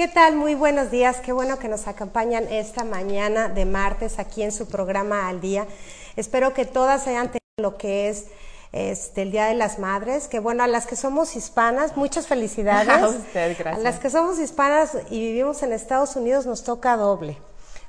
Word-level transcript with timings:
¿Qué 0.00 0.08
tal? 0.08 0.34
Muy 0.34 0.54
buenos 0.54 0.90
días. 0.90 1.18
Qué 1.18 1.30
bueno 1.30 1.58
que 1.58 1.68
nos 1.68 1.86
acompañan 1.86 2.44
esta 2.50 2.84
mañana 2.84 3.50
de 3.50 3.66
martes 3.66 4.18
aquí 4.18 4.42
en 4.42 4.50
su 4.50 4.66
programa 4.66 5.28
Al 5.28 5.42
Día. 5.42 5.66
Espero 6.16 6.54
que 6.54 6.64
todas 6.64 7.06
hayan 7.06 7.26
tenido 7.26 7.40
lo 7.58 7.76
que 7.76 8.08
es 8.08 8.24
este, 8.72 9.20
el 9.20 9.30
Día 9.30 9.44
de 9.44 9.54
las 9.54 9.78
Madres, 9.78 10.26
que 10.26 10.38
bueno, 10.38 10.64
a 10.64 10.68
las 10.68 10.86
que 10.86 10.96
somos 10.96 11.36
hispanas, 11.36 11.98
muchas 11.98 12.26
felicidades. 12.26 12.88
A 13.02 13.08
usted, 13.08 13.54
gracias. 13.58 13.76
A 13.76 13.78
las 13.78 14.00
que 14.00 14.08
somos 14.08 14.38
hispanas 14.38 14.96
y 15.10 15.20
vivimos 15.20 15.62
en 15.62 15.74
Estados 15.74 16.16
Unidos 16.16 16.46
nos 16.46 16.64
toca 16.64 16.96
doble, 16.96 17.36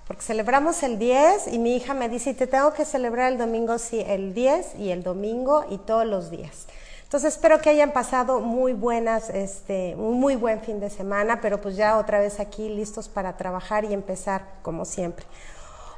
porque 0.06 0.22
celebramos 0.22 0.84
el 0.84 1.00
10 1.00 1.48
y 1.54 1.60
mi 1.60 1.78
hija 1.78 1.94
me 1.94 2.10
dice, 2.10 2.34
te 2.34 2.46
tengo 2.46 2.74
que 2.74 2.84
celebrar 2.84 3.32
el 3.32 3.38
domingo, 3.38 3.78
sí, 3.78 4.04
el 4.06 4.34
10 4.34 4.76
y 4.80 4.92
el 4.92 5.02
domingo 5.04 5.64
y 5.70 5.78
todos 5.78 6.06
los 6.06 6.30
días. 6.30 6.68
Entonces 7.12 7.34
espero 7.34 7.60
que 7.60 7.70
hayan 7.70 7.92
pasado 7.92 8.40
muy 8.40 8.72
buenas, 8.72 9.30
este, 9.32 9.96
un 9.98 10.18
muy 10.18 10.38
buen 10.38 10.62
fin 10.62 10.80
de 10.80 10.90
semana, 10.90 11.42
pero 11.42 11.60
pues 11.60 11.76
ya 11.76 11.98
otra 11.98 12.22
vez 12.22 12.40
aquí 12.40 12.70
listos 12.70 13.10
para 13.10 13.36
trabajar 13.36 13.84
y 13.84 13.94
empezar 13.94 14.46
como 14.62 14.86
siempre. 14.86 15.26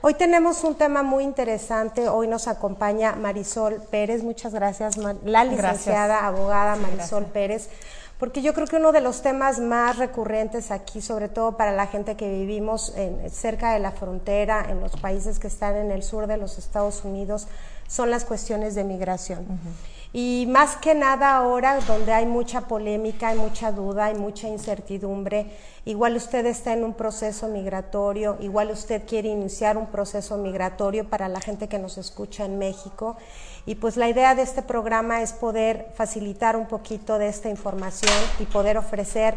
Hoy 0.01 0.15
tenemos 0.15 0.63
un 0.63 0.73
tema 0.73 1.03
muy 1.03 1.23
interesante. 1.23 2.09
Hoy 2.09 2.27
nos 2.27 2.47
acompaña 2.47 3.11
Marisol 3.11 3.79
Pérez. 3.91 4.23
Muchas 4.23 4.55
gracias, 4.55 4.97
la 4.97 5.43
licenciada 5.43 6.07
gracias. 6.07 6.23
abogada 6.23 6.75
Marisol 6.77 7.25
Pérez, 7.25 7.69
porque 8.17 8.41
yo 8.41 8.55
creo 8.55 8.65
que 8.65 8.77
uno 8.77 8.91
de 8.91 9.01
los 9.01 9.21
temas 9.21 9.59
más 9.59 9.99
recurrentes 9.99 10.71
aquí, 10.71 10.99
sobre 10.99 11.29
todo 11.29 11.57
para 11.57 11.73
la 11.73 11.85
gente 11.85 12.15
que 12.15 12.27
vivimos 12.27 12.91
en, 12.95 13.29
cerca 13.29 13.73
de 13.73 13.77
la 13.77 13.91
frontera, 13.91 14.65
en 14.67 14.79
los 14.79 14.93
países 14.93 15.37
que 15.37 15.45
están 15.45 15.75
en 15.75 15.91
el 15.91 16.01
sur 16.01 16.25
de 16.25 16.37
los 16.37 16.57
Estados 16.57 17.05
Unidos, 17.05 17.47
son 17.87 18.09
las 18.09 18.25
cuestiones 18.25 18.73
de 18.73 18.83
migración. 18.83 19.41
Uh 19.41 19.53
-huh. 19.53 19.92
Y 20.15 20.45
más 20.47 20.77
que 20.77 20.93
nada 20.93 21.35
ahora, 21.35 21.79
donde 21.87 22.13
hay 22.13 22.27
mucha 22.27 22.61
polémica, 22.67 23.29
hay 23.29 23.37
mucha 23.39 23.71
duda, 23.71 24.05
hay 24.05 24.13
mucha 24.13 24.47
incertidumbre, 24.47 25.47
igual 25.85 26.15
usted 26.15 26.45
está 26.45 26.71
en 26.73 26.83
un 26.83 26.93
proceso 26.93 27.47
migratorio, 27.47 28.37
igual 28.39 28.69
usted 28.69 29.07
quiere 29.07 29.29
iniciar 29.29 29.75
un 29.75 29.87
proceso 29.87 30.37
migratorio 30.37 31.09
para 31.09 31.29
la 31.29 31.41
gente 31.41 31.67
que 31.67 31.79
nos 31.79 31.97
escucha 31.97 32.45
en 32.45 32.59
México. 32.59 33.17
Y 33.65 33.73
pues 33.75 33.97
la 33.97 34.07
idea 34.07 34.35
de 34.35 34.43
este 34.43 34.61
programa 34.61 35.23
es 35.23 35.33
poder 35.33 35.87
facilitar 35.95 36.57
un 36.57 36.67
poquito 36.67 37.17
de 37.17 37.29
esta 37.29 37.49
información 37.49 38.13
y 38.39 38.43
poder 38.43 38.77
ofrecer 38.77 39.35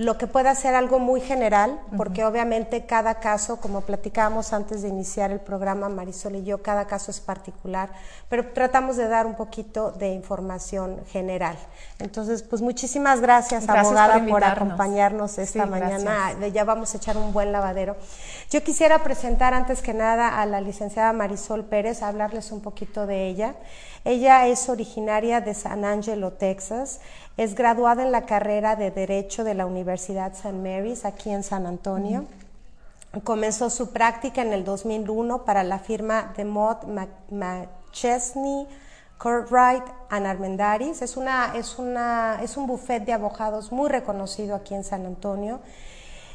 lo 0.00 0.16
que 0.16 0.26
pueda 0.26 0.54
ser 0.54 0.74
algo 0.74 0.98
muy 0.98 1.20
general, 1.20 1.78
porque 1.98 2.22
uh 2.22 2.24
-huh. 2.24 2.30
obviamente 2.30 2.86
cada 2.86 3.16
caso, 3.16 3.60
como 3.60 3.82
platicábamos 3.82 4.54
antes 4.54 4.80
de 4.80 4.88
iniciar 4.88 5.30
el 5.30 5.40
programa, 5.40 5.90
Marisol 5.90 6.36
y 6.36 6.42
yo, 6.42 6.62
cada 6.62 6.86
caso 6.86 7.10
es 7.10 7.20
particular, 7.20 7.90
pero 8.30 8.50
tratamos 8.54 8.96
de 8.96 9.08
dar 9.08 9.26
un 9.26 9.34
poquito 9.34 9.92
de 9.92 10.08
información 10.14 11.04
general. 11.08 11.58
Entonces, 11.98 12.42
pues 12.42 12.62
muchísimas 12.62 13.20
gracias, 13.20 13.66
gracias 13.66 13.86
abogada, 13.88 14.20
por, 14.20 14.30
por, 14.30 14.44
acompañarnos 14.44 15.36
esta 15.36 15.64
sí, 15.64 15.70
mañana. 15.70 16.30
Gracias. 16.30 16.54
Ya 16.54 16.64
vamos 16.64 16.94
a 16.94 16.96
echar 16.96 17.18
un 17.18 17.34
buen 17.34 17.52
lavadero. 17.52 17.94
Yo 18.48 18.62
quisiera 18.62 19.02
presentar 19.02 19.52
antes 19.52 19.82
que 19.82 19.92
nada 19.92 20.40
a 20.40 20.46
la 20.46 20.62
licenciada 20.62 21.12
Marisol 21.12 21.64
Pérez, 21.64 22.02
hablarles 22.02 22.52
un 22.52 22.62
poquito 22.62 23.06
de 23.06 23.26
ella. 23.26 23.54
Ella 24.06 24.46
es 24.46 24.70
originaria 24.70 25.42
de 25.42 25.52
San 25.52 25.84
Angelo, 25.84 26.32
Texas. 26.32 27.00
Es 27.40 27.54
graduada 27.54 28.02
en 28.02 28.12
la 28.12 28.26
carrera 28.26 28.76
de 28.76 28.90
Derecho 28.90 29.44
de 29.44 29.54
la 29.54 29.64
Universidad 29.64 30.34
St. 30.34 30.52
Mary's 30.52 31.06
aquí 31.06 31.30
en 31.30 31.42
San 31.42 31.64
Antonio. 31.66 32.20
Uh 32.20 33.16
-huh. 33.16 33.24
Comenzó 33.24 33.70
su 33.70 33.92
práctica 33.92 34.42
en 34.42 34.52
el 34.52 34.62
2001 34.62 35.46
para 35.46 35.64
la 35.64 35.78
firma 35.78 36.34
de 36.36 36.44
Mott 36.44 36.84
McChesney, 37.30 38.66
Cartwright 39.16 39.84
and 40.10 40.26
Armendaris. 40.26 41.00
Es, 41.00 41.16
una, 41.16 41.54
es, 41.56 41.78
una, 41.78 42.40
es 42.42 42.58
un 42.58 42.66
buffet 42.66 43.06
de 43.06 43.14
abogados 43.14 43.72
muy 43.72 43.88
reconocido 43.88 44.54
aquí 44.54 44.74
en 44.74 44.84
San 44.84 45.06
Antonio, 45.06 45.60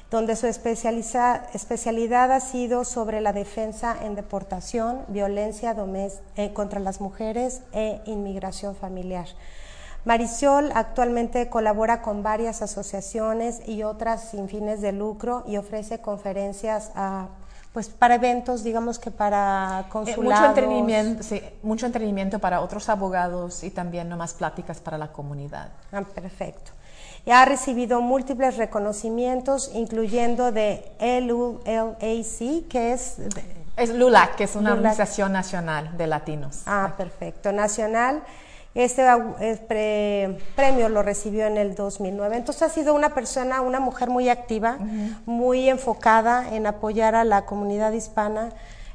donde 0.10 0.36
su 0.36 0.48
especialidad 0.48 2.32
ha 2.32 2.40
sido 2.40 2.84
sobre 2.84 3.22
la 3.22 3.32
defensa 3.32 3.96
en 4.02 4.16
deportación, 4.16 5.06
violencia 5.10 5.76
eh, 6.36 6.52
contra 6.54 6.80
las 6.80 7.00
mujeres 7.00 7.62
e 7.74 8.02
inmigración 8.06 8.76
familiar. 8.76 9.28
Marisol 10.06 10.72
actualmente 10.76 11.50
colabora 11.50 12.02
con 12.02 12.24
varias 12.24 12.62
asociaciones 12.62 13.68
y 13.68 13.84
otras 13.84 14.30
sin 14.30 14.48
fines 14.48 14.80
de 14.80 14.92
lucro 14.92 15.44
y 15.48 15.58
ofrece 15.58 16.00
conferencias 16.00 16.92
a, 16.96 17.28
pues 17.74 17.90
para 17.90 18.16
eventos, 18.16 18.64
digamos 18.64 19.00
que 19.00 19.10
para 19.12 19.86
consulados. 19.90 20.18
Eh, 20.18 20.22
mucho, 20.24 20.46
entretenimiento, 20.46 21.24
sí, 21.24 21.42
mucho 21.64 21.86
entretenimiento 21.88 22.40
para 22.40 22.62
otros 22.62 22.88
abogados 22.88 23.64
y 23.64 23.72
también 23.72 24.08
nomás 24.08 24.34
pláticas 24.34 24.80
para 24.80 24.98
la 24.98 25.12
comunidad. 25.12 25.70
Ah, 25.92 26.04
perfecto. 26.04 26.72
Y 27.26 27.32
ha 27.32 27.44
recibido 27.44 28.00
múltiples 28.02 28.58
reconocimientos, 28.58 29.72
incluyendo 29.74 30.52
de 30.52 30.86
LULAC, 31.02 32.68
que 32.70 32.94
es... 32.94 33.18
Es 33.76 33.90
LULAC, 33.90 34.36
que 34.36 34.44
es 34.44 34.56
una 34.56 34.70
LULAC. 34.70 34.78
organización 34.78 35.34
nacional 35.34 35.98
de 35.98 36.08
latinos. 36.08 36.62
Ah, 36.68 36.94
perfecto. 36.96 37.52
Nacional. 37.52 38.22
Este 38.76 39.04
pre, 39.70 40.38
premio 40.54 40.90
lo 40.90 41.02
recibió 41.02 41.48
en 41.48 41.56
el 41.56 41.76
2009. 41.76 42.36
Entonces 42.36 42.62
ha 42.62 42.70
sido 42.70 42.94
una 42.94 43.14
persona, 43.14 43.62
una 43.62 43.80
mujer 43.80 44.10
muy 44.10 44.28
activa, 44.28 44.78
uh 44.78 44.84
-huh. 44.84 45.16
muy 45.26 45.70
enfocada 45.70 46.54
en 46.54 46.68
apoyar 46.68 47.16
a 47.16 47.24
la 47.24 47.46
comunidad 47.46 47.94
hispana. 47.94 48.50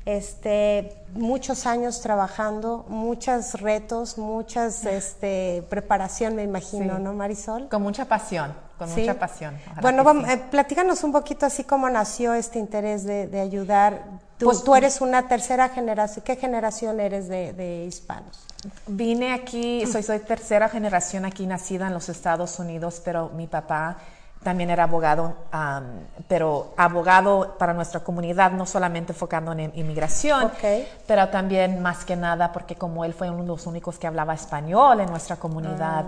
Este, 0.05 0.93
muchos 1.15 1.67
años 1.67 2.03
trabajando, 2.03 2.85
muchos 2.89 3.55
retos, 3.61 4.19
muchas 4.19 4.85
este, 4.85 5.63
preparación, 5.71 6.35
me 6.35 6.43
imagino, 6.43 6.97
sí. 6.97 7.03
¿no, 7.03 7.15
Marisol? 7.15 7.69
Con 7.69 7.83
mucha 7.83 8.05
pasión, 8.07 8.55
con 8.79 8.89
¿Sí? 8.89 9.01
mucha 9.01 9.19
pasión. 9.19 9.57
Bueno, 9.81 10.05
vamos, 10.05 10.27
sí. 10.27 10.33
eh, 10.33 10.43
platícanos 10.51 11.05
un 11.05 11.13
poquito 11.13 11.47
así 11.47 11.65
cómo 11.65 11.89
nació 11.89 12.35
este 12.35 12.59
interés 12.59 13.05
de, 13.05 13.29
de 13.29 13.41
ayudar. 13.41 14.03
Tú, 14.37 14.47
pues, 14.47 14.63
tú, 14.63 14.75
eres 14.75 15.01
una 15.01 15.29
tercera 15.29 15.69
generación, 15.69 16.25
¿qué 16.25 16.37
generación 16.37 16.99
eres 16.99 17.29
de, 17.29 17.53
de 17.53 17.85
hispanos? 17.85 18.50
Vine 18.87 19.33
aquí, 19.33 19.87
soy, 19.87 20.03
soy 20.03 20.19
tercera 20.21 20.69
generación 20.69 21.25
aquí 21.25 21.47
nacida 21.47 21.87
en 21.87 21.95
los 21.95 22.09
Estados 22.09 22.59
Unidos, 22.59 23.01
pero 23.05 23.31
mi 23.31 23.47
papá 23.47 23.97
también 24.43 24.71
era 24.71 24.85
abogado, 24.85 25.35
um, 25.53 25.85
pero 26.27 26.73
abogado 26.77 27.57
para 27.59 27.75
nuestra 27.75 28.01
comunidad, 28.01 28.53
no 28.53 28.65
solamente 28.65 29.13
enfocando 29.13 29.53
en 29.53 29.71
inmigración, 29.75 30.45
okay. 30.45 30.89
pero 31.07 31.29
también 31.29 31.83
más 31.83 32.05
que 32.05 32.17
nada 32.17 32.51
porque 32.51 32.75
como 32.75 33.05
él 33.05 33.13
fue 33.13 33.29
uno 33.31 33.43
de 33.43 33.49
los 33.49 33.67
únicos 33.67 33.99
que 33.99 34.07
hablaba 34.07 34.33
español 34.35 35.01
en 35.01 35.11
nuestra 35.11 35.37
comunidad, 35.37 36.07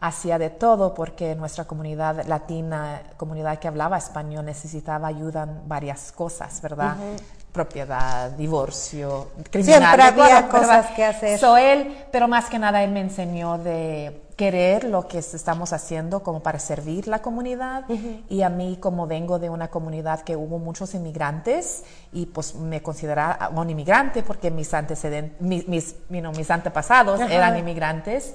Ah. 0.00 0.08
hacía 0.08 0.38
de 0.38 0.50
todo 0.50 0.92
porque 0.94 1.34
nuestra 1.34 1.64
comunidad 1.64 2.26
latina, 2.26 3.02
comunidad 3.16 3.58
que 3.58 3.68
hablaba 3.68 3.96
español, 3.98 4.44
necesitaba 4.44 5.08
ayuda 5.08 5.44
en 5.44 5.68
varias 5.68 6.12
cosas, 6.12 6.60
¿verdad? 6.62 6.96
Uh 6.98 7.16
-huh. 7.16 7.43
Propiedad, 7.54 8.32
divorcio, 8.32 9.28
criminal. 9.50 9.80
Siempre 9.96 10.02
había 10.02 10.48
cosas 10.48 10.86
que 10.96 11.04
hacer. 11.04 11.38
So 11.38 11.56
él, 11.56 11.96
pero 12.10 12.26
más 12.26 12.46
que 12.46 12.58
nada 12.58 12.82
él 12.82 12.90
me 12.90 13.00
enseñó 13.00 13.58
de 13.58 14.20
querer 14.36 14.82
lo 14.82 15.06
que 15.06 15.18
estamos 15.18 15.72
haciendo 15.72 16.24
como 16.24 16.40
para 16.40 16.58
servir 16.58 17.06
la 17.06 17.20
comunidad 17.20 17.84
Uh 17.88 17.92
-huh. 17.94 18.22
y 18.28 18.42
a 18.42 18.48
mí 18.48 18.76
como 18.80 19.06
vengo 19.06 19.38
de 19.38 19.48
una 19.50 19.68
comunidad 19.68 20.22
que 20.22 20.34
hubo 20.34 20.58
muchos 20.58 20.92
inmigrantes 20.94 21.84
y 22.12 22.26
pues 22.26 22.56
me 22.56 22.82
consideraba 22.82 23.48
un 23.54 23.70
inmigrante 23.70 24.24
porque 24.24 24.50
mis 24.50 24.74
antecedentes, 24.74 25.40
mis, 25.40 25.68
mis, 25.68 25.94
you 26.10 26.18
know, 26.20 26.32
mis 26.32 26.50
antepasados 26.50 27.20
eran 27.20 27.56
inmigrantes, 27.56 28.34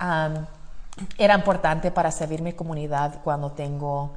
um, 0.00 0.46
era 1.18 1.34
importante 1.34 1.90
para 1.90 2.10
servir 2.10 2.40
mi 2.40 2.54
comunidad 2.54 3.20
cuando 3.22 3.52
tengo 3.52 4.14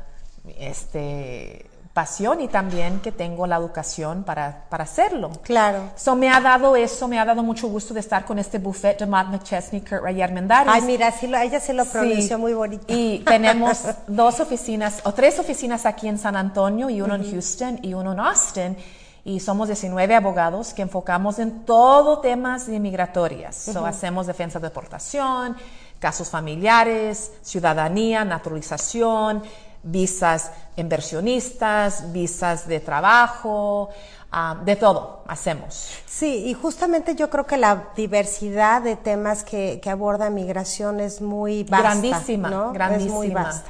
este 0.57 1.65
pasión 1.97 2.41
y 2.41 2.47
también 2.47 2.99
que 2.99 3.11
tengo 3.11 3.47
la 3.47 3.55
educación 3.55 4.23
para, 4.23 4.65
para 4.69 4.83
hacerlo. 4.83 5.31
Claro. 5.41 5.89
So 5.95 6.15
me 6.15 6.29
ha 6.29 6.39
dado 6.39 6.75
eso, 6.75 7.07
me 7.07 7.17
ha 7.17 7.25
dado 7.25 7.41
mucho 7.41 7.67
gusto 7.69 7.91
de 7.91 8.01
estar 8.01 8.23
con 8.23 8.37
este 8.37 8.59
buffet 8.59 8.99
de 8.99 9.07
Matt 9.07 9.29
McChesney, 9.29 9.81
Kurt 9.81 10.03
Ray 10.03 10.21
Armendáriz. 10.21 10.71
Ay, 10.71 10.83
mira, 10.83 11.09
sí 11.09 11.25
lo, 11.25 11.39
ella 11.39 11.59
se 11.59 11.73
lo 11.73 11.85
pronunció 11.85 12.35
Sí. 12.35 12.41
muy 12.41 12.53
bonito. 12.53 12.85
Y 12.87 13.23
tenemos 13.25 13.81
dos 14.07 14.39
oficinas, 14.39 14.99
o 15.05 15.11
tres 15.11 15.39
oficinas 15.39 15.87
aquí 15.87 16.07
en 16.07 16.19
San 16.19 16.35
Antonio, 16.35 16.87
y 16.91 17.01
uno 17.01 17.15
en 17.15 17.31
Houston 17.31 17.79
y 17.81 17.95
uno 17.95 18.11
en 18.11 18.19
Austin. 18.19 18.77
Y 19.25 19.39
somos 19.39 19.67
19 19.67 20.13
abogados 20.13 20.75
que 20.75 20.83
enfocamos 20.83 21.39
en 21.39 21.65
todo 21.65 22.19
temas 22.19 22.67
de 22.67 22.79
migratorias. 22.79 23.55
So, 23.55 23.87
hacemos 23.87 24.27
defensa 24.27 24.59
de 24.59 24.67
deportación, 24.67 25.57
casos 25.99 26.29
familiares, 26.29 27.31
ciudadanía, 27.41 28.23
naturalización, 28.23 29.41
visas 29.83 30.51
inversionistas, 30.75 32.11
visas 32.11 32.67
de 32.67 32.79
trabajo, 32.79 33.89
ah, 34.31 34.57
de 34.63 34.75
todo 34.75 35.23
hacemos. 35.27 35.91
Sí, 36.05 36.45
y 36.45 36.53
justamente 36.53 37.15
yo 37.15 37.29
creo 37.29 37.45
que 37.45 37.57
la 37.57 37.89
diversidad 37.95 38.81
de 38.81 38.95
temas 38.95 39.43
que, 39.43 39.79
que 39.81 39.89
aborda 39.89 40.29
migración 40.29 40.99
es 40.99 41.21
muy 41.21 41.63
vasta. 41.63 41.89
Grandísima, 41.89 42.49
¿no? 42.49 42.73
grandísima. 42.73 43.09
Es 43.09 43.13
muy 43.13 43.29
vasta. 43.29 43.69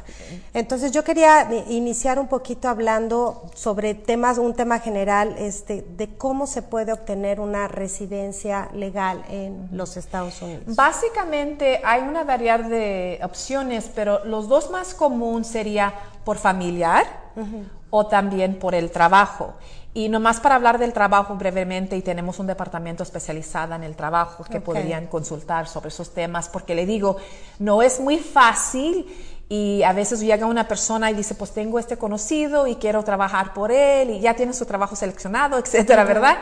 Entonces 0.54 0.92
yo 0.92 1.04
quería 1.04 1.48
iniciar 1.68 2.19
un 2.19 2.27
poquito 2.27 2.69
hablando 2.69 3.50
sobre 3.56 3.94
temas, 3.95 4.38
un 4.38 4.54
tema 4.54 4.80
general, 4.80 5.36
este, 5.38 5.81
de 5.81 6.15
cómo 6.15 6.48
se 6.48 6.62
puede 6.62 6.94
obtener 6.94 7.39
una 7.39 7.68
residencia 7.68 8.69
legal 8.74 9.24
en 9.30 9.69
los 9.71 9.98
Estados 9.98 10.42
Unidos. 10.42 10.75
Básicamente 10.75 11.81
hay 11.83 12.01
una 12.01 12.24
variedad 12.24 12.60
de 12.60 13.19
opciones, 13.24 13.89
pero 13.94 14.24
los 14.25 14.48
dos 14.48 14.69
más 14.69 14.94
comunes 14.94 15.48
sería 15.48 15.94
por 16.24 16.38
familiar, 16.38 17.06
o 17.89 18.07
también 18.07 18.60
por 18.60 18.75
el 18.75 18.92
trabajo. 18.92 19.53
Y 19.97 20.09
nomás 20.09 20.39
para 20.39 20.53
hablar 20.53 20.77
del 20.77 20.94
trabajo 20.94 21.33
brevemente, 21.38 21.97
y 21.97 22.03
tenemos 22.03 22.38
un 22.38 22.45
departamento 22.45 23.01
especializado 23.01 23.73
en 23.73 23.81
el 23.81 23.95
trabajo 23.95 24.44
que 24.44 24.61
podrían 24.61 25.07
consultar 25.07 25.67
sobre 25.67 25.88
esos 25.88 26.13
temas, 26.13 26.49
porque 26.49 26.75
le 26.75 26.85
digo, 26.85 27.17
no 27.57 27.81
es 27.81 27.99
muy 27.99 28.19
fácil 28.19 29.07
y 29.49 29.81
a 29.81 29.94
veces 29.94 30.19
llega 30.19 30.45
una 30.45 30.67
persona 30.67 31.09
y 31.09 31.15
dice, 31.15 31.33
pues 31.33 31.51
tengo 31.51 31.79
este 31.79 31.97
conocido 31.97 32.67
y 32.67 32.75
quiero 32.75 33.03
trabajar 33.03 33.55
por 33.55 33.71
él 33.71 34.11
y 34.11 34.19
ya 34.19 34.35
tiene 34.35 34.53
su 34.53 34.67
trabajo 34.67 34.95
seleccionado, 34.95 35.57
etcétera, 35.65 36.03
¿verdad? 36.03 36.38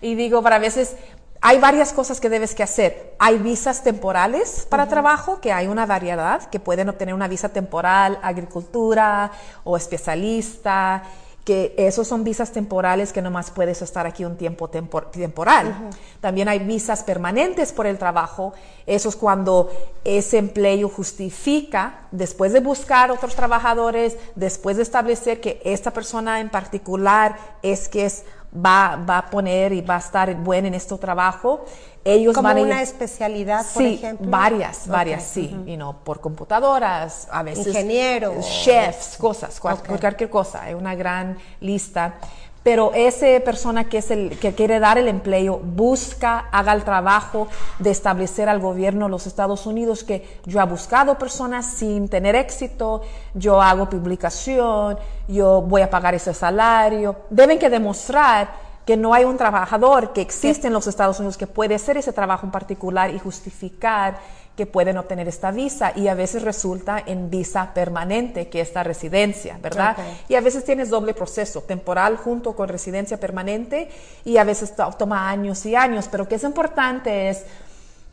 Y 0.00 0.14
digo, 0.14 0.40
para 0.40 0.60
veces 0.60 0.94
hay 1.40 1.58
varias 1.58 1.92
cosas 1.92 2.20
que 2.20 2.28
debes 2.28 2.54
que 2.54 2.62
hacer. 2.62 3.16
Hay 3.18 3.38
visas 3.38 3.82
temporales 3.82 4.68
para 4.70 4.86
trabajo, 4.86 5.40
que 5.40 5.52
hay 5.52 5.66
una 5.66 5.84
variedad, 5.84 6.48
que 6.48 6.60
pueden 6.60 6.88
obtener 6.88 7.14
una 7.14 7.26
visa 7.26 7.48
temporal, 7.48 8.20
agricultura 8.22 9.32
o 9.64 9.76
especialista, 9.76 11.02
que 11.50 11.74
esos 11.76 12.06
son 12.06 12.22
visas 12.22 12.52
temporales 12.52 13.12
que 13.12 13.20
nomás 13.20 13.50
puedes 13.50 13.82
estar 13.82 14.06
aquí 14.06 14.24
un 14.24 14.36
tiempo 14.36 14.70
temporal. 14.70 15.90
También 16.20 16.48
hay 16.48 16.60
visas 16.60 17.02
permanentes 17.02 17.72
por 17.72 17.88
el 17.88 17.98
trabajo, 17.98 18.52
eso 18.86 19.08
es 19.08 19.16
cuando 19.16 19.68
ese 20.04 20.38
empleo 20.38 20.88
justifica, 20.88 22.06
después 22.12 22.52
de 22.52 22.60
buscar 22.60 23.10
otros 23.10 23.34
trabajadores, 23.34 24.16
después 24.36 24.76
de 24.76 24.84
establecer 24.84 25.40
que 25.40 25.60
esta 25.64 25.90
persona 25.90 26.38
en 26.38 26.50
particular 26.50 27.36
es 27.62 27.88
que 27.88 28.04
es 28.04 28.22
va, 28.54 28.96
va 29.08 29.18
a 29.18 29.26
poner 29.30 29.72
y 29.72 29.80
va 29.80 29.96
a 29.96 29.98
estar 29.98 30.34
buena 30.36 30.68
en 30.68 30.74
este 30.74 30.96
trabajo, 30.98 31.64
ellos 32.04 32.34
Como 32.34 32.48
van 32.48 32.58
a 32.58 32.62
una 32.62 32.82
especialidad, 32.82 33.64
por 33.74 33.82
sí, 33.82 33.94
ejemplo. 33.94 34.26
varias, 34.30 34.88
varias, 34.88 35.22
sí, 35.22 35.54
y 35.66 35.76
no 35.76 35.98
por 36.02 36.20
computadoras, 36.20 37.28
a 37.30 37.42
veces 37.42 37.66
Ingenieros. 37.68 38.44
chefs, 38.64 39.16
cosas, 39.18 39.60
cual- 39.60 39.74
Ok. 39.74 40.00
cualquier 40.00 40.30
cosa, 40.30 40.62
hay 40.62 40.74
una 40.74 40.94
gran 40.94 41.36
lista. 41.60 42.14
Pero 42.62 42.92
esa 42.94 43.26
persona 43.42 43.88
que 43.88 43.98
es 43.98 44.10
el 44.10 44.38
que 44.38 44.54
quiere 44.54 44.80
dar 44.80 44.98
el 44.98 45.08
empleo 45.08 45.58
busca, 45.58 46.46
haga 46.52 46.74
el 46.74 46.84
trabajo 46.84 47.48
de 47.78 47.90
establecer 47.90 48.50
al 48.50 48.60
gobierno 48.60 49.06
de 49.06 49.10
los 49.10 49.26
Estados 49.26 49.64
Unidos 49.64 50.04
que 50.04 50.40
yo 50.44 50.60
he 50.60 50.64
buscado 50.64 51.16
personas 51.16 51.64
sin 51.64 52.08
tener 52.08 52.34
éxito, 52.34 53.00
yo 53.32 53.62
hago 53.62 53.88
publicación, 53.88 54.98
yo 55.26 55.62
voy 55.62 55.80
a 55.80 55.88
pagar 55.88 56.14
ese 56.14 56.34
salario. 56.34 57.16
Deben 57.30 57.58
que 57.58 57.70
demostrar 57.70 58.70
que 58.84 58.96
no 58.96 59.14
hay 59.14 59.24
un 59.24 59.36
trabajador 59.36 60.12
que 60.12 60.20
existe 60.20 60.66
en 60.66 60.72
los 60.72 60.86
Estados 60.86 61.18
Unidos 61.18 61.38
que 61.38 61.46
puede 61.46 61.76
hacer 61.76 61.96
ese 61.96 62.12
trabajo 62.12 62.44
en 62.44 62.52
particular 62.52 63.14
y 63.14 63.18
justificar 63.18 64.18
que 64.60 64.66
pueden 64.66 64.98
obtener 64.98 65.26
esta 65.26 65.50
visa 65.52 65.94
y 65.96 66.08
a 66.08 66.14
veces 66.14 66.42
resulta 66.42 67.02
en 67.06 67.30
visa 67.30 67.72
permanente, 67.72 68.50
que 68.50 68.60
es 68.60 68.74
la 68.74 68.82
residencia, 68.84 69.58
¿verdad? 69.62 69.96
Y 70.28 70.34
a 70.34 70.42
veces 70.42 70.66
tienes 70.66 70.90
doble 70.90 71.14
proceso, 71.14 71.62
temporal 71.62 72.18
junto 72.18 72.54
con 72.54 72.68
residencia 72.68 73.18
permanente 73.18 73.88
y 74.22 74.36
a 74.36 74.44
veces 74.44 74.76
to- 74.76 74.90
toma 74.98 75.30
años 75.30 75.64
y 75.64 75.74
años, 75.74 76.08
pero 76.12 76.28
que 76.28 76.34
es 76.34 76.44
importante 76.44 77.30
es 77.30 77.42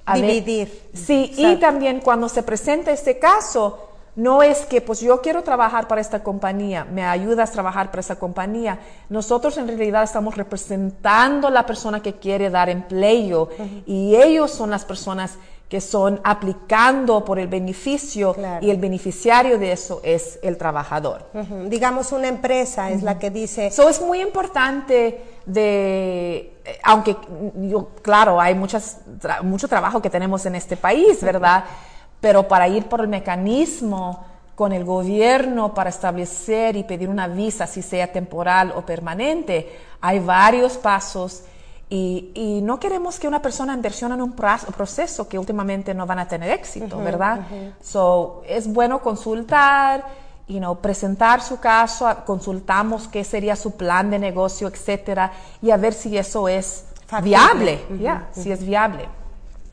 a 0.05 0.13
ver- 0.13 0.21
Dividir. 0.31 0.83
sí, 0.93 1.33
y 1.35 1.57
también 1.57 1.99
cuando 1.99 2.29
se 2.29 2.43
presenta 2.43 2.91
este 2.93 3.19
caso, 3.19 3.83
no 4.15 4.41
es 4.41 4.59
que 4.65 4.79
pues 4.79 5.01
yo 5.01 5.21
quiero 5.21 5.43
trabajar 5.43 5.89
para 5.89 5.99
esta 5.99 6.23
compañía, 6.23 6.85
me 6.85 7.03
ayudas 7.05 7.49
a 7.49 7.53
trabajar 7.53 7.87
para 7.91 7.99
esa 7.99 8.15
compañía. 8.17 8.79
Nosotros 9.09 9.57
en 9.57 9.67
realidad 9.67 10.03
estamos 10.03 10.35
representando 10.37 11.49
a 11.49 11.51
la 11.51 11.65
persona 11.65 12.01
que 12.01 12.13
quiere 12.13 12.49
dar 12.49 12.69
empleo 12.69 13.49
y 13.85 14.15
ellos 14.15 14.49
son 14.51 14.69
las 14.71 14.85
personas 14.85 15.31
que 15.69 15.81
son 15.81 16.21
aplicando 16.23 17.25
por 17.25 17.39
el 17.39 17.47
beneficio 17.47 18.33
Claro. 18.33 18.65
y 18.65 18.69
el 18.69 18.77
beneficiario 18.77 19.59
de 19.59 19.73
eso 19.73 19.99
es 20.03 20.39
el 20.41 20.57
trabajador. 20.57 21.25
Ujú. 21.33 21.67
Digamos, 21.67 22.11
una 22.13 22.29
empresa 22.29 22.89
es 22.89 23.03
la 23.03 23.19
que 23.19 23.29
dice, 23.29 23.67
Eso 23.67 23.89
es 23.89 24.01
muy 24.01 24.21
importante 24.21 25.21
de, 25.45 26.53
eh, 26.63 26.79
aunque 26.83 27.13
mm, 27.15 27.67
yo, 27.69 27.89
claro, 28.01 28.39
hay 28.39 28.55
muchas, 28.55 28.99
tra- 29.19 29.41
mucho 29.41 29.67
trabajo 29.67 30.01
que 30.01 30.09
tenemos 30.09 30.45
en 30.45 30.55
este 30.55 30.77
país, 30.77 31.21
¿verdad? 31.21 31.65
Pero 32.21 32.47
para 32.47 32.67
ir 32.67 32.85
por 32.87 33.01
el 33.01 33.07
mecanismo 33.09 34.25
con 34.55 34.71
el 34.71 34.85
gobierno 34.85 35.73
para 35.73 35.89
establecer 35.89 36.75
y 36.77 36.83
pedir 36.83 37.09
una 37.09 37.27
visa, 37.27 37.67
si 37.67 37.81
sea 37.81 38.11
temporal 38.11 38.73
o 38.75 38.81
permanente, 38.85 39.69
hay 40.01 40.19
varios 40.19 40.77
pasos 40.77 41.43
y, 41.89 42.31
y 42.33 42.61
no 42.61 42.79
queremos 42.79 43.17
que 43.17 43.27
una 43.27 43.41
persona 43.41 43.73
inversione 43.73 44.15
en 44.15 44.21
un 44.21 44.33
proceso 44.33 45.27
que 45.29 45.39
últimamente 45.39 45.93
no 45.93 46.05
van 46.05 46.19
a 46.19 46.27
tener 46.27 46.51
éxito, 46.51 46.97
¿verdad? 46.99 47.39
So, 47.81 48.43
es 48.45 48.71
bueno 48.71 48.99
consultar, 48.99 50.03
you 50.47 50.59
know, 50.59 50.77
presentar 50.77 51.41
su 51.41 51.59
caso, 51.59 52.13
consultamos 52.25 53.07
qué 53.07 53.23
sería 53.23 53.55
su 53.55 53.77
plan 53.77 54.09
de 54.09 54.19
negocio, 54.19 54.67
etcétera, 54.67 55.31
y 55.61 55.71
a 55.71 55.77
ver 55.77 55.93
si 55.93 56.17
eso 56.17 56.49
es 56.49 56.83
Factible. 57.05 57.29
viable, 57.29 57.85
ya, 58.01 58.27
si 58.33 58.51
es 58.51 58.65
viable. 58.65 59.07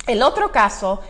El 0.06 0.22
otro 0.22 0.52
caso 0.52 1.00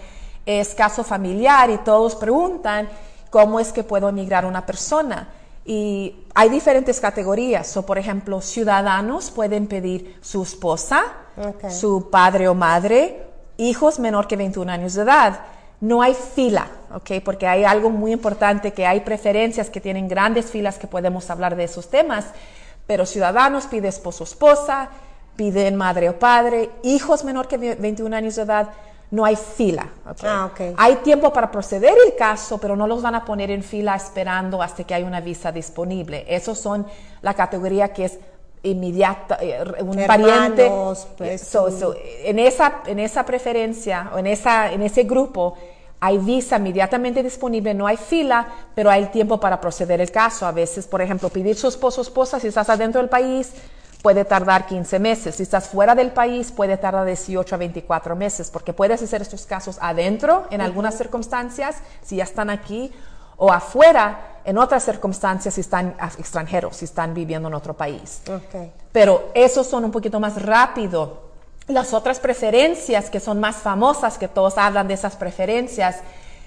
es 0.47 0.75
caso 0.75 1.05
familiar 1.05 1.69
y 1.69 1.79
todos 1.79 2.15
preguntan 2.15 2.89
cómo 3.29 3.61
es 3.61 3.73
que 3.73 3.85
puedo 3.85 4.09
emigrar 4.09 4.47
una 4.47 4.65
persona. 4.65 5.29
Y 5.65 6.27
hay 6.35 6.49
diferentes 6.51 7.01
categorías. 7.01 7.77
O, 7.77 7.87
por 7.87 7.99
ejemplo, 7.99 8.41
ciudadanos 8.41 9.31
pueden 9.31 9.67
pedir 9.67 10.19
su 10.21 10.43
esposa, 10.43 11.05
Ok. 11.37 11.71
su 11.71 12.11
padre 12.11 12.49
o 12.49 12.55
madre, 12.55 13.27
hijos 13.57 13.99
menor 13.99 14.27
que 14.27 14.37
21 14.37 14.71
años 14.71 14.95
de 14.95 15.03
edad. 15.03 15.41
No 15.81 16.03
hay 16.03 16.15
fila, 16.15 16.69
¿ok? 16.95 17.23
Porque 17.25 17.47
hay 17.47 17.65
algo 17.65 17.91
muy 17.91 18.13
importante, 18.13 18.73
que 18.73 18.87
hay 18.87 19.01
preferencias 19.01 19.71
que 19.71 19.81
tienen 19.81 20.09
grandes 20.09 20.47
filas 20.47 20.79
que 20.79 20.87
podemos 20.87 21.29
hablar 21.31 21.57
de 21.57 21.65
esos 21.65 21.89
temas. 21.91 22.27
Pero 22.87 23.07
ciudadanos 23.07 23.67
pide 23.67 23.89
esposo 23.89 24.25
o 24.25 24.27
esposa, 24.27 24.91
piden 25.37 25.77
madre 25.77 26.09
o 26.11 26.19
padre, 26.19 26.71
hijos 26.83 27.25
menor 27.25 27.49
que 27.49 27.57
21 27.59 28.15
años 28.15 28.37
de 28.37 28.43
edad, 28.43 28.69
no 29.15 29.25
hay 29.25 29.37
fila. 29.37 29.87
Ah, 30.23 30.51
ok. 30.51 30.75
Hay 30.77 30.97
tiempo 30.97 31.33
para 31.33 31.51
proceder 31.51 31.95
el 32.07 32.17
caso, 32.17 32.59
pero 32.59 32.75
no 32.75 32.87
los 32.87 33.01
van 33.01 33.15
a 33.15 33.25
poner 33.25 33.51
en 33.51 33.63
fila 33.63 33.95
esperando 33.95 34.61
hasta 34.61 34.83
que 34.85 34.93
hay 34.95 35.05
una 35.05 35.21
visa 35.21 35.53
disponible. 35.53 36.25
Esos 36.29 36.59
son 36.59 36.87
la 37.23 37.35
categoría 37.35 37.93
que 37.93 38.07
es 38.07 38.19
inmediata, 38.65 39.39
eh, 39.41 39.63
un 39.83 39.99
Hermanos, 39.99 40.29
pariente. 40.31 40.73
pues, 41.19 41.41
So- 41.43 41.71
so, 41.71 41.95
en, 42.25 42.39
esa, 42.39 42.83
en 42.87 42.99
esa 42.99 43.25
preferencia 43.25 44.11
o 44.15 44.19
en, 44.19 44.27
esa, 44.27 44.73
en 44.73 44.83
ese 44.83 45.05
grupo 45.05 45.55
hay 46.01 46.19
visa 46.19 46.57
inmediatamente 46.57 47.23
disponible, 47.23 47.73
no 47.73 47.87
hay 47.87 47.97
fila, 47.97 48.47
pero 48.75 48.91
hay 48.91 49.07
tiempo 49.07 49.39
para 49.39 49.61
proceder 49.61 50.01
el 50.01 50.11
caso. 50.11 50.45
A 50.47 50.53
veces, 50.53 50.87
por 50.87 51.01
ejemplo, 51.01 51.29
pedir 51.29 51.57
su 51.57 51.69
esposo 51.69 52.01
o 52.01 52.05
esposa, 52.05 52.41
si 52.41 52.49
estás 52.49 52.69
adentro 52.69 53.01
del 53.01 53.09
país, 53.09 53.53
puede 54.05 54.27
tardar 54.27 54.67
15 54.67 54.99
meses. 54.99 55.37
Si 55.37 55.45
estás 55.45 55.67
fuera 55.67 55.95
del 55.95 56.13
país, 56.13 56.53
puede 56.53 56.77
tardar 56.77 57.07
18 57.07 57.55
a 57.55 57.59
24 57.59 58.15
meses, 58.15 58.51
porque 58.51 58.75
puedes 58.75 59.01
hacer 59.03 59.23
estos 59.23 59.47
casos 59.47 59.79
adentro 59.81 60.47
en 60.51 60.61
algunas 60.61 60.99
circunstancias, 60.99 61.77
si 62.03 62.17
ya 62.17 62.25
están 62.25 62.51
aquí, 62.51 62.93
o 63.39 63.51
afuera 63.51 64.41
en 64.45 64.59
otras 64.59 64.85
circunstancias 64.85 65.55
si 65.55 65.63
están 65.63 65.97
extranjeros, 66.19 66.77
si 66.77 66.85
están 66.85 67.15
viviendo 67.15 67.49
en 67.49 67.55
otro 67.55 67.75
país 67.75 68.21
ok, 68.29 68.71
pero 68.93 69.31
esos 69.33 69.67
son 69.67 69.87
un 69.87 69.91
poquito 69.91 70.21
más 70.21 70.41
rápido. 70.41 71.25
Las 71.67 71.95
otras 71.95 72.21
preferencias 72.21 73.09
que 73.09 73.21
son 73.21 73.41
más 73.41 73.57
famosas, 73.57 74.19
que 74.19 74.29
todos 74.29 74.59
hablan 74.59 74.87
de 74.87 74.95
esas 74.95 75.17
preferencias, 75.17 76.01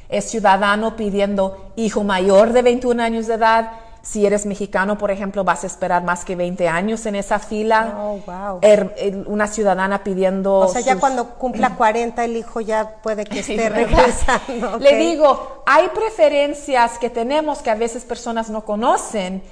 es 0.10 0.30
ciudadano 0.30 0.96
pidiendo 0.96 1.74
hijo 1.76 2.04
mayor 2.04 2.54
de 2.54 2.62
21 2.62 3.02
años 3.02 3.26
de 3.26 3.34
edad. 3.34 3.72
Si 4.10 4.26
eres 4.26 4.46
mexicano, 4.46 4.98
por 4.98 5.12
ejemplo, 5.12 5.44
vas 5.44 5.66
a 5.66 5.68
esperar 5.68 6.02
más 6.02 6.24
que 6.24 6.38
20 6.38 6.70
años 6.70 7.06
en 7.08 7.16
esa 7.16 7.40
fila. 7.40 7.96
Oh, 8.00 8.20
wow. 8.26 8.60
Er- 8.62 8.94
el- 8.98 9.26
una 9.28 9.48
ciudadana 9.48 10.02
pidiendo... 10.02 10.60
O 10.60 10.68
sea, 10.70 10.80
ya 10.80 10.94
sus- 10.94 11.02
cuando 11.02 11.32
cumpla 11.36 11.76
40 11.78 12.24
el 12.24 12.38
hijo 12.38 12.62
ya 12.62 12.88
puede 13.04 13.26
que 13.26 13.40
esté 13.42 13.68
regresando. 13.68 14.78
Le 14.80 14.92
ok. 14.94 14.98
digo, 14.98 15.64
hay 15.66 15.90
preferencias 15.90 16.98
que 17.00 17.10
tenemos 17.10 17.60
que 17.62 17.70
a 17.70 17.76
veces 17.76 18.06
personas 18.06 18.50
no 18.50 18.64
conocen, 18.64 19.44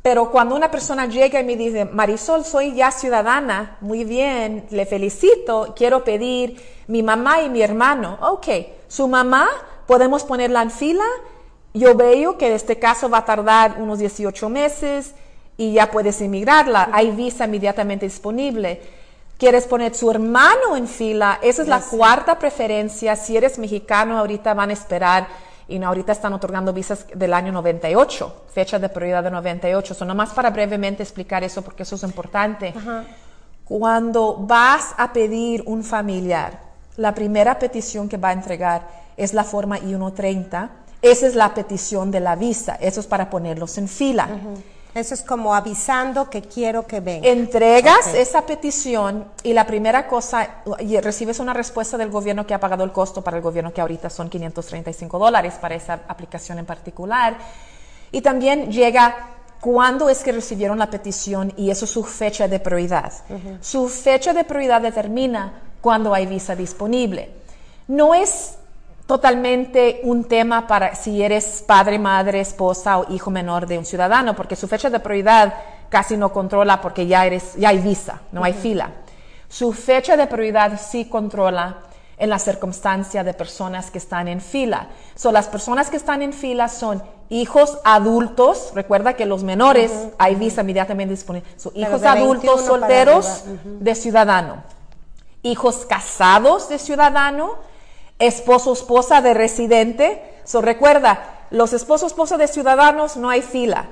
pero 0.00 0.30
cuando 0.30 0.54
una 0.54 0.70
persona 0.70 1.06
llega 1.06 1.40
y 1.40 1.44
me 1.44 1.56
dice, 1.56 1.84
Marisol, 1.84 2.44
soy 2.44 2.72
ya 2.74 2.92
ciudadana, 2.92 3.78
muy 3.80 4.04
bien, 4.04 4.64
le 4.70 4.86
felicito, 4.86 5.72
quiero 5.76 6.04
pedir 6.04 6.62
mi 6.86 7.02
mamá 7.02 7.40
y 7.42 7.48
mi 7.48 7.62
hermano. 7.62 8.18
Ok, 8.20 8.46
su 8.86 9.08
mamá, 9.08 9.48
podemos 9.88 10.22
ponerla 10.22 10.62
en 10.62 10.70
fila. 10.70 11.04
Yo 11.74 11.96
veo 11.96 12.38
que 12.38 12.54
este 12.54 12.78
caso 12.78 13.10
va 13.10 13.18
a 13.18 13.24
tardar 13.24 13.76
unos 13.78 13.98
18 13.98 14.48
meses 14.48 15.12
y 15.56 15.72
ya 15.72 15.90
puedes 15.90 16.20
emigrarla. 16.20 16.88
Hay 16.92 17.10
visa 17.10 17.46
inmediatamente 17.46 18.06
disponible. 18.06 18.80
¿Quieres 19.38 19.66
poner 19.66 19.92
su 19.92 20.08
hermano 20.08 20.76
en 20.76 20.86
fila? 20.86 21.40
Esa 21.42 21.62
es 21.62 21.68
la 21.68 21.80
cuarta 21.80 22.38
preferencia. 22.38 23.16
Si 23.16 23.36
eres 23.36 23.58
mexicano, 23.58 24.16
ahorita 24.16 24.54
van 24.54 24.70
a 24.70 24.72
esperar 24.72 25.26
y 25.66 25.80
no, 25.80 25.88
ahorita 25.88 26.12
están 26.12 26.32
otorgando 26.32 26.72
visas 26.72 27.06
del 27.12 27.34
año 27.34 27.50
98, 27.50 28.44
fecha 28.52 28.78
de 28.78 28.88
prioridad 28.88 29.24
de 29.24 29.32
98. 29.32 29.94
So, 29.94 30.04
nomás 30.04 30.30
para 30.30 30.50
brevemente 30.50 31.02
explicar 31.02 31.42
eso, 31.42 31.62
porque 31.62 31.82
eso 31.82 31.96
es 31.96 32.04
importante. 32.04 32.72
Cuando 33.64 34.36
vas 34.38 34.94
a 34.96 35.12
pedir 35.12 35.64
un 35.66 35.82
familiar, 35.82 36.60
la 36.96 37.14
primera 37.14 37.58
petición 37.58 38.08
que 38.08 38.16
va 38.18 38.28
a 38.28 38.32
entregar 38.32 38.86
es 39.16 39.34
la 39.34 39.42
forma 39.42 39.78
I-130. 39.78 40.68
Esa 41.04 41.26
es 41.26 41.34
la 41.34 41.52
petición 41.52 42.10
de 42.10 42.20
la 42.20 42.34
visa. 42.34 42.76
Eso 42.80 43.00
es 43.00 43.06
para 43.06 43.28
ponerlos 43.28 43.76
en 43.76 43.88
fila. 43.88 44.26
Eso 44.94 45.12
es 45.12 45.22
como 45.22 45.54
avisando 45.54 46.30
que 46.30 46.40
quiero 46.40 46.86
que 46.86 47.00
venga. 47.00 47.28
Entregas 47.28 48.14
esa 48.14 48.46
petición 48.46 49.26
y 49.42 49.52
la 49.52 49.66
primera 49.66 50.06
cosa, 50.06 50.62
y 50.78 50.98
recibes 51.00 51.40
una 51.40 51.52
respuesta 51.52 51.98
del 51.98 52.10
gobierno 52.10 52.46
que 52.46 52.54
ha 52.54 52.60
pagado 52.60 52.84
el 52.84 52.92
costo 52.92 53.20
para 53.20 53.36
el 53.36 53.42
gobierno 53.42 53.72
que 53.72 53.80
ahorita 53.80 54.08
son 54.08 54.30
535 54.30 55.18
dólares 55.18 55.54
para 55.60 55.74
esa 55.74 56.00
aplicación 56.08 56.58
en 56.58 56.64
particular. 56.64 57.36
Y 58.10 58.22
también 58.22 58.70
llega 58.72 59.30
cuándo 59.60 60.08
es 60.08 60.22
que 60.22 60.32
recibieron 60.32 60.78
la 60.78 60.88
petición 60.88 61.52
y 61.56 61.70
eso 61.70 61.84
es 61.84 61.90
su 61.90 62.04
fecha 62.04 62.48
de 62.48 62.60
prioridad. 62.60 63.12
Su 63.60 63.88
fecha 63.88 64.32
de 64.32 64.44
prioridad 64.44 64.80
determina 64.80 65.60
cuándo 65.80 66.14
hay 66.14 66.24
visa 66.24 66.56
disponible. 66.56 67.30
No 67.88 68.14
es 68.14 68.54
totalmente 69.06 70.00
un 70.04 70.24
tema 70.24 70.66
para 70.66 70.94
si 70.94 71.22
eres 71.22 71.62
padre, 71.66 71.98
madre, 71.98 72.40
esposa 72.40 72.98
o 72.98 73.12
hijo 73.12 73.30
menor 73.30 73.66
de 73.66 73.78
un 73.78 73.84
ciudadano, 73.84 74.34
porque 74.34 74.56
su 74.56 74.66
fecha 74.66 74.90
de 74.90 75.00
prioridad 75.00 75.54
casi 75.88 76.16
no 76.16 76.32
controla 76.32 76.80
porque 76.80 77.06
ya 77.06 77.26
eres, 77.26 77.54
ya 77.56 77.68
hay 77.68 77.78
visa, 77.78 78.22
no 78.32 78.44
hay 78.44 78.54
fila. 78.54 78.90
Su 79.48 79.72
fecha 79.72 80.16
de 80.16 80.26
prioridad 80.26 80.80
sí 80.80 81.04
controla 81.04 81.78
en 82.16 82.30
la 82.30 82.38
circunstancia 82.38 83.24
de 83.24 83.34
personas 83.34 83.90
que 83.90 83.98
están 83.98 84.28
en 84.28 84.40
fila. 84.40 84.88
So, 85.14 85.32
las 85.32 85.48
personas 85.48 85.90
que 85.90 85.96
están 85.96 86.22
en 86.22 86.32
fila 86.32 86.68
son 86.68 87.02
hijos 87.28 87.78
adultos, 87.84 88.72
recuerda 88.74 89.14
que 89.14 89.26
los 89.26 89.42
menores 89.42 90.08
hay 90.18 90.34
visa 90.36 90.62
inmediatamente 90.62 91.12
disponible. 91.12 91.48
So, 91.56 91.72
hijos 91.74 92.00
de 92.00 92.08
21 92.08 92.24
adultos 92.24 92.60
solteros 92.64 93.44
de 93.64 93.94
ciudadano, 93.94 94.62
hijos 95.42 95.86
casados 95.86 96.68
de 96.68 96.78
ciudadano, 96.78 97.56
esposo 98.18 98.72
esposa 98.72 99.20
de 99.20 99.34
residente. 99.34 100.22
So, 100.44 100.60
recuerda, 100.60 101.46
los 101.50 101.72
esposos 101.72 102.12
esposa 102.12 102.36
de 102.36 102.48
ciudadanos 102.48 103.16
no 103.16 103.30
hay 103.30 103.42
fila. 103.42 103.86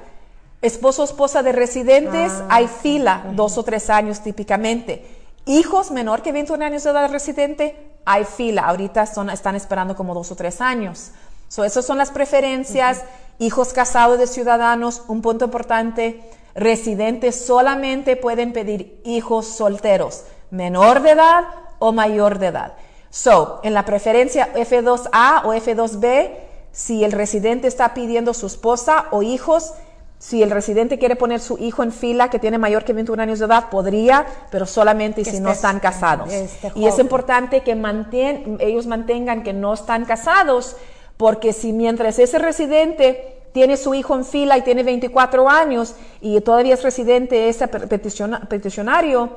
Esposo 0.62 1.05
esposa 1.05 1.43
de 1.43 1.52
residentes 1.52 2.33
Ah, 2.33 2.57
hay 2.57 2.69
fila, 2.69 3.25
dos 3.33 3.59
o 3.59 3.64
tres 3.64 3.91
años 3.91 4.21
típicamente. 4.21 5.05
Hijos 5.45 5.91
menor 5.91 6.23
que 6.23 6.31
21 6.31 6.64
años 6.64 6.85
de 6.85 6.91
edad 6.91 7.11
residente, 7.11 7.76
hay 8.05 8.25
fila. 8.25 8.62
Ahorita 8.62 9.07
son, 9.07 9.31
están 9.31 9.57
esperando 9.57 9.97
como 9.97 10.14
dos 10.14 10.31
o 10.31 10.37
tres 10.37 10.61
años. 10.61 11.11
So, 11.49 11.64
esas 11.64 11.85
son 11.85 11.99
las 11.99 12.11
preferencias. 12.11 13.02
Hijos 13.38 13.73
casados 13.73 14.19
de 14.19 14.26
ciudadanos, 14.26 15.02
un 15.09 15.21
punto 15.21 15.45
importante. 15.45 16.23
Residentes 16.55 17.45
solamente 17.45 18.17
pueden 18.17 18.52
pedir 18.52 19.00
hijos 19.05 19.47
solteros, 19.47 20.25
menor 20.50 21.02
de 21.02 21.11
edad 21.11 21.45
o 21.79 21.93
mayor 21.93 22.38
de 22.38 22.49
edad. 22.49 22.75
So, 23.14 23.61
en 23.62 23.75
la 23.75 23.85
preferencia 23.85 24.54
F2A 24.54 25.42
o 25.45 25.52
F2B, 25.52 26.31
si 26.73 27.04
el 27.04 27.12
residente 27.12 27.69
está 27.69 27.92
pidiendo 27.92 28.33
su 28.33 28.47
esposa 28.47 29.04
o 29.11 29.23
hijos, 29.23 29.75
si 30.19 30.42
el 30.42 30.50
residente 30.50 30.99
quiere 30.99 31.14
poner 31.14 31.40
su 31.40 31.59
hijo 31.59 31.83
en 31.83 31.92
fila 31.92 32.31
que 32.31 32.38
tiene 32.38 32.57
mayor 32.57 32.85
que 32.85 32.95
21 32.95 33.23
años 33.23 33.38
de 33.38 33.45
edad, 33.45 33.69
podría, 33.69 34.25
pero 34.50 34.64
solamente 34.64 35.26
si 35.26 35.40
no 35.40 35.50
están 35.52 35.78
casados. 35.78 36.33
esté 36.33 36.73
Y 36.75 36.87
es 36.87 36.99
importante 36.99 37.61
que 37.62 37.76
mantien- 37.76 38.57
ellos 38.61 38.87
mantengan 38.87 39.42
que 39.42 39.52
no 39.52 39.75
están 39.75 40.07
casados, 40.07 40.76
porque 41.19 41.52
si 41.52 41.75
mientras 41.75 42.19
ese 42.19 42.38
residente 42.38 43.42
tiene 43.52 43.76
su 43.76 43.92
hijo 43.92 44.14
en 44.14 44.25
fila 44.25 44.57
y 44.57 44.62
tiene 44.62 44.85
24 44.85 45.50
años 45.50 45.97
y 46.23 46.40
todavía 46.40 46.73
es 46.73 46.83
residente 46.83 47.50
ese 47.50 47.69
pe- 47.69 47.87
peticiona- 47.87 48.49
peticionario, 48.49 49.37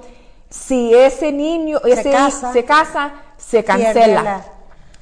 si 0.49 0.93
ese 0.93 1.33
niño 1.33 1.79
Se 1.83 1.91
ese 1.91 2.11
casa. 2.11 2.53
se 2.53 2.63
casa, 2.63 3.13
se 3.37 3.63
cancela. 3.63 4.21
la- 4.23 4.45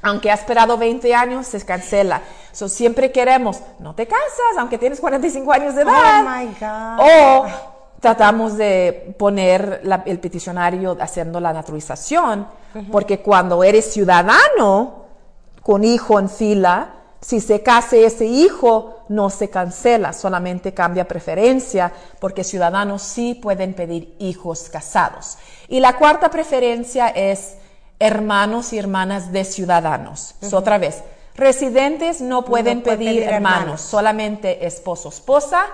Aunque 0.05 0.29
ha 0.29 0.33
esperado 0.33 0.77
20 0.77 1.15
años, 1.15 1.47
se 1.47 1.63
cancela. 1.65 2.21
So, 2.51 2.67
siempre 2.67 3.11
queremos, 3.13 3.61
no 3.79 3.95
te 3.95 4.05
casas, 4.05 4.57
aunque 4.59 4.77
tienes 4.77 4.99
45 4.99 5.51
años 5.53 5.75
de 5.75 5.83
edad. 5.83 6.21
Oh 6.21 6.29
my 6.29 6.45
God. 6.59 6.99
O 6.99 7.45
tratamos 8.01 8.57
de 8.57 9.15
poner 9.17 9.79
la- 9.83 10.03
el 10.05 10.19
peticionario 10.19 10.97
haciendo 10.99 11.39
la 11.39 11.53
naturalización, 11.53 12.47
porque 12.91 13.21
cuando 13.21 13.63
eres 13.63 13.93
ciudadano 13.93 15.05
con 15.61 15.85
hijo 15.85 16.19
en 16.19 16.27
fila, 16.29 16.89
si 17.21 17.39
se 17.39 17.63
case 17.63 18.05
ese 18.05 18.25
hijo, 18.25 19.05
no 19.07 19.29
se 19.29 19.49
cancela, 19.49 20.11
solamente 20.11 20.73
cambia 20.73 21.07
preferencia, 21.07 21.93
porque 22.19 22.43
ciudadanos 22.43 23.01
sí 23.03 23.35
pueden 23.35 23.73
pedir 23.73 24.15
hijos 24.19 24.67
casados. 24.69 25.37
Y 25.69 25.79
la 25.79 25.95
cuarta 25.95 26.29
preferencia 26.29 27.07
es 27.07 27.55
hermanos 28.05 28.73
y 28.73 28.77
hermanas 28.79 29.31
de 29.31 29.45
ciudadanos. 29.45 30.35
So, 30.41 30.57
otra 30.57 30.77
vez, 30.77 31.03
residentes 31.35 32.21
no 32.21 32.43
pueden 32.45 32.81
puede 32.81 32.97
pedir, 32.97 33.09
pedir 33.15 33.23
hermanos, 33.23 33.59
hermanos. 33.61 33.81
solamente 33.81 34.65
esposo, 34.67 35.09
esposa, 35.09 35.65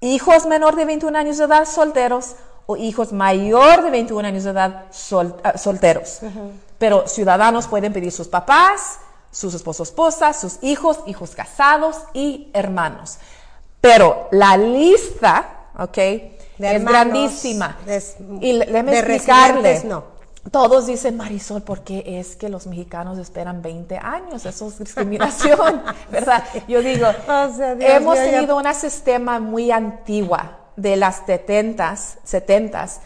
hijos 0.00 0.46
menor 0.46 0.76
de 0.76 0.84
21 0.84 1.18
años 1.18 1.38
de 1.38 1.44
edad 1.44 1.64
solteros 1.66 2.36
o 2.66 2.76
hijos 2.76 3.12
mayor 3.12 3.82
de 3.82 3.90
21 3.90 4.26
años 4.28 4.44
de 4.44 4.50
edad 4.50 4.84
sol- 4.90 5.36
ah, 5.44 5.56
solteros. 5.58 6.20
Pero 6.78 7.06
ciudadanos 7.08 7.66
pueden 7.68 7.92
pedir 7.92 8.12
sus 8.12 8.28
papás, 8.28 8.98
sus 9.30 9.54
esposos, 9.54 9.88
esposas, 9.88 10.40
sus 10.40 10.58
hijos, 10.62 10.98
hijos 11.06 11.30
casados 11.34 11.96
y 12.14 12.48
hermanos. 12.54 13.18
Pero 13.80 14.28
la 14.32 14.56
lista, 14.56 15.66
¿ok? 15.78 15.98
es 15.98 16.32
hermanos, 16.58 16.90
grandísima. 17.12 17.76
de- 17.84 18.02
y 18.40 18.58
déjeme 18.58 18.92
explicarle. 18.98 19.82
no. 19.84 20.15
Todos 20.50 20.86
dicen, 20.86 21.16
Marisol, 21.16 21.62
¿por 21.62 21.80
qué 21.80 22.18
es 22.18 22.36
que 22.36 22.48
los 22.48 22.66
mexicanos 22.66 23.18
esperan 23.18 23.62
20 23.62 23.98
años? 23.98 24.46
Eso 24.46 24.68
es 24.68 24.78
discriminación, 24.78 25.82
¿verdad? 26.10 26.44
Yo 26.68 26.82
digo, 26.82 27.06
O 27.08 27.52
sea, 27.52 27.74
Dios 27.74 27.90
hemos 27.90 28.16
tenido 28.16 28.56
un 28.56 28.74
sistema 28.74 29.40
muy 29.40 29.70
antigua 29.70 30.58
de 30.76 30.96
las 30.96 31.26
70s, 31.26 32.18
70s, 32.26 32.98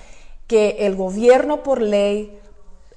que 0.46 0.78
el 0.80 0.96
gobierno 0.96 1.62
por 1.62 1.80
ley 1.80 2.38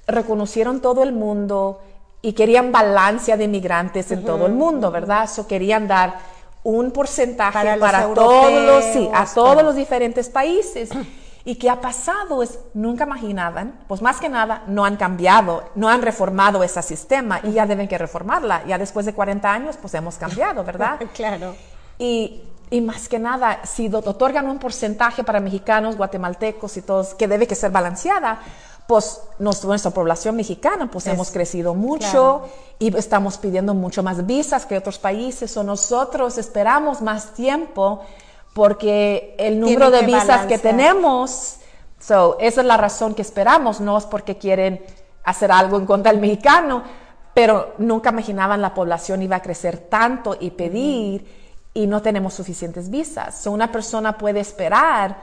reconocieron 0.06 0.80
todo 0.80 1.02
el 1.02 1.12
mundo 1.12 1.80
y 2.20 2.32
querían 2.32 2.72
balancia 2.72 3.36
de 3.36 3.48
migrantes 3.48 4.10
en 4.10 4.24
todo 4.24 4.46
el 4.46 4.52
mundo, 4.52 4.90
¿verdad? 4.90 5.28
So 5.28 5.46
querían 5.46 5.86
dar 5.86 6.18
un 6.62 6.90
porcentaje 6.90 7.52
Para 7.52 7.76
para, 7.76 8.06
los 8.06 8.14
todos 8.14 8.62
los, 8.62 8.84
sí, 8.84 9.08
a 9.12 9.26
todos 9.26 9.62
los 9.62 9.76
diferentes 9.76 10.28
países. 10.28 10.90
¿Y 11.46 11.56
qué 11.56 11.68
ha 11.68 11.80
pasado? 11.80 12.42
Es, 12.42 12.58
nunca 12.72 13.04
imaginaban, 13.04 13.78
pues 13.86 14.00
más 14.00 14.18
que 14.18 14.30
nada, 14.30 14.62
no 14.66 14.84
han 14.86 14.96
cambiado, 14.96 15.64
no 15.74 15.88
han 15.90 16.00
reformado 16.00 16.62
ese 16.62 16.80
sistema 16.82 17.40
y 17.42 17.52
ya 17.52 17.66
deben 17.66 17.86
que 17.86 17.98
reformarla. 17.98 18.64
Ya 18.66 18.78
después 18.78 19.04
de 19.04 19.12
40 19.12 19.52
años, 19.52 19.76
pues 19.80 19.92
hemos 19.94 20.16
cambiado, 20.16 20.64
¿verdad? 20.64 20.98
claro. 21.14 21.54
Y, 21.98 22.42
y 22.70 22.80
más 22.80 23.08
que 23.10 23.18
nada, 23.18 23.60
si 23.66 23.88
otorgan 23.94 24.48
un 24.48 24.58
porcentaje 24.58 25.22
para 25.22 25.38
mexicanos, 25.40 25.96
guatemaltecos 25.98 26.76
y 26.78 26.82
todos, 26.82 27.14
que 27.14 27.28
debe 27.28 27.46
que 27.46 27.54
ser 27.54 27.70
balanceada, 27.70 28.38
pues 28.86 29.20
nos- 29.38 29.64
nuestra 29.64 29.90
población 29.90 30.36
mexicana, 30.36 30.90
pues 30.90 31.06
Es- 31.06 31.12
hemos 31.12 31.30
crecido 31.30 31.74
mucho 31.74 32.08
claro. 32.42 32.48
y 32.78 32.96
estamos 32.96 33.36
pidiendo 33.36 33.74
mucho 33.74 34.02
más 34.02 34.24
visas 34.26 34.64
que 34.64 34.78
otros 34.78 34.98
países, 34.98 35.54
o 35.58 35.62
nosotros 35.62 36.38
esperamos 36.38 37.02
más 37.02 37.34
tiempo 37.34 38.00
porque 38.54 39.34
el 39.36 39.60
número 39.60 39.90
de 39.90 40.00
que 40.00 40.06
visas 40.06 40.46
que 40.46 40.58
tenemos, 40.58 41.58
so, 41.98 42.38
esa 42.40 42.60
es 42.60 42.66
la 42.66 42.76
razón 42.76 43.14
que 43.14 43.22
esperamos, 43.22 43.80
no 43.80 43.98
es 43.98 44.04
porque 44.04 44.38
quieren 44.38 44.82
hacer 45.24 45.50
algo 45.50 45.76
en 45.76 45.86
contra 45.86 46.12
del 46.12 46.20
mexicano, 46.20 46.84
pero 47.34 47.74
nunca 47.78 48.10
imaginaban 48.10 48.62
la 48.62 48.72
población 48.72 49.22
iba 49.22 49.36
a 49.36 49.42
crecer 49.42 49.78
tanto 49.78 50.36
y 50.38 50.52
pedir 50.52 51.26
y 51.74 51.88
no 51.88 52.00
tenemos 52.00 52.32
suficientes 52.32 52.88
visas. 52.88 53.36
So, 53.36 53.50
una 53.50 53.72
persona 53.72 54.16
puede 54.16 54.38
esperar, 54.38 55.16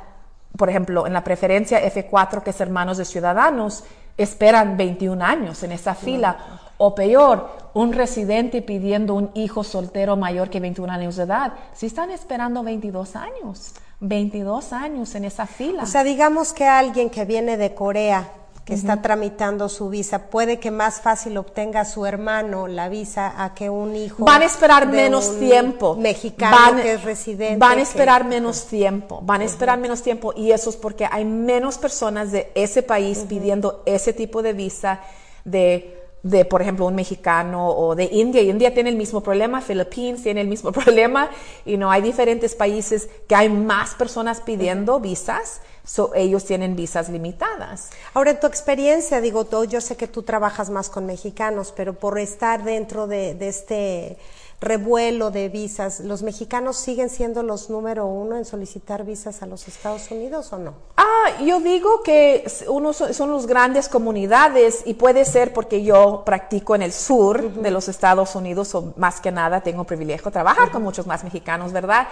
por 0.58 0.70
ejemplo, 0.70 1.08
en 1.08 1.14
la 1.14 1.24
preferencia 1.24 1.82
F4, 1.82 2.44
que 2.44 2.50
es 2.50 2.60
hermanos 2.60 2.98
de 2.98 3.06
ciudadanos, 3.06 3.86
esperan 4.18 4.76
21 4.76 5.24
años 5.24 5.64
en 5.64 5.72
esa 5.72 5.96
fila. 5.96 6.38
O 6.84 6.96
peor, 6.96 7.48
un 7.76 7.94
residente 7.94 8.64
pidiendo 8.64 9.14
un 9.14 9.30
hijo 9.36 9.64
soltero 9.64 10.16
mayor 10.18 10.50
que 10.50 10.60
21 10.60 10.92
años 10.92 11.16
de 11.16 11.24
edad. 11.24 11.54
Si 11.74 11.86
están 11.86 12.10
esperando 12.10 12.64
22 12.64 13.16
años, 13.16 13.74
22 14.00 14.74
años 14.74 15.14
en 15.14 15.26
esa 15.26 15.46
fila. 15.46 15.84
O 15.84 15.86
sea, 15.86 16.04
digamos 16.04 16.54
que 16.54 16.66
alguien 16.66 17.12
que 17.12 17.24
viene 17.24 17.56
de 17.58 17.76
Corea, 17.76 18.32
que 18.66 18.74
está 18.74 19.00
tramitando 19.02 19.70
su 19.70 19.90
visa, 19.90 20.30
puede 20.30 20.60
que 20.60 20.72
más 20.72 21.02
fácil 21.02 21.38
obtenga 21.38 21.86
su 21.86 22.06
hermano 22.08 22.68
la 22.68 22.90
visa 22.90 23.32
a 23.44 23.54
que 23.54 23.70
un 23.70 23.96
hijo. 23.96 24.26
Van 24.26 24.42
a 24.42 24.46
esperar 24.46 24.90
de 24.90 24.98
menos 25.04 25.30
un 25.30 25.40
tiempo. 25.40 25.96
Mexicano 25.96 26.56
Van- 26.58 26.82
que 26.82 26.94
es 26.94 27.04
residente. 27.04 27.58
Van 27.58 27.74
a 27.74 27.76
que- 27.76 27.82
esperar 27.84 28.26
menos 28.26 28.66
tiempo. 28.66 29.20
Van 29.24 29.42
a 29.42 29.44
esperar 29.46 29.78
menos 29.80 30.02
tiempo. 30.02 30.34
Y 30.36 30.52
eso 30.52 30.72
es 30.72 30.78
porque 30.78 31.08
hay 31.12 31.26
menos 31.26 31.78
personas 31.78 32.32
de 32.32 32.52
ese 32.56 32.82
país 32.82 33.26
pidiendo 33.30 33.84
ese 33.86 34.14
tipo 34.14 34.42
de 34.42 34.54
visa 34.54 35.00
de, 35.46 36.01
de, 36.24 36.46
por 36.46 36.62
ejemplo, 36.62 36.86
un 36.86 36.96
mexicano 36.96 37.70
o 37.70 37.96
de 37.96 38.06
India. 38.06 38.42
India 38.42 38.74
tiene 38.74 38.90
el 38.90 38.96
mismo 38.96 39.22
problema, 39.22 39.62
Filipinas 39.62 40.22
tiene 40.22 40.42
el 40.42 40.48
mismo 40.48 40.72
problema. 40.82 41.30
Y 41.66 41.78
no 41.78 41.92
hay 41.92 42.02
diferentes 42.02 42.56
países 42.56 43.10
que 43.28 43.36
hay 43.36 43.50
más 43.50 43.96
personas 43.96 44.42
pidiendo 44.42 45.00
visas. 45.00 45.62
So, 45.84 46.12
ellos 46.14 46.46
tienen 46.46 46.76
visas 46.76 47.10
limitadas. 47.10 47.90
Ahora, 48.14 48.32
en 48.32 48.40
tu 48.40 48.46
experiencia, 48.46 49.20
digo, 49.20 49.48
yo 49.66 49.82
sé 49.82 49.98
que 49.98 50.08
tú 50.08 50.22
trabajas 50.22 50.70
más 50.70 50.90
con 50.90 51.08
mexicanos, 51.08 51.74
pero 51.76 51.94
por 51.94 52.20
estar 52.20 52.64
dentro 52.64 53.08
de, 53.08 53.34
de 53.34 53.48
este 53.48 54.18
revuelo 54.62 55.32
de 55.32 55.50
visas, 55.50 56.02
¿los 56.02 56.22
mexicanos 56.22 56.78
siguen 56.78 57.10
siendo 57.10 57.42
los 57.42 57.72
número 57.72 58.06
uno 58.06 58.38
en 58.38 58.46
solicitar 58.46 59.04
visas 59.04 59.42
a 59.42 59.48
los 59.48 59.68
Estados 59.68 60.12
Unidos 60.12 60.54
o 60.54 60.60
no? 60.60 60.76
Ah, 60.96 61.42
yo 61.44 61.60
digo 61.60 62.04
que 62.04 62.46
uno 62.68 62.94
son, 62.94 63.32
los 63.32 63.48
grandes 63.48 63.90
comunidades 63.90 64.84
y 64.86 64.94
puede 64.94 65.26
ser 65.26 65.52
porque 65.52 65.84
yo 65.84 66.22
practico 66.24 66.76
en 66.76 66.84
el 66.84 66.94
sur 66.94 67.52
de 67.54 67.72
los 67.72 67.90
Estados 67.90 68.36
Unidos 68.36 68.76
o 68.76 68.94
más 68.98 69.20
que 69.20 69.32
nada 69.32 69.62
tengo 69.62 69.84
privilegio 69.84 70.26
de 70.26 70.32
trabajar 70.32 70.72
con 70.72 70.84
muchos 70.84 71.08
más 71.08 71.24
mexicanos, 71.24 71.74
¿verdad? 71.74 72.08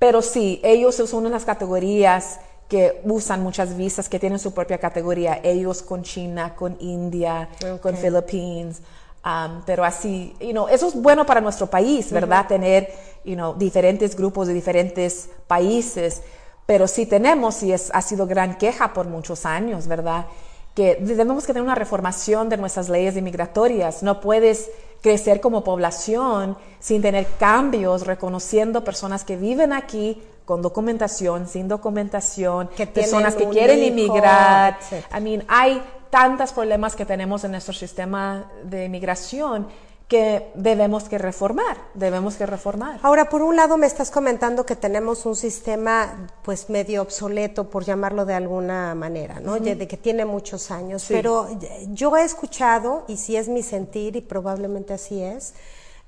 Pero 0.00 0.20
sí, 0.20 0.60
ellos 0.64 0.96
son 0.96 1.26
unas 1.26 1.44
categorías 1.44 2.40
que 2.68 3.02
usan 3.04 3.40
muchas 3.40 3.76
visas, 3.76 4.08
que 4.08 4.18
tienen 4.18 4.40
su 4.40 4.52
propia 4.52 4.78
categoría, 4.78 5.38
ellos 5.44 5.80
con 5.82 6.02
China, 6.02 6.56
con 6.56 6.76
India, 6.80 7.48
con 7.80 7.96
Philippines. 7.96 8.80
Um, 9.24 9.62
pero 9.64 9.84
así, 9.84 10.36
you 10.38 10.50
know, 10.50 10.68
eso 10.68 10.88
es 10.88 10.94
bueno 10.94 11.24
para 11.24 11.40
nuestro 11.40 11.66
país, 11.66 12.12
¿verdad? 12.12 12.46
Tener, 12.46 12.92
you 13.24 13.34
know, 13.34 13.54
diferentes 13.54 14.14
grupos 14.14 14.48
de 14.48 14.52
diferentes 14.52 15.30
países. 15.46 16.20
Pero 16.66 16.86
sí 16.86 17.06
tenemos, 17.06 17.62
y 17.62 17.72
es, 17.72 17.90
ha 17.94 18.02
sido 18.02 18.26
gran 18.26 18.58
queja 18.58 18.92
por 18.92 19.06
muchos 19.06 19.46
años, 19.46 19.86
¿verdad? 19.86 20.26
Que 20.74 20.96
debemos 21.00 21.44
tener 21.44 21.62
una 21.62 21.74
reformación 21.74 22.50
de 22.50 22.58
nuestras 22.58 22.90
leyes 22.90 23.14
migratorias. 23.14 24.02
No 24.02 24.20
puedes 24.20 24.70
crecer 25.00 25.40
como 25.40 25.64
población 25.64 26.58
sin 26.78 27.00
tener 27.00 27.26
cambios, 27.38 28.06
reconociendo 28.06 28.84
personas 28.84 29.24
que 29.24 29.36
viven 29.36 29.72
aquí 29.72 30.22
con 30.44 30.60
documentación, 30.60 31.48
sin 31.48 31.68
documentación, 31.68 32.68
Que 32.76 32.86
personas 32.86 33.34
que 33.34 33.48
quieren 33.48 33.78
hijo, 33.78 33.88
inmigrar. 33.88 34.78
I 35.16 35.20
mean, 35.20 35.44
hay 35.48 35.82
tantos 36.14 36.52
problemas 36.52 36.94
que 36.94 37.04
tenemos 37.04 37.42
en 37.42 37.50
nuestro 37.50 37.74
sistema 37.74 38.48
de 38.62 38.84
inmigración 38.84 39.66
que 40.06 40.52
debemos 40.54 41.08
que 41.08 41.18
reformar, 41.18 41.76
debemos 41.94 42.36
que 42.36 42.46
reformar. 42.46 43.00
Ahora, 43.02 43.28
por 43.28 43.42
un 43.42 43.56
lado 43.56 43.76
me 43.76 43.88
estás 43.88 44.12
comentando 44.12 44.64
que 44.64 44.76
tenemos 44.76 45.26
un 45.26 45.34
sistema 45.34 46.28
pues 46.44 46.70
medio 46.70 47.02
obsoleto, 47.02 47.68
por 47.68 47.82
llamarlo 47.84 48.24
de 48.24 48.34
alguna 48.34 48.94
manera, 48.94 49.40
¿no? 49.40 49.58
De 49.58 49.88
que 49.88 49.96
tiene 49.96 50.24
muchos 50.24 50.70
años, 50.70 51.02
Sí. 51.02 51.14
pero 51.14 51.48
yo 51.88 52.16
he 52.16 52.22
escuchado, 52.22 53.04
y 53.08 53.16
si 53.16 53.36
es 53.36 53.48
mi 53.48 53.64
sentir, 53.64 54.14
y 54.14 54.20
probablemente 54.20 54.92
así 54.92 55.20
es, 55.20 55.54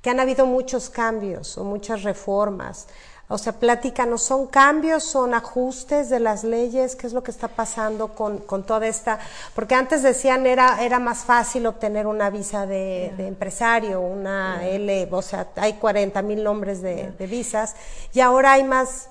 que 0.03 0.11
han 0.11 0.21
habido 0.21 0.47
muchos 0.47 0.89
cambios 0.89 1.59
o 1.59 1.65
muchas 1.65 2.05
reformas. 2.05 2.87
O 3.29 3.39
sea, 3.39 3.55
platícanos, 3.55 4.23
¿son 4.23 4.47
cambios, 4.47 5.03
son 5.03 5.35
ajustes 5.35 6.09
de 6.11 6.21
las 6.21 6.45
leyes? 6.45 6.95
¿Qué 6.95 7.09
es 7.09 7.13
lo 7.13 7.25
que 7.25 7.33
está 7.33 7.49
pasando 7.49 8.15
con, 8.15 8.39
con 8.39 8.65
toda 8.65 8.87
esta? 8.87 9.19
Porque 9.53 9.75
antes 9.75 10.05
decían 10.05 10.47
era, 10.47 10.85
era 10.85 11.01
más 11.01 11.25
fácil 11.25 11.67
obtener 11.67 12.07
una 12.07 12.31
visa 12.31 12.67
de, 12.67 13.13
de 13.17 13.27
empresario, 13.27 14.01
una 14.01 14.65
L, 14.65 15.09
o 15.11 15.23
sea, 15.23 15.49
hay 15.57 15.73
40 15.75 16.23
mil 16.23 16.45
nombres 16.45 16.83
de, 16.83 17.11
de 17.19 17.27
visas, 17.27 17.75
y 18.13 18.21
ahora 18.21 18.53
hay 18.53 18.63
más 18.63 19.09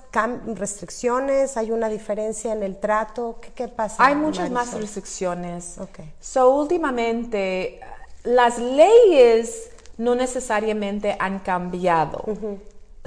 restricciones, 0.54 1.58
hay 1.58 1.70
una 1.70 1.90
diferencia 1.90 2.54
en 2.54 2.62
el 2.62 2.78
trato. 2.78 3.36
¿Qué, 3.42 3.52
qué 3.52 3.68
pasa? 3.68 4.02
Hay 4.02 4.14
muchas 4.14 4.50
más 4.50 4.72
restricciones. 4.72 5.76
Ok. 5.78 6.00
So, 6.20 6.54
últimamente, 6.54 7.80
las 8.24 8.58
leyes 8.58 9.68
no 9.98 10.14
necesariamente 10.14 11.16
han 11.18 11.40
cambiado. 11.40 12.24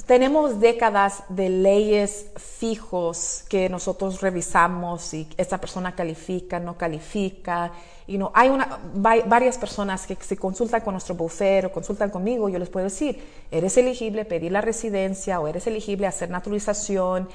Tenemos 0.05 0.59
décadas 0.59 1.23
de 1.29 1.49
leyes 1.49 2.27
fijos 2.37 3.43
que 3.49 3.69
nosotros 3.69 4.21
revisamos 4.21 5.13
y 5.13 5.27
esta 5.37 5.57
persona 5.59 5.93
califica, 5.95 6.59
no 6.59 6.77
califica. 6.77 7.71
Y 8.07 8.17
no, 8.17 8.31
hay 8.33 8.49
una, 8.49 8.79
va- 8.95 9.23
varias 9.25 9.57
personas 9.57 10.07
que 10.07 10.15
se 10.15 10.37
consultan 10.37 10.81
con 10.81 10.93
nuestro 10.93 11.15
bufete 11.15 11.67
o 11.67 11.71
consultan 11.71 12.09
conmigo, 12.09 12.49
yo 12.49 12.57
les 12.59 12.69
puedo 12.69 12.85
decir, 12.85 13.21
eres 13.51 13.77
elegible 13.77 14.25
pedir 14.25 14.51
la 14.51 14.61
residencia 14.61 15.39
o 15.39 15.47
eres 15.47 15.67
elegible 15.67 16.07
hacer 16.07 16.29
naturalización. 16.29 17.27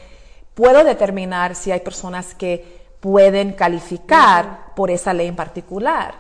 Puedo 0.55 0.83
determinar 0.85 1.55
si 1.55 1.71
hay 1.71 1.81
personas 1.81 2.35
que 2.35 2.83
pueden 3.01 3.53
calificar 3.53 4.73
por 4.75 4.91
esa 4.91 5.13
ley 5.13 5.27
en 5.29 5.37
particular 5.37 6.15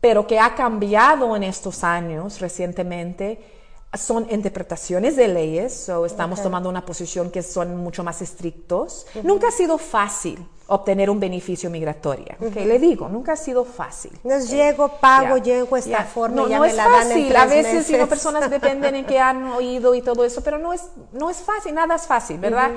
pero 0.00 0.28
que 0.28 0.38
ha 0.38 0.54
cambiado 0.54 1.34
en 1.34 1.42
estos 1.42 1.82
años 1.82 2.40
recientemente 2.40 3.57
son 3.94 4.26
interpretaciones 4.30 5.16
de 5.16 5.28
leyes, 5.28 5.72
so 5.86 6.04
estamos 6.04 6.42
tomando 6.42 6.68
una 6.68 6.84
posición 6.84 7.30
que 7.30 7.42
son 7.42 7.76
mucho 7.76 8.04
más 8.04 8.20
estrictos. 8.20 9.06
Nunca 9.22 9.48
ha 9.48 9.50
sido 9.50 9.78
fácil 9.78 10.46
obtener 10.70 11.08
un 11.08 11.18
beneficio 11.18 11.70
migratorio, 11.70 12.36
¿ok? 12.40 12.54
le 12.56 12.78
digo, 12.78 13.08
nunca 13.08 13.32
ha 13.32 13.36
sido 13.36 13.64
fácil. 13.64 14.12
No 14.22 14.34
es 14.34 14.50
llego, 14.50 14.88
pago, 15.00 15.38
llego 15.38 15.78
esta 15.78 16.04
forma 16.04 16.36
No, 16.42 16.46
y 16.46 16.50
ya 16.50 16.56
no 16.56 16.62
me 16.64 16.68
es 16.68 16.76
la 16.76 16.84
dan 16.84 16.94
en 16.94 17.08
fácil. 17.08 17.28
tres 17.28 17.40
A 17.40 17.46
veces 17.46 17.90
meses. 17.90 18.08
personas 18.08 18.50
dependen 18.50 18.94
en 18.94 19.06
que 19.06 19.18
han 19.28 19.44
oído 19.52 19.94
y 19.94 20.02
todo 20.02 20.26
eso, 20.26 20.42
pero 20.42 20.58
no 20.58 20.74
es, 20.74 20.82
no 21.12 21.30
es 21.30 21.38
fácil, 21.38 21.74
nada 21.74 21.94
es 21.94 22.06
fácil, 22.06 22.38
¿verdad? 22.38 22.72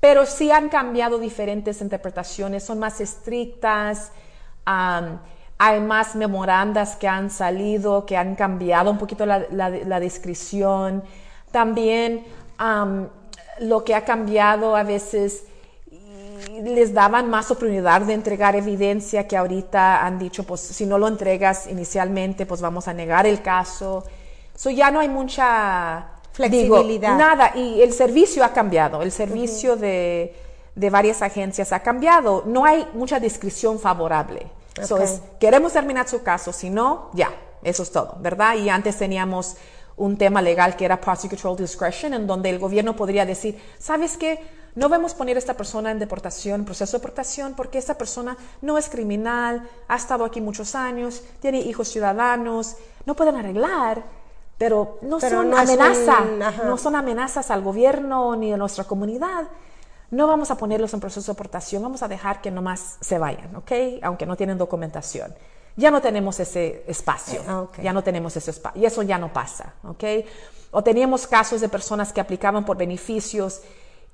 Pero 0.00 0.24
sí 0.24 0.50
han 0.50 0.70
cambiado 0.70 1.18
diferentes 1.18 1.82
interpretaciones, 1.82 2.64
son 2.64 2.78
más 2.78 3.02
estrictas, 3.02 4.12
hay 5.58 5.80
más 5.80 6.14
memorandas 6.16 6.96
que 6.96 7.08
han 7.08 7.30
salido, 7.30 8.04
que 8.06 8.16
han 8.16 8.34
cambiado 8.34 8.90
un 8.90 8.98
poquito 8.98 9.24
la, 9.26 9.44
la- 9.50 9.70
la 9.70 10.00
descripción. 10.00 11.02
También 11.50 12.24
am, 12.58 13.08
lo 13.60 13.84
que 13.84 13.94
ha 13.94 14.04
cambiado 14.04 14.76
a 14.76 14.82
veces 14.82 15.44
les 16.62 16.92
daban 16.92 17.28
más 17.30 17.50
oportunidad 17.50 18.02
de 18.02 18.12
entregar 18.14 18.54
evidencia 18.56 19.26
que 19.26 19.36
ahorita 19.36 20.04
han 20.04 20.18
dicho, 20.18 20.44
pues 20.44 20.60
si 20.60 20.86
no 20.86 20.98
lo 20.98 21.08
entregas 21.08 21.66
inicialmente, 21.66 22.46
pues 22.46 22.60
vamos 22.60 22.88
a 22.88 22.92
negar 22.94 23.26
el 23.26 23.42
caso. 23.42 24.04
So 24.54 24.70
ya 24.70 24.90
no 24.90 25.00
hay 25.00 25.08
mucha 25.08 26.06
digo, 26.48 26.76
Flexibilidad. 26.76 27.16
nada, 27.16 27.52
y 27.54 27.80
el 27.82 27.92
servicio 27.92 28.44
ha 28.44 28.52
cambiado, 28.52 29.02
el 29.02 29.10
servicio 29.12 29.76
de, 29.76 30.34
de 30.74 30.90
varias 30.90 31.22
agencias 31.22 31.72
ha 31.72 31.80
cambiado. 31.80 32.42
No 32.46 32.64
hay 32.64 32.86
mucha 32.94 33.18
descripción 33.20 33.78
favorable. 33.78 34.46
So 34.82 34.96
Ok. 34.96 35.00
es, 35.02 35.20
queremos 35.40 35.72
terminar 35.72 36.08
su 36.08 36.22
caso, 36.22 36.52
si 36.52 36.70
no, 36.70 37.10
ya, 37.14 37.30
eso 37.62 37.82
es 37.82 37.90
todo, 37.90 38.16
¿verdad? 38.20 38.56
Y 38.56 38.68
antes 38.68 38.96
teníamos 38.96 39.56
un 39.96 40.16
tema 40.18 40.42
legal 40.42 40.76
que 40.76 40.84
era 40.84 41.00
prosecutorial 41.00 41.56
discretion, 41.56 42.12
en 42.14 42.26
donde 42.26 42.50
el 42.50 42.58
gobierno 42.58 42.94
podría 42.94 43.24
decir, 43.24 43.60
¿sabes 43.78 44.16
qué? 44.16 44.38
No 44.74 44.90
vamos 44.90 45.14
a 45.14 45.16
poner 45.16 45.36
a 45.36 45.38
esta 45.38 45.54
persona 45.54 45.90
en 45.90 45.98
deportación, 45.98 46.66
proceso 46.66 46.98
de 46.98 47.00
deportación, 47.00 47.54
porque 47.54 47.78
esta 47.78 47.94
persona 47.94 48.36
no 48.60 48.76
es 48.76 48.90
criminal, 48.90 49.66
ha 49.88 49.96
estado 49.96 50.26
aquí 50.26 50.42
muchos 50.42 50.74
años, 50.74 51.22
tiene 51.40 51.60
hijos 51.60 51.88
ciudadanos, 51.88 52.76
no 53.06 53.16
pueden 53.16 53.36
arreglar, 53.36 54.04
pero 54.58 54.98
no 55.00 55.18
Pero 55.18 55.38
son 55.38 55.50
no 55.50 55.56
no 56.64 56.76
son 56.76 56.94
amenazas 56.94 57.50
al 57.50 57.62
gobierno 57.62 58.36
ni 58.36 58.52
a 58.52 58.58
nuestra 58.58 58.84
comunidad. 58.84 59.48
No 60.10 60.26
vamos 60.26 60.50
a 60.50 60.56
ponerlos 60.56 60.94
en 60.94 61.00
proceso 61.00 61.32
de 61.32 61.34
deportación, 61.34 61.82
vamos 61.82 62.02
a 62.02 62.08
dejar 62.08 62.40
que 62.40 62.50
nomás 62.50 62.96
se 63.00 63.18
vayan, 63.18 63.54
¿ok? 63.56 63.72
Aunque 64.02 64.26
no 64.26 64.36
tienen 64.36 64.58
documentación. 64.58 65.34
Ya 65.76 65.90
no 65.90 66.00
tenemos 66.00 66.40
ese 66.40 66.84
espacio, 66.86 67.42
Ah, 67.46 67.66
ya 67.82 67.92
no 67.92 68.02
tenemos 68.02 68.34
ese 68.36 68.50
espacio, 68.50 68.80
y 68.80 68.86
eso 68.86 69.02
ya 69.02 69.18
no 69.18 69.32
pasa, 69.32 69.74
¿ok? 69.84 70.04
O 70.70 70.82
teníamos 70.82 71.26
casos 71.26 71.60
de 71.60 71.68
personas 71.68 72.12
que 72.12 72.20
aplicaban 72.20 72.64
por 72.64 72.76
beneficios 72.76 73.60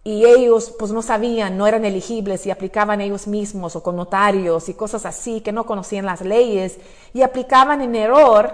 y 0.04 0.24
ellos 0.24 0.74
pues 0.76 0.90
no 0.90 1.02
sabían, 1.02 1.56
no 1.56 1.66
eran 1.66 1.84
elegibles 1.84 2.44
y 2.46 2.50
aplicaban 2.50 3.00
ellos 3.00 3.28
mismos 3.28 3.76
o 3.76 3.82
con 3.82 3.94
notarios 3.94 4.68
y 4.68 4.74
cosas 4.74 5.06
así 5.06 5.40
que 5.40 5.52
no 5.52 5.64
conocían 5.64 6.06
las 6.06 6.22
leyes 6.22 6.78
y 7.14 7.22
aplicaban 7.22 7.80
en 7.82 7.94
error 7.94 8.52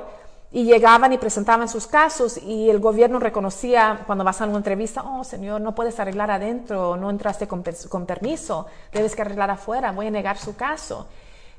y 0.51 0.65
llegaban 0.65 1.13
y 1.13 1.19
presentaban 1.19 1.69
sus 1.69 1.87
casos 1.87 2.39
y 2.39 2.71
el 2.71 2.79
gobierno 2.79 3.19
reconocía 3.19 4.01
cuando 4.07 4.25
vas 4.25 4.41
a 4.41 4.47
una 4.47 4.57
entrevista, 4.57 5.03
oh 5.03 5.23
señor, 5.25 5.61
no 5.61 5.75
puedes 5.75 6.01
arreglar 6.01 6.31
adentro, 6.31 6.97
no 6.97 7.11
entraste 7.11 7.47
con, 7.47 7.63
con 7.89 8.07
permiso, 8.07 8.67
debes 8.93 9.15
que 9.15 9.23
arreglar 9.23 9.51
afuera, 9.51 9.93
voy 9.93 10.07
a 10.07 10.11
negar 10.11 10.39
su 10.39 10.57
caso. 10.57 11.07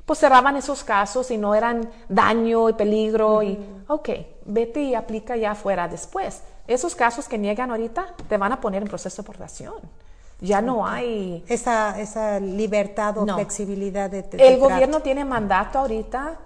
Pues 0.04 0.18
cerraban 0.18 0.56
esos 0.56 0.82
casos 0.82 1.30
y 1.30 1.38
no 1.38 1.54
eran 1.54 1.88
daño 2.08 2.68
y 2.68 2.72
peligro 2.72 3.44
y, 3.44 3.56
ok, 3.86 4.08
vete 4.44 4.82
y 4.82 4.94
aplica 4.96 5.36
ya 5.36 5.52
afuera 5.52 5.86
después. 5.86 6.42
Esos 6.66 6.96
casos 6.96 7.28
que 7.28 7.38
niegan 7.38 7.70
ahorita 7.70 8.06
te 8.28 8.36
van 8.36 8.50
a 8.52 8.60
poner 8.60 8.82
en 8.82 8.88
proceso 8.88 9.22
de 9.22 9.26
deportación. 9.26 9.74
Ya 10.40 10.60
no 10.62 10.84
hay... 10.84 11.44
Esa, 11.46 12.00
esa 12.00 12.40
libertad 12.40 13.18
o 13.18 13.26
No. 13.26 13.34
flexibilidad 13.36 14.10
de, 14.10 14.22
de- 14.22 14.48
El 14.48 14.58
gobierno 14.58 15.00
tiene 15.00 15.24
mandato 15.24 15.78
ahorita, 15.78 16.38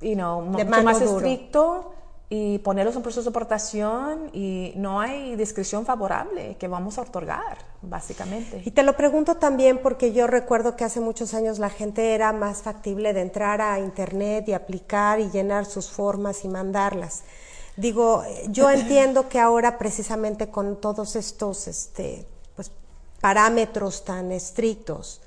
you 0.00 0.14
know, 0.14 0.42
De 0.56 0.64
mucho 0.64 0.82
más 0.82 1.00
estricto 1.00 1.92
y 2.32 2.58
ponerlos 2.58 2.94
en 2.94 3.02
proceso 3.02 3.22
de 3.22 3.30
deportación 3.30 4.30
y 4.32 4.72
no 4.76 5.00
hay 5.00 5.34
descripción 5.34 5.84
favorable 5.84 6.56
que 6.60 6.68
vamos 6.68 6.96
a 6.96 7.02
otorgar, 7.02 7.58
básicamente. 7.82 8.62
Y 8.64 8.70
te 8.70 8.84
lo 8.84 8.96
pregunto 8.96 9.34
también 9.34 9.78
porque 9.82 10.12
yo 10.12 10.28
recuerdo 10.28 10.76
que 10.76 10.84
hace 10.84 11.00
muchos 11.00 11.34
años 11.34 11.58
la 11.58 11.70
gente 11.70 12.14
era 12.14 12.32
más 12.32 12.62
factible 12.62 13.12
de 13.12 13.22
entrar 13.22 13.60
a 13.60 13.80
internet 13.80 14.48
y 14.48 14.52
aplicar 14.52 15.18
y 15.18 15.28
llenar 15.28 15.66
sus 15.66 15.90
formas 15.90 16.44
y 16.44 16.48
mandarlas. 16.48 17.24
Digo, 17.76 18.22
yo 18.48 18.70
entiendo 18.70 19.28
que 19.28 19.40
ahora 19.40 19.76
precisamente 19.76 20.50
con 20.50 20.80
todos 20.80 21.16
estos 21.16 21.66
este, 21.66 22.28
pues, 22.54 22.70
parámetros 23.20 24.04
tan 24.04 24.30
estrictos, 24.30 25.20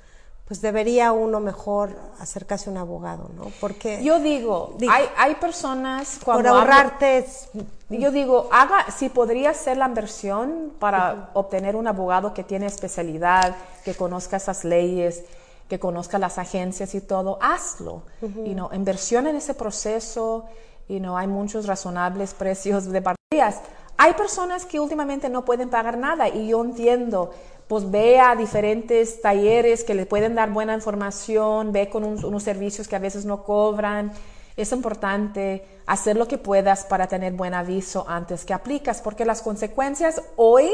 pues 0.46 0.60
debería 0.60 1.12
uno 1.12 1.40
mejor 1.40 1.96
acercarse 2.18 2.68
a 2.68 2.72
un 2.72 2.78
abogado, 2.78 3.30
¿no? 3.34 3.44
Porque 3.60 4.02
Yo 4.04 4.18
digo, 4.20 4.74
Digo, 4.78 4.92
hay, 4.92 5.06
hay 5.16 5.34
personas 5.36 6.16
por 6.16 6.24
cuando 6.34 6.50
hablo- 6.50 6.60
ahorrarte 6.60 7.18
es- 7.18 7.48
yo 7.88 8.10
digo, 8.10 8.48
haga, 8.52 8.90
si 8.90 9.08
podría 9.08 9.50
hacer 9.50 9.76
la 9.78 9.86
inversión 9.86 10.72
para 10.78 11.30
obtener 11.34 11.76
un 11.76 11.86
abogado 11.86 12.34
que 12.34 12.44
tiene 12.44 12.66
especialidad, 12.66 13.54
que 13.84 13.94
conozca 13.94 14.36
esas 14.36 14.64
leyes, 14.64 15.22
que 15.68 15.78
conozca 15.78 16.18
las 16.18 16.36
agencias 16.38 16.94
y 16.94 17.00
todo, 17.00 17.38
hazlo. 17.40 18.02
Y 18.44 18.54
no, 18.54 18.68
inversión 18.74 19.26
en 19.26 19.36
ese 19.36 19.54
proceso, 19.54 20.44
y 20.88 21.00
no 21.00 21.16
hay 21.16 21.26
muchos 21.26 21.66
razonables 21.66 22.34
precios 22.34 22.84
de 22.86 23.00
partidas. 23.00 23.60
Hay 23.96 24.12
personas 24.14 24.66
que 24.66 24.80
últimamente 24.80 25.30
no 25.30 25.44
pueden 25.46 25.70
pagar 25.70 25.96
nada 25.96 26.28
y 26.28 26.48
yo 26.48 26.62
entiendo, 26.62 27.30
pues 27.68 27.90
ve 27.90 28.20
a 28.20 28.36
diferentes 28.36 29.20
talleres 29.22 29.84
que 29.84 29.94
le 29.94 30.06
pueden 30.06 30.34
dar 30.34 30.50
buena 30.50 30.74
información, 30.74 31.72
ve 31.72 31.88
con 31.88 32.04
un- 32.04 32.24
unos 32.24 32.42
servicios 32.42 32.88
que 32.88 32.96
a 32.96 32.98
veces 32.98 33.24
no 33.24 33.42
cobran. 33.44 34.12
Es 34.56 34.70
importante 34.72 35.64
hacer 35.86 36.16
lo 36.16 36.28
que 36.28 36.38
puedas 36.38 36.84
para 36.84 37.06
tener 37.08 37.32
buen 37.32 37.54
aviso 37.54 38.04
antes 38.08 38.44
que 38.44 38.52
aplicas, 38.54 39.00
porque 39.02 39.24
las 39.24 39.42
consecuencias 39.42 40.22
hoy 40.36 40.70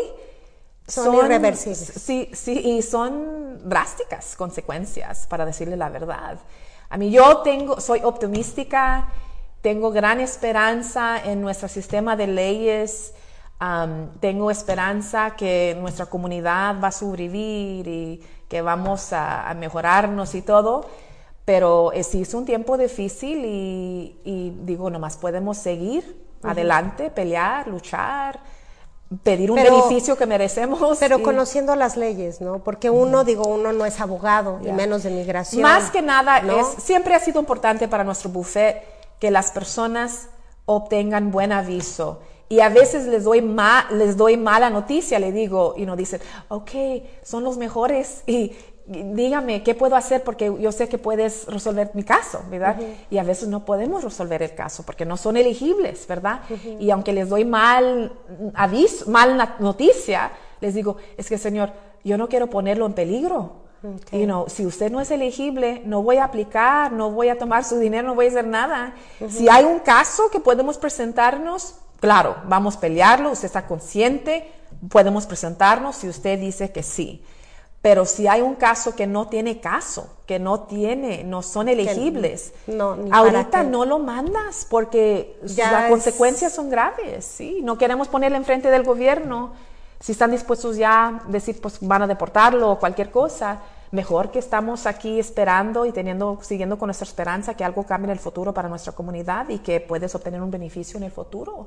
Son 0.86 1.14
irreversibles. 1.14 1.78
Sí, 1.78 2.30
sí, 2.32 2.52
y 2.58 2.82
son 2.82 3.68
drásticas 3.68 4.34
consecuencias, 4.36 5.26
para 5.28 5.44
decirle 5.46 5.76
la 5.76 5.88
verdad. 5.88 6.38
A 6.88 6.96
mí 6.96 7.10
yo 7.12 7.38
tengo, 7.38 7.80
soy 7.80 8.00
optimística, 8.02 9.08
tengo 9.62 9.92
gran 9.92 10.18
esperanza 10.20 11.22
en 11.24 11.40
nuestro 11.42 11.68
sistema 11.68 12.16
de 12.16 12.26
leyes, 12.26 13.12
tengo 14.20 14.50
esperanza 14.50 15.36
que 15.36 15.76
nuestra 15.80 16.06
comunidad 16.06 16.76
va 16.82 16.88
a 16.88 16.92
sobrevivir 16.92 17.86
y 17.86 18.22
que 18.48 18.62
vamos 18.62 19.12
a, 19.12 19.48
a 19.48 19.54
mejorarnos 19.54 20.34
y 20.34 20.42
todo, 20.42 20.86
pero 21.44 21.92
eh, 21.92 22.02
sí 22.02 22.22
es 22.22 22.32
un 22.34 22.46
tiempo 22.46 22.78
difícil 22.78 23.44
y, 23.44 24.18
y 24.24 24.50
digo, 24.64 24.88
nomás 24.88 25.16
podemos 25.18 25.58
seguir 25.58 26.24
adelante, 26.42 27.10
pelear, 27.10 27.66
luchar, 27.68 28.40
pedir 29.22 29.50
un 29.50 29.56
Pero- 29.58 29.76
beneficio 29.76 30.16
que 30.16 30.24
merecemos. 30.24 30.96
pero 30.98 31.18
y- 31.18 31.22
conociendo 31.22 31.76
las 31.76 31.98
leyes, 31.98 32.40
¿no? 32.40 32.60
Porque 32.64 32.88
uno, 32.88 33.24
digo, 33.24 33.46
uno 33.46 33.72
no 33.74 33.84
es 33.84 34.00
abogado 34.00 34.58
y 34.64 34.72
menos 34.72 35.02
de 35.02 35.10
migración. 35.10 35.62
Más 35.62 35.90
que 35.90 36.00
nada, 36.00 36.40
¿no? 36.40 36.58
es, 36.60 36.66
siempre 36.82 37.14
ha 37.14 37.20
sido 37.20 37.38
importante 37.40 37.88
para 37.88 38.04
nuestro 38.04 38.30
buffet 38.30 38.82
que 39.18 39.30
las 39.30 39.50
personas 39.50 40.28
obtengan 40.64 41.30
buen 41.30 41.52
aviso. 41.52 42.20
Y 42.50 42.60
a 42.60 42.68
veces 42.68 43.06
les 43.06 43.24
doy, 43.24 43.40
ma- 43.40 43.86
les 43.92 44.16
doy 44.16 44.36
mala 44.36 44.68
noticia, 44.70 45.18
le 45.18 45.30
digo, 45.32 45.74
y 45.76 45.86
no 45.86 45.94
dicen, 45.96 46.20
ok, 46.48 46.70
son 47.22 47.44
los 47.44 47.56
mejores, 47.56 48.22
y, 48.26 48.52
y 48.92 49.02
dígame, 49.14 49.62
¿qué 49.62 49.76
puedo 49.76 49.94
hacer? 49.94 50.24
Porque 50.24 50.52
yo 50.58 50.72
sé 50.72 50.88
que 50.88 50.98
puedes 50.98 51.46
resolver 51.46 51.92
mi 51.94 52.02
caso, 52.02 52.42
¿verdad? 52.50 52.76
Y 53.08 53.18
a 53.18 53.22
veces 53.22 53.48
no 53.48 53.64
podemos 53.64 54.02
resolver 54.02 54.42
el 54.42 54.52
caso 54.56 54.82
porque 54.84 55.06
no 55.06 55.16
son 55.16 55.36
elegibles, 55.36 56.06
¿verdad? 56.08 56.40
Y 56.80 56.90
aunque 56.90 57.12
les 57.12 57.28
doy 57.28 57.44
mal 57.44 58.12
aviso, 58.54 59.08
mal 59.08 59.54
noticia, 59.60 60.32
les 60.60 60.74
digo, 60.74 60.96
es 61.16 61.28
que 61.28 61.38
señor, 61.38 61.70
yo 62.02 62.18
no 62.18 62.28
quiero 62.28 62.48
ponerlo 62.50 62.84
en 62.86 62.94
peligro. 62.94 63.60
You 64.12 64.24
know, 64.26 64.44
si 64.48 64.66
usted 64.66 64.90
no 64.90 65.00
es 65.00 65.10
elegible, 65.12 65.82
no 65.86 66.02
voy 66.02 66.16
a 66.16 66.24
aplicar, 66.24 66.90
no 66.92 67.12
voy 67.12 67.28
a 67.28 67.38
tomar 67.38 67.62
su 67.64 67.78
dinero, 67.78 68.08
no 68.08 68.14
voy 68.16 68.26
a 68.26 68.28
hacer 68.30 68.46
nada. 68.46 68.92
Si 69.28 69.48
hay 69.48 69.64
un 69.64 69.78
caso 69.78 70.24
que 70.32 70.40
podemos 70.40 70.76
presentarnos, 70.78 71.76
claro, 72.00 72.36
vamos 72.46 72.76
a 72.76 72.80
pelearlo, 72.80 73.30
usted 73.30 73.46
está 73.46 73.66
consciente, 73.66 74.50
podemos 74.88 75.26
presentarnos 75.26 75.96
si 75.96 76.08
usted 76.08 76.38
dice 76.38 76.72
que 76.72 76.82
sí. 76.82 77.22
Pero 77.82 78.04
si 78.04 78.28
hay 78.28 78.42
un 78.42 78.56
caso 78.56 78.94
que 78.94 79.06
no 79.06 79.28
tiene 79.28 79.58
caso, 79.60 80.06
que 80.26 80.38
no 80.38 80.60
tiene, 80.64 81.24
no 81.24 81.40
son 81.40 81.66
elegibles, 81.68 82.52
no, 82.66 82.94
ni 82.94 83.10
ahorita 83.10 83.62
no 83.62 83.86
lo 83.86 83.98
mandas 83.98 84.66
porque 84.68 85.38
Ya 85.44 85.72
las 85.72 85.84
es- 85.84 85.90
consecuencias 85.90 86.52
son 86.52 86.68
graves, 86.68 87.24
¿sí? 87.24 87.60
No 87.62 87.78
queremos 87.78 88.06
ponerle 88.08 88.36
enfrente 88.36 88.70
del 88.70 88.82
gobierno. 88.82 89.52
Si 89.98 90.12
están 90.12 90.30
dispuestos 90.30 90.76
ya 90.76 91.06
a 91.08 91.22
decir, 91.28 91.58
pues 91.60 91.78
van 91.80 92.02
a 92.02 92.06
deportarlo 92.06 92.70
o 92.70 92.78
cualquier 92.78 93.10
cosa, 93.10 93.60
mejor 93.92 94.30
que 94.30 94.38
estamos 94.38 94.86
aquí 94.86 95.18
esperando 95.18 95.84
y 95.86 95.92
teniendo, 95.92 96.38
siguiendo 96.42 96.78
con 96.78 96.86
nuestra 96.88 97.06
esperanza 97.06 97.54
que 97.54 97.64
algo 97.64 97.84
cambie 97.84 98.06
en 98.06 98.12
el 98.12 98.18
futuro 98.18 98.54
para 98.54 98.68
nuestra 98.68 98.92
comunidad 98.92 99.48
y 99.48 99.58
que 99.58 99.80
puedes 99.80 100.14
obtener 100.14 100.40
un 100.42 100.50
beneficio 100.50 100.96
en 100.98 101.04
el 101.04 101.10
futuro. 101.10 101.66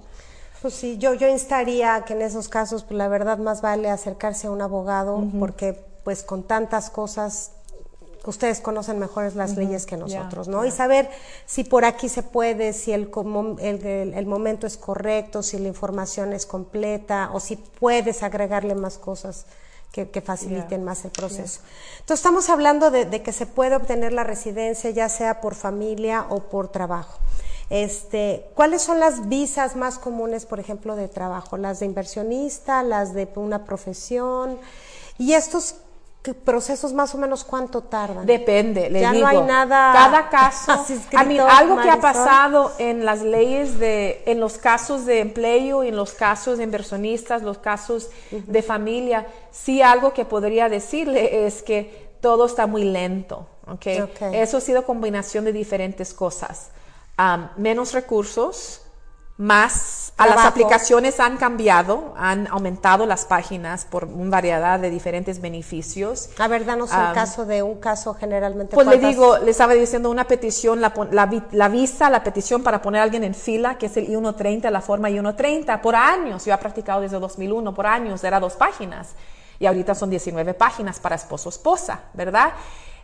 Pues 0.62 0.74
sí, 0.74 0.98
yo, 0.98 1.14
yo 1.14 1.28
instaría 1.28 2.04
que 2.06 2.14
en 2.14 2.22
esos 2.22 2.48
casos, 2.48 2.84
pues 2.84 2.98
la 2.98 3.10
verdad 3.10 3.38
más 3.38 3.62
vale 3.62 3.90
acercarse 3.90 4.48
a 4.48 4.52
un 4.52 4.62
abogado, 4.62 5.22
porque 5.40 5.74
pues 6.06 6.24
con 6.24 6.44
tantas 6.44 6.90
cosas 6.90 7.52
ustedes 8.26 8.62
conocen 8.62 9.00
mejores 9.00 9.36
las 9.36 9.58
leyes 9.58 9.86
que 9.86 9.98
nosotros, 9.98 10.48
¿no? 10.48 10.64
Y 10.64 10.72
saber 10.72 11.10
si 11.46 11.66
por 11.66 11.84
aquí 11.84 12.08
se 12.08 12.24
puede, 12.24 12.72
si 12.72 12.94
el- 12.94 13.12
el 14.16 14.26
momento 14.26 14.66
es 14.66 14.78
correcto, 14.78 15.44
si 15.44 15.58
la 15.60 15.68
información 15.68 16.32
es 16.32 16.46
completa 16.46 17.32
o 17.34 17.42
si 17.42 17.58
puedes 17.58 18.24
agregarle 18.24 18.76
más 18.76 18.98
cosas 18.98 19.46
que, 19.94 20.10
que 20.10 20.22
faciliten 20.22 20.84
más 20.84 21.06
el 21.06 21.12
proceso. 21.12 21.62
Entonces 22.00 22.20
estamos 22.20 22.50
hablando 22.50 22.90
de, 22.90 23.06
de 23.06 23.22
que 23.22 23.32
se 23.32 23.46
puede 23.46 23.76
obtener 23.76 24.12
la 24.12 24.24
residencia 24.24 24.90
ya 24.90 25.08
sea 25.08 25.40
por 25.40 25.54
familia 25.54 26.26
o 26.30 26.40
por 26.50 26.70
trabajo. 26.70 27.20
Este, 27.70 28.50
¿Cuáles 28.56 28.82
son 28.82 29.00
las 29.00 29.30
visas 29.30 29.76
más 29.76 30.00
comunes, 30.00 30.48
por 30.48 30.60
ejemplo, 30.60 30.96
de 30.96 31.08
trabajo? 31.08 31.58
Las 31.58 31.80
de 31.80 31.86
inversionista, 31.86 32.82
las 32.82 33.14
de 33.14 33.30
una 33.36 33.66
profesión. 33.66 34.58
¿Y 35.20 35.34
estos 35.34 35.76
procesos 36.34 36.94
más 36.94 37.14
o 37.14 37.18
menos 37.18 37.44
cuánto 37.44 37.82
tardan? 37.82 38.26
Depende, 38.26 38.90
le 38.90 39.02
Ya 39.02 39.10
no 39.10 39.16
digo. 39.16 39.28
hay 39.28 39.42
nada 39.42 39.92
Cada 39.94 40.30
caso. 40.30 40.72
a 41.18 41.24
mí, 41.26 41.38
algo 41.38 41.82
que 41.82 41.90
ha 41.90 42.00
pasado 42.00 42.72
en 42.78 43.04
las 43.04 43.22
leyes 43.22 43.78
de, 43.80 44.24
en 44.26 44.40
los 44.40 44.58
casos 44.58 45.06
de 45.06 45.20
empleo 45.20 45.84
y 45.84 45.90
en 45.90 45.98
los 45.98 46.14
casos 46.14 46.60
de 46.60 46.64
inversionistas, 46.64 47.42
los 47.42 47.58
casos 47.58 48.10
de 48.32 48.62
familia, 48.62 49.28
sí 49.52 49.82
algo 49.82 50.14
que 50.14 50.24
podría 50.24 50.70
decirle 50.70 51.46
es 51.46 51.62
que 51.62 52.16
todo 52.22 52.46
está 52.46 52.68
muy 52.68 52.86
lento. 52.86 53.48
¿ok? 53.68 53.88
Ok. 54.04 54.22
Eso 54.34 54.58
ha 54.58 54.62
sido 54.62 54.86
combinación 54.86 55.44
de 55.44 55.52
diferentes 55.52 56.14
cosas. 56.14 56.70
Am, 57.18 57.50
menos 57.58 57.92
recursos, 57.94 58.83
más 59.44 60.14
a 60.18 60.28
las 60.28 60.46
aplicaciones 60.46 61.20
han 61.20 61.38
cambiado, 61.38 62.14
han 62.16 62.48
aumentado 62.48 63.06
las 63.06 63.26
páginas 63.26 63.84
por 63.84 64.06
una 64.06 64.30
variedad 64.30 64.80
de 64.80 64.90
diferentes 64.90 65.42
beneficios. 65.42 66.30
A 66.40 66.48
ver, 66.48 66.66
danos 66.66 66.92
un 66.92 66.98
Am, 66.98 67.14
caso 67.14 67.46
de 67.46 67.62
un 67.62 67.80
caso 67.80 68.14
generalmente. 68.14 68.74
Pues 68.74 68.88
le 68.88 68.94
¿cuántas- 68.94 69.10
digo, 69.10 69.38
le 69.40 69.52
estaba 69.52 69.74
diciendo 69.74 70.10
una 70.10 70.26
petición, 70.26 70.80
la, 70.80 70.94
la, 71.12 71.30
la 71.52 71.68
visa, 71.68 72.10
la 72.10 72.24
petición 72.24 72.64
para 72.64 72.82
poner 72.82 73.02
a 73.02 73.04
alguien 73.04 73.24
en 73.24 73.36
fila, 73.36 73.78
que 73.78 73.88
es 73.88 73.98
el 73.98 74.06
I-130, 74.10 74.70
la 74.70 74.82
forma 74.82 75.10
I-130, 75.10 75.82
por 75.82 75.96
años. 75.96 76.46
Yo 76.46 76.54
he 76.54 76.58
practicado 76.58 77.02
desde 77.02 77.20
2001, 77.20 77.74
por 77.74 77.86
años, 77.88 78.24
era 78.24 78.40
dos 78.40 78.54
páginas. 78.54 79.10
Y 79.60 79.66
ahorita 79.66 79.94
son 79.94 80.10
19 80.10 80.54
páginas 80.54 81.00
para 81.00 81.16
esposo 81.16 81.50
esposa, 81.50 82.02
¿verdad? 82.14 82.54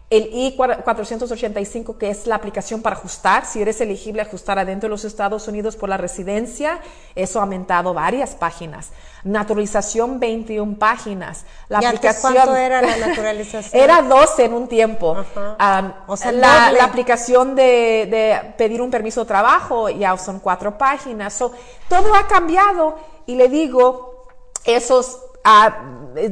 El 0.09 0.23
I-485, 0.33 1.97
que 1.97 2.09
es 2.09 2.25
la 2.25 2.35
aplicación 2.35 2.81
para 2.81 2.95
ajustar, 2.95 3.45
si 3.45 3.61
eres 3.61 3.79
elegible 3.79 4.21
a 4.21 4.25
ajustar 4.25 4.57
adentro 4.57 4.87
de 4.87 4.91
los 4.91 5.05
Estados 5.05 5.47
Unidos 5.47 5.75
por 5.75 5.87
la 5.87 5.97
residencia, 5.97 6.79
eso 7.13 7.39
ha 7.39 7.43
aumentado 7.43 7.93
varias 7.93 8.31
páginas. 8.31 8.89
Naturalización, 9.23 10.19
21 10.19 10.77
páginas. 10.77 11.45
La 11.67 11.81
¿Y 11.81 11.85
antes 11.85 11.99
aplicación, 11.99 12.33
cuánto 12.33 12.55
era 12.55 12.81
la 12.81 12.97
naturalización? 12.97 13.69
Era 13.83 14.01
12 14.01 14.45
en 14.45 14.53
un 14.53 14.67
tiempo. 14.67 15.15
Ajá. 15.15 15.55
Am, 15.59 15.93
O 16.07 16.17
sea, 16.17 16.31
la 16.31 16.83
aplicación 16.83 17.53
de, 17.53 18.07
de 18.09 18.53
pedir 18.57 18.81
un 18.81 18.89
permiso 18.89 19.21
de 19.21 19.27
trabajo 19.27 19.89
ya 19.89 20.17
son 20.17 20.39
cuatro 20.39 20.77
páginas. 20.77 21.33
So, 21.33 21.53
todo 21.87 22.15
ha 22.15 22.27
cambiado 22.27 22.97
y 23.27 23.35
le 23.35 23.47
digo, 23.47 24.25
esos, 24.65 25.19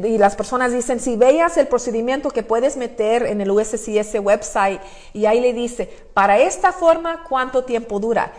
y 0.06 0.17
las 0.17 0.36
personas 0.36 0.72
dicen, 0.74 1.00
si 1.00 1.15
veas 1.15 1.58
el 1.58 1.67
procedimiento 1.67 2.30
que 2.30 2.43
puedes 2.43 2.78
meter 2.78 3.24
en 3.24 3.41
el 3.41 3.50
USCIS 3.52 4.15
website 4.22 4.82
y 5.13 5.26
ahí 5.26 5.39
le 5.39 5.54
dice, 5.54 5.86
para 6.13 6.38
esta 6.39 6.72
forma, 6.72 7.24
¿cuánto 7.28 7.63
tiempo 7.63 8.00
dura? 8.00 8.34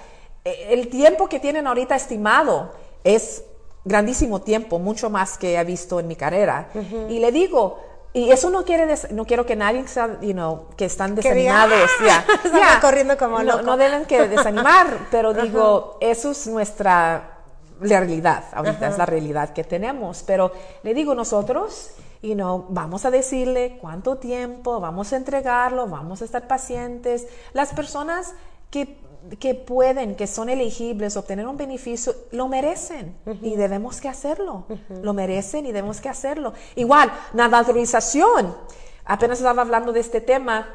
Eh, 0.44 0.66
El 0.70 0.88
tiempo 0.88 1.28
que 1.28 1.40
tienen 1.40 1.66
ahorita 1.66 1.94
estimado 1.96 2.72
es 3.04 3.44
grandísimo 3.84 4.40
tiempo, 4.42 4.78
mucho 4.78 5.08
más 5.08 5.38
que 5.38 5.56
he 5.56 5.64
visto 5.64 5.98
en 6.00 6.08
mi 6.08 6.16
carrera. 6.16 6.68
Y 7.08 7.18
le 7.20 7.32
digo, 7.32 7.78
y 8.12 8.30
eso 8.30 8.50
no 8.50 8.64
quiere 8.64 8.94
no 9.10 9.24
quiero 9.24 9.46
que 9.46 9.56
nadie 9.56 9.86
sea, 9.88 10.18
you 10.20 10.32
know, 10.32 10.66
que 10.76 10.84
están 10.86 11.14
desanimados, 11.14 11.78
"Ah", 12.00 12.04
ya, 12.06 12.26
salga 12.42 12.74
ya. 12.74 12.80
corriendo 12.80 13.16
como 13.16 13.38
no, 13.38 13.44
loco. 13.44 13.62
no 13.62 13.76
deben 13.76 14.04
que 14.04 14.28
desanimar, 14.28 14.86
pero 15.10 15.32
digo, 15.32 15.96
eso 16.00 16.32
es 16.32 16.46
nuestra 16.46 17.37
realidad, 17.80 18.44
ahorita 18.52 18.88
es 18.88 18.98
la 18.98 19.06
realidad 19.06 19.52
que 19.52 19.64
tenemos, 19.64 20.22
pero 20.26 20.52
le 20.82 20.94
digo 20.94 21.14
nosotros, 21.14 21.92
you 22.22 22.34
know, 22.34 22.66
vamos 22.68 23.04
a 23.04 23.10
decirle 23.10 23.78
cuánto 23.80 24.16
tiempo, 24.18 24.80
vamos 24.80 25.12
a 25.12 25.16
entregarlo, 25.16 25.86
vamos 25.86 26.22
a 26.22 26.24
estar 26.24 26.46
pacientes, 26.46 27.26
las 27.52 27.72
personas 27.72 28.34
que 28.70 28.98
que 29.40 29.54
pueden, 29.54 30.14
que 30.14 30.26
son 30.26 30.48
elegibles, 30.48 31.16
obtener 31.16 31.46
un 31.46 31.56
beneficio, 31.56 32.14
lo 32.30 32.48
merecen 32.48 33.16
y 33.42 33.56
debemos 33.56 34.00
que 34.00 34.08
hacerlo. 34.08 34.64
Lo 35.02 35.12
merecen 35.12 35.66
y 35.66 35.72
debemos 35.72 36.00
que 36.00 36.08
hacerlo. 36.08 36.54
Igual, 36.76 37.12
la 37.34 37.48
naturalización. 37.48 38.56
apenas 39.04 39.38
estaba 39.38 39.62
hablando 39.62 39.92
de 39.92 40.00
este 40.00 40.20
tema, 40.20 40.68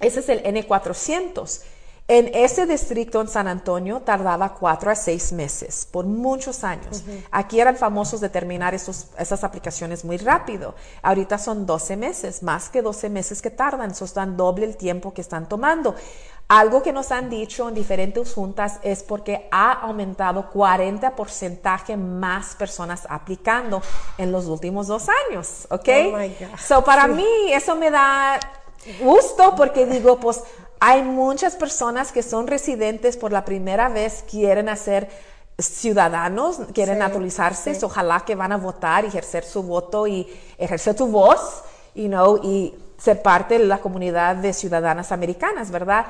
ese 0.00 0.20
es 0.20 0.28
el 0.28 0.42
N400. 0.42 1.62
En 2.08 2.30
ese 2.34 2.66
distrito 2.66 3.20
en 3.20 3.26
San 3.26 3.48
Antonio 3.48 4.00
tardaba 4.00 4.54
cuatro 4.54 4.92
a 4.92 4.94
seis 4.94 5.32
meses, 5.32 5.88
por 5.90 6.04
muchos 6.04 6.62
años. 6.62 7.02
Aquí 7.32 7.58
eran 7.58 7.76
famosos 7.76 8.20
de 8.20 8.28
terminar 8.28 8.74
esos, 8.74 9.08
esas 9.18 9.42
aplicaciones 9.42 10.04
muy 10.04 10.16
rápido. 10.16 10.76
Ahorita 11.02 11.36
son 11.36 11.66
12 11.66 11.96
meses, 11.96 12.44
más 12.44 12.68
que 12.68 12.80
12 12.80 13.10
meses 13.10 13.42
que 13.42 13.50
tardan, 13.50 13.90
eso 13.90 14.06
dan 14.14 14.36
doble 14.36 14.66
el 14.66 14.76
tiempo 14.76 15.12
que 15.12 15.20
están 15.20 15.48
tomando. 15.48 15.96
Algo 16.46 16.80
que 16.80 16.92
nos 16.92 17.10
han 17.10 17.28
dicho 17.28 17.68
en 17.68 17.74
diferentes 17.74 18.32
juntas 18.32 18.78
es 18.84 19.02
porque 19.02 19.48
ha 19.50 19.72
aumentado 19.72 20.48
40% 20.52 21.96
más 21.96 22.54
personas 22.54 23.04
aplicando 23.10 23.82
en 24.16 24.30
los 24.30 24.46
últimos 24.46 24.86
dos 24.86 25.08
años, 25.28 25.66
¿ok? 25.70 25.88
Oh 25.88 26.16
my 26.16 26.28
God. 26.28 26.56
So 26.56 26.84
para 26.84 27.08
mí 27.08 27.26
eso 27.52 27.74
me 27.74 27.90
da 27.90 28.38
gusto 29.00 29.56
porque 29.56 29.86
digo, 29.86 30.20
pues 30.20 30.40
hay 30.80 31.02
muchas 31.02 31.56
personas 31.56 32.12
que 32.12 32.22
son 32.22 32.46
residentes 32.46 33.16
por 33.16 33.32
la 33.32 33.44
primera 33.44 33.88
vez, 33.88 34.24
quieren 34.30 34.68
hacer 34.68 35.08
ciudadanos, 35.58 36.60
quieren 36.74 36.96
Sí, 36.96 36.98
naturalizarse, 36.98 37.74
sí. 37.74 37.84
ojalá 37.84 38.20
que 38.20 38.34
van 38.34 38.52
a 38.52 38.56
votar, 38.58 39.04
ejercer 39.04 39.44
su 39.44 39.62
voto 39.62 40.06
y 40.06 40.26
ejercer 40.58 40.94
tu 40.94 41.06
voz, 41.06 41.62
you 41.94 42.08
know, 42.08 42.38
y 42.42 42.74
ser 42.98 43.22
parte 43.22 43.58
de 43.58 43.64
la 43.66 43.78
comunidad 43.78 44.36
de 44.36 44.52
ciudadanas 44.52 45.12
americanas, 45.12 45.70
¿verdad? 45.70 46.06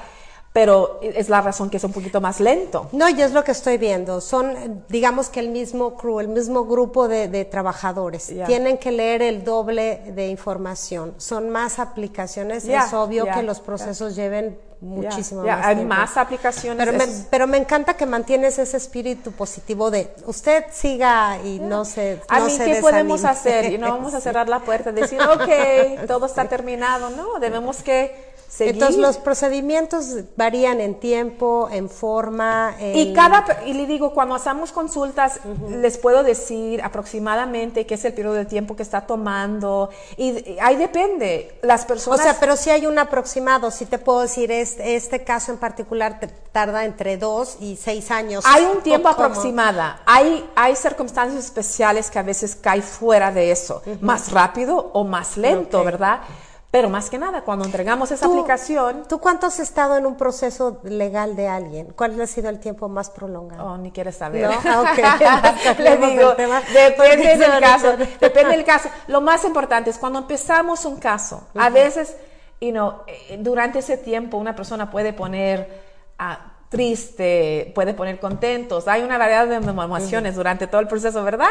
Pero 0.57 1.01
es 1.03 1.29
la 1.29 1.42
razón 1.42 1.69
que 1.69 1.77
es 1.77 1.85
un 1.85 1.92
poquito 1.92 2.23
más 2.23 2.40
lento. 2.40 2.88
No, 2.92 3.11
y 3.11 3.21
es 3.21 3.33
lo 3.33 3.45
que 3.45 3.53
estoy 3.53 3.77
viendo. 3.77 4.23
Son, 4.23 4.85
digamos 4.88 5.29
que 5.29 5.40
el 5.40 5.51
mismo 5.51 5.99
crew, 5.99 6.19
el 6.19 6.29
mismo 6.29 6.64
grupo 6.64 7.09
de, 7.09 7.29
de 7.29 7.45
trabajadores. 7.45 8.33
Tienen 8.47 8.79
que 8.79 8.90
leer 8.90 9.21
el 9.21 9.45
doble 9.45 10.01
de 10.14 10.29
información. 10.29 11.12
Son 11.19 11.51
más 11.51 11.79
aplicaciones. 11.79 12.64
Ya, 12.64 12.87
es 12.87 12.95
obvio 12.95 13.27
que 13.27 13.42
los 13.42 13.61
procesos 13.61 14.16
lleven 14.16 14.59
muchísimo 14.81 15.42
más 15.42 15.66
hay 15.66 15.75
tiempo. 15.75 15.95
más 15.95 16.16
aplicaciones. 16.16 16.87
Pero 16.87 16.97
me, 16.97 17.07
pero 17.29 17.47
me 17.47 17.59
encanta 17.59 17.95
que 17.95 18.07
mantienes 18.07 18.59
ese 18.59 18.79
espíritu 18.79 19.33
positivo 19.33 19.90
de 19.90 20.11
usted 20.25 20.64
siga 20.73 21.38
y 21.45 21.59
no 21.59 21.85
se 21.85 22.23
A 22.29 22.38
no 22.38 22.47
mí, 22.47 22.51
se 22.53 22.64
¿qué 22.64 22.81
podemos 22.81 23.21
desanime. 23.21 23.59
hacer? 23.59 23.73
Y 23.75 23.77
no 23.79 23.90
vamos 23.90 24.14
a 24.14 24.23
cerrar 24.23 24.49
la 24.49 24.61
puerta 24.61 24.88
y 24.88 24.95
decir, 24.95 25.21
ok, 25.35 26.07
todo 26.07 26.25
está 26.25 26.49
terminado. 26.49 27.11
No, 27.11 27.38
debemos 27.40 27.83
que 27.83 28.35
seguir. 28.57 28.75
Entonces 28.75 29.01
los 29.01 29.19
procedimientos 29.19 30.16
varían 30.37 30.81
en 30.81 30.95
tiempo, 30.99 31.69
en 31.71 31.88
forma. 31.88 32.75
En... 32.79 32.97
Y 32.97 33.12
cada, 33.14 33.45
y 33.66 33.75
le 33.75 33.87
digo, 33.87 34.12
cuando 34.12 34.35
hacemos 34.35 34.73
consultas, 34.73 35.40
les 35.71 35.99
puedo 35.99 36.23
decir 36.23 36.83
aproximadamente 36.83 37.87
qué 37.87 37.95
es 37.95 38.05
el 38.05 38.12
periodo 38.14 38.35
de 38.35 38.45
tiempo 38.45 38.77
que 38.77 38.83
está 38.83 39.03
tomando. 39.07 39.90
Y, 40.16 40.31
y 40.31 40.59
ahí 40.61 40.77
depende. 40.77 41.59
Las 41.62 41.85
O 41.85 41.87
personas. 41.87 42.23
sea, 42.23 42.37
pero 42.40 42.57
si 42.57 42.71
hay 42.71 42.87
un 42.87 42.99
aproximado, 42.99 43.71
si 43.71 43.87
te 43.87 43.99
puedo 43.99 44.21
decir, 44.21 44.51
este, 44.51 44.97
este 44.97 45.25
caso 45.25 45.53
en 45.53 45.59
particular 45.59 46.21
te 46.21 46.29
tarda 46.29 46.85
entre 46.85 47.16
dos 47.16 47.59
y 47.61 47.77
seis 47.77 48.11
años. 48.11 48.45
Hay 48.47 48.64
un 48.64 48.83
tiempo 48.83 49.09
aproximada. 49.09 50.01
Hay, 50.07 50.49
hay 50.55 50.75
circunstancias 50.77 51.45
especiales 51.45 52.11
que 52.11 52.19
a 52.19 52.23
veces 52.23 52.57
cae 52.57 52.83
fuera 52.83 53.31
de 53.33 53.51
eso. 53.51 53.83
Más 54.01 54.33
rápido 54.33 54.90
o 54.92 55.05
más 55.05 55.37
lento. 55.37 55.85
¿verdad? 55.85 56.21
Pero 56.70 56.90
más 56.90 57.09
que 57.09 57.16
nada, 57.18 57.42
cuando 57.42 57.64
entregamos 57.64 58.11
esa 58.11 58.26
Tú- 58.26 58.33
aplicación, 58.33 59.05
¿Tú 59.09 59.18
cuánto 59.18 59.46
has 59.46 59.61
estado 59.61 59.96
en 59.96 60.05
un 60.05 60.16
proceso 60.16 60.81
legal 60.83 61.37
de 61.37 61.48
alguien? 61.48 61.92
¿Cuál 61.96 62.20
ha 62.20 62.26
sido 62.26 62.48
el 62.50 62.59
tiempo 62.59 62.88
más 62.88 63.09
prolongado? 63.09 63.64
Oh, 63.64 63.79
ni 63.79 63.92
quieres 63.92 64.16
saber. 64.16 64.50
No, 64.50 64.59
Ah, 64.64 64.83
ok. 64.83 65.79
Le 65.79 65.96
digo, 65.96 66.35
depende 66.35 67.37
del 67.38 67.61
caso, 67.61 67.96
depende 68.20 68.57
del 68.57 68.64
caso. 68.64 68.88
Lo 69.07 69.20
más 69.20 69.44
importante 69.44 69.90
es 69.90 69.98
cuando 69.98 70.18
empezamos 70.18 70.85
un 70.85 70.98
caso, 70.98 71.46
a 71.57 71.70
veces, 71.70 72.16
you 72.61 72.72
know, 72.72 72.96
eh, 73.07 73.38
durante 73.40 73.79
ese 73.79 73.96
tiempo 73.96 74.37
una 74.37 74.55
persona 74.55 74.90
puede 74.90 75.12
poner 75.12 75.83
ah, 76.18 76.52
triste, 76.68 77.72
puede 77.74 77.94
poner 77.94 78.18
contentos, 78.18 78.88
hay 78.88 79.02
una 79.02 79.18
variedad 79.18 79.46
de 79.46 79.57
emociones 79.57 80.35
durante 80.35 80.66
todo 80.66 80.81
el 80.81 80.88
proceso, 80.88 81.22
¿verdad? 81.22 81.48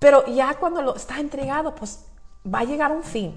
Pero 0.00 0.26
ya 0.26 0.54
cuando 0.54 0.82
lo 0.82 0.96
está 0.96 1.20
entregado, 1.20 1.74
pues 1.74 2.00
va 2.46 2.60
a 2.60 2.64
llegar 2.64 2.92
un 2.92 3.02
fin, 3.02 3.34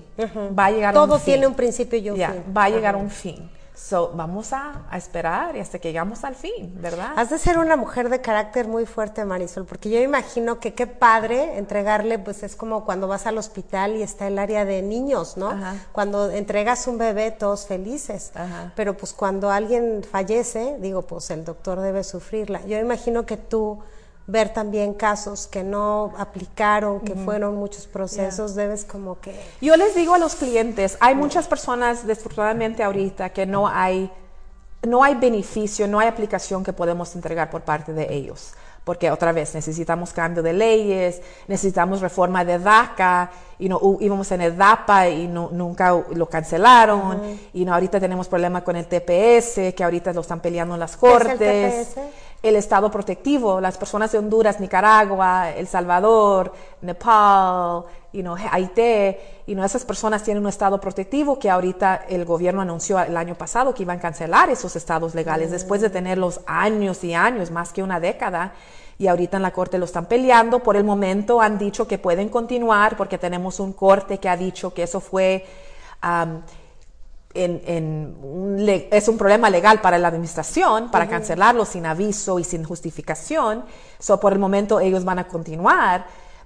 va 0.57 0.65
a 0.65 0.71
llegar 0.71 0.93
Todo 0.93 1.15
un 1.15 1.19
fin. 1.19 1.33
tiene 1.33 1.47
un 1.47 1.55
principio 1.55 1.99
y 1.99 2.09
un 2.09 2.17
Ya, 2.17 2.31
fin. 2.31 2.43
va 2.55 2.63
a 2.65 2.69
llegar 2.69 2.95
un 2.95 3.09
fin. 3.09 3.49
So, 3.75 4.11
vamos 4.13 4.53
a, 4.53 4.83
a 4.89 4.97
esperar 4.99 5.55
y 5.55 5.59
hasta 5.59 5.79
que 5.79 5.89
llegamos 5.89 6.23
al 6.23 6.35
fin, 6.35 6.71
¿verdad? 6.79 7.13
Has 7.15 7.31
de 7.31 7.39
ser 7.39 7.57
una 7.57 7.75
mujer 7.75 8.07
de 8.09 8.21
carácter 8.21 8.67
muy 8.67 8.85
fuerte, 8.85 9.25
Marisol, 9.25 9.65
porque 9.65 9.89
yo 9.89 9.99
imagino 9.99 10.59
que 10.59 10.75
qué 10.75 10.85
padre 10.85 11.57
entregarle, 11.57 12.19
pues 12.19 12.43
es 12.43 12.55
como 12.55 12.85
cuando 12.85 13.07
vas 13.07 13.25
al 13.25 13.35
hospital 13.39 13.95
y 13.95 14.03
está 14.03 14.27
el 14.27 14.37
área 14.37 14.63
de 14.63 14.83
niños, 14.83 15.37
¿no? 15.37 15.49
Ajá. 15.49 15.75
Cuando 15.91 16.29
entregas 16.29 16.85
un 16.87 16.99
bebé, 16.99 17.31
todos 17.31 17.65
felices. 17.65 18.31
Ajá. 18.35 18.71
Pero 18.75 18.95
pues 18.95 19.11
cuando 19.11 19.49
alguien 19.49 20.03
fallece, 20.09 20.77
digo, 20.79 21.01
pues 21.01 21.31
el 21.31 21.43
doctor 21.43 21.79
debe 21.81 22.03
sufrirla. 22.03 22.61
Yo 22.67 22.77
imagino 22.77 23.25
que 23.25 23.37
tú 23.37 23.79
ver 24.25 24.49
también 24.53 24.93
casos 24.93 25.47
que 25.47 25.63
no 25.63 26.13
aplicaron, 26.17 27.01
que 27.01 27.13
fueron 27.13 27.55
muchos 27.55 27.87
procesos, 27.87 28.55
debes 28.55 28.85
como 28.85 29.19
que... 29.19 29.37
Yo 29.61 29.75
les 29.75 29.95
digo 29.95 30.13
a 30.13 30.17
los 30.17 30.35
clientes, 30.35 30.97
hay 31.01 31.13
muchas 31.15 31.47
personas, 31.47 32.07
desafortunadamente 32.07 32.83
ahorita, 32.83 33.29
que 33.29 33.45
no 33.45 33.67
hay, 33.67 34.09
no 34.83 35.03
hay 35.03 35.15
beneficio, 35.15 35.87
no 35.87 35.99
hay 35.99 36.07
aplicación 36.07 36.63
que 36.63 36.71
podemos 36.71 37.13
entregar 37.15 37.49
por 37.49 37.61
parte 37.63 37.91
de 37.93 38.13
ellos. 38.13 38.53
Porque 38.85 39.09
otra 39.11 39.31
vez 39.31 39.55
necesitamos 39.55 40.11
cambio 40.11 40.43
de 40.43 40.51
leyes, 40.51 41.21
necesitamos 41.47 42.01
reforma 42.01 42.43
de 42.43 42.59
DACA, 42.59 43.31
y 43.57 43.69
no, 43.69 43.79
íbamos 44.01 44.29
en 44.33 44.41
el 44.41 44.57
DAPA 44.57 45.07
y 45.07 45.27
no- 45.27 45.49
nunca 45.53 45.97
lo 46.13 46.27
cancelaron, 46.29 47.37
y 47.53 47.63
no, 47.63 47.73
ahorita 47.73 47.97
tenemos 47.99 48.27
problema 48.27 48.61
con 48.61 48.75
el 48.75 48.85
TPS, 48.87 49.73
que 49.73 49.83
ahorita 49.85 50.11
lo 50.11 50.19
están 50.21 50.41
peleando 50.41 50.73
en 50.73 50.81
las 50.81 50.97
¿Qué 50.97 51.07
es 51.07 51.13
el 51.13 51.27
cortes. 51.27 51.87
TPS? 51.93 51.99
El 52.43 52.57
estado 52.57 52.91
protectivo, 52.91 53.61
las 53.61 53.77
personas 53.77 54.11
de 54.11 54.17
Honduras, 54.17 54.59
Nicaragua, 54.59 55.51
El 55.51 55.65
Salvador, 55.65 56.51
Nepal, 56.81 57.85
you 58.11 58.21
know, 58.21 58.35
Haití, 58.51 59.15
y 59.47 59.55
no 59.55 59.63
esas 59.63 59.85
personas 59.85 60.23
tienen 60.23 60.43
un 60.43 60.49
estado 60.49 60.79
protectivo 60.79 61.39
que 61.39 61.49
ahorita 61.49 62.03
el 62.09 62.25
gobierno 62.25 62.61
anunció 62.61 62.99
el 62.99 63.15
año 63.15 63.35
pasado 63.35 63.73
que 63.73 63.83
iban 63.83 63.97
a 63.97 64.01
cancelar 64.01 64.49
esos 64.49 64.75
estados 64.75 65.15
legales 65.15 65.51
después 65.51 65.79
de 65.79 65.89
tenerlos 65.89 66.41
años 66.45 67.01
y 67.05 67.13
años, 67.13 67.49
más 67.49 67.71
que 67.71 67.81
una 67.81 68.01
década. 68.01 68.53
Y 68.99 69.07
ahorita 69.07 69.37
en 69.37 69.43
la 69.43 69.51
corte 69.51 69.77
lo 69.79 69.85
están 69.85 70.05
peleando. 70.05 70.59
Por 70.59 70.75
el 70.75 70.83
momento 70.83 71.41
han 71.41 71.57
dicho 71.57 71.87
que 71.87 71.97
pueden 71.97 72.27
continuar 72.27 72.97
porque 72.97 73.17
tenemos 73.17 73.61
un 73.61 73.71
corte 73.71 74.17
que 74.17 74.29
ha 74.29 74.37
dicho 74.37 74.73
que 74.73 74.83
eso 74.83 74.99
fue 74.99 75.45
um, 76.03 76.41
en, 77.33 77.61
en 77.65 78.17
un 78.21 78.67
es 78.69 79.07
un 79.07 79.17
problema 79.17 79.49
legal 79.49 79.81
para 79.81 79.97
la 79.97 80.07
administración, 80.09 80.91
para 80.91 81.07
cancelarlo 81.09 81.65
sin 81.65 81.85
aviso 81.85 82.39
y 82.39 82.43
sin 82.43 82.63
justificación. 82.63 83.65
So, 83.99 84.19
por 84.19 84.33
el 84.33 84.39
momento 84.39 84.79
ellos 84.79 85.03
van 85.03 85.19
a 85.19 85.27
continuar, 85.27 86.05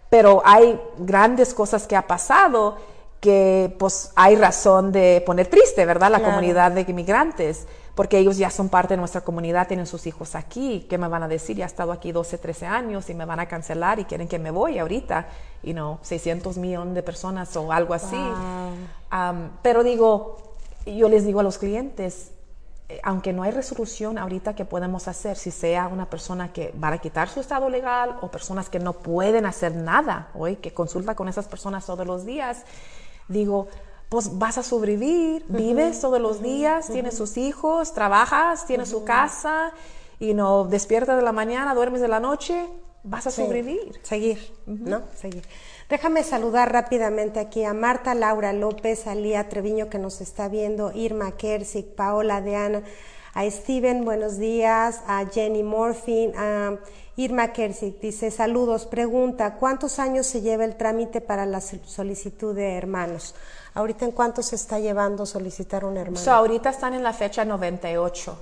pero 0.10 0.42
hay 0.46 0.80
grandes 0.98 1.54
cosas 1.54 1.86
que 1.88 1.96
ha 1.96 2.08
pasado 2.08 2.78
que 3.20 3.76
pues 3.80 4.12
hay 4.16 4.36
razón 4.36 4.92
de 4.92 5.24
poner 5.26 5.48
triste, 5.48 5.86
¿verdad? 5.86 6.12
La 6.12 6.20
Claro. 6.20 6.36
comunidad 6.36 6.72
de 6.72 6.86
inmigrantes, 6.88 7.68
porque 7.96 8.20
ellos 8.20 8.38
ya 8.38 8.52
son 8.52 8.70
parte 8.70 8.94
de 8.94 8.98
nuestra 8.98 9.22
comunidad, 9.22 9.68
tienen 9.68 9.88
sus 9.88 10.06
hijos 10.06 10.36
aquí, 10.36 10.86
¿qué 10.88 11.00
me 11.00 11.08
van 11.08 11.24
a 11.24 11.28
decir? 11.28 11.58
Ya 11.58 11.66
he 11.66 11.68
estado 11.68 11.92
aquí 11.92 12.12
12, 12.12 12.38
13 12.38 12.68
años 12.68 13.10
y 13.10 13.16
me 13.16 13.26
van 13.26 13.40
a 13.40 13.48
cancelar 13.48 14.00
y 14.00 14.06
quieren 14.06 14.28
que 14.28 14.38
me 14.38 14.52
voy 14.52 14.78
ahorita, 14.78 15.28
y 15.64 15.74
no, 15.74 15.98
600 16.04 16.58
millones 16.58 16.94
de 16.94 17.02
personas 17.02 17.56
o 17.58 17.72
algo 17.72 17.96
así. 17.96 18.16
Am, 19.10 19.50
pero 19.64 19.84
digo, 19.84 20.38
yo 20.96 21.10
les 21.10 21.26
digo 21.26 21.40
a 21.40 21.44
los 21.44 21.58
clientes, 21.58 22.32
eh, 22.90 23.00
aunque 23.04 23.34
no 23.34 23.44
hay 23.44 23.52
resolución 23.52 24.18
ahorita 24.18 24.56
que 24.56 24.64
podemos 24.64 25.08
hacer, 25.08 25.36
si 25.38 25.52
sea 25.52 25.88
una 25.88 26.10
persona 26.10 26.54
que 26.54 26.74
va 26.82 26.90
a 26.90 26.98
quitar 27.00 27.28
su 27.28 27.42
estado 27.42 27.70
legal 27.70 28.18
o 28.22 28.32
personas 28.32 28.70
que 28.70 28.80
no 28.80 28.94
pueden 28.94 29.46
hacer 29.46 29.76
nada 29.76 30.30
hoy, 30.34 30.56
que 30.56 30.74
consulta 30.74 31.16
con 31.16 31.28
esas 31.28 31.48
personas 31.48 31.86
todos 31.86 32.08
los 32.08 32.26
días, 32.26 32.64
digo, 33.28 33.68
pues 34.10 34.38
vas 34.38 34.58
a 34.58 34.64
sobrevivir, 34.64 35.44
vives 35.50 36.00
todos 36.00 36.22
los 36.22 36.42
días, 36.42 36.88
tienes 36.88 37.18
sus 37.18 37.36
hijos, 37.36 37.94
trabajas, 37.94 38.66
tienes 38.66 38.90
su 38.90 39.04
casa 39.04 39.74
y 40.20 40.34
no 40.34 40.64
despiertas 40.64 41.18
de 41.18 41.24
la 41.24 41.34
mañana, 41.34 41.76
duermes 41.76 42.00
de 42.00 42.08
la 42.08 42.22
noche, 42.22 42.68
vas 43.04 43.28
a 43.28 43.32
Sí, 43.32 43.44
sobrevivir. 43.44 44.00
Seguir, 44.04 44.54
¿no? 44.66 45.02
Seguir. 45.14 45.44
Déjame 45.90 46.24
saludar 46.24 46.74
rápidamente 46.74 47.40
aquí 47.40 47.64
a 47.64 47.74
Marta 47.74 48.14
Laura 48.14 48.52
López, 48.52 49.08
a 49.08 49.16
Lía 49.16 49.48
Treviño 49.48 49.90
que 49.90 50.00
nos 50.00 50.20
está 50.20 50.50
viendo, 50.50 50.92
Irma 50.94 51.32
Kersik, 51.38 51.96
Paola 51.96 52.42
Deana, 52.42 52.82
a 53.34 53.50
Steven, 53.50 54.04
buenos 54.04 54.38
días, 54.38 55.00
a 55.08 55.26
Jenny 55.32 55.64
Morfin, 55.64 56.34
a 56.36 56.76
Irma 57.16 57.54
Kersik 57.54 58.02
dice, 58.02 58.32
saludos, 58.32 58.86
pregunta, 58.86 59.56
¿cuántos 59.56 59.98
años 60.00 60.28
se 60.28 60.42
lleva 60.42 60.66
el 60.66 60.76
trámite 60.76 61.22
para 61.22 61.46
la 61.46 61.62
sol- 61.62 61.80
solicitud 61.86 62.54
de 62.54 62.76
hermanos? 62.76 63.34
Ahorita 63.74 64.04
en 64.06 64.12
cuánto 64.12 64.44
se 64.44 64.56
está 64.58 64.80
llevando 64.80 65.26
solicitar 65.26 65.86
un 65.86 65.96
hermano? 65.96 66.18
So, 66.24 66.32
ahorita 66.34 66.70
están 66.70 66.96
en 66.96 67.04
la 67.04 67.14
fecha 67.14 67.46
98. 67.46 68.38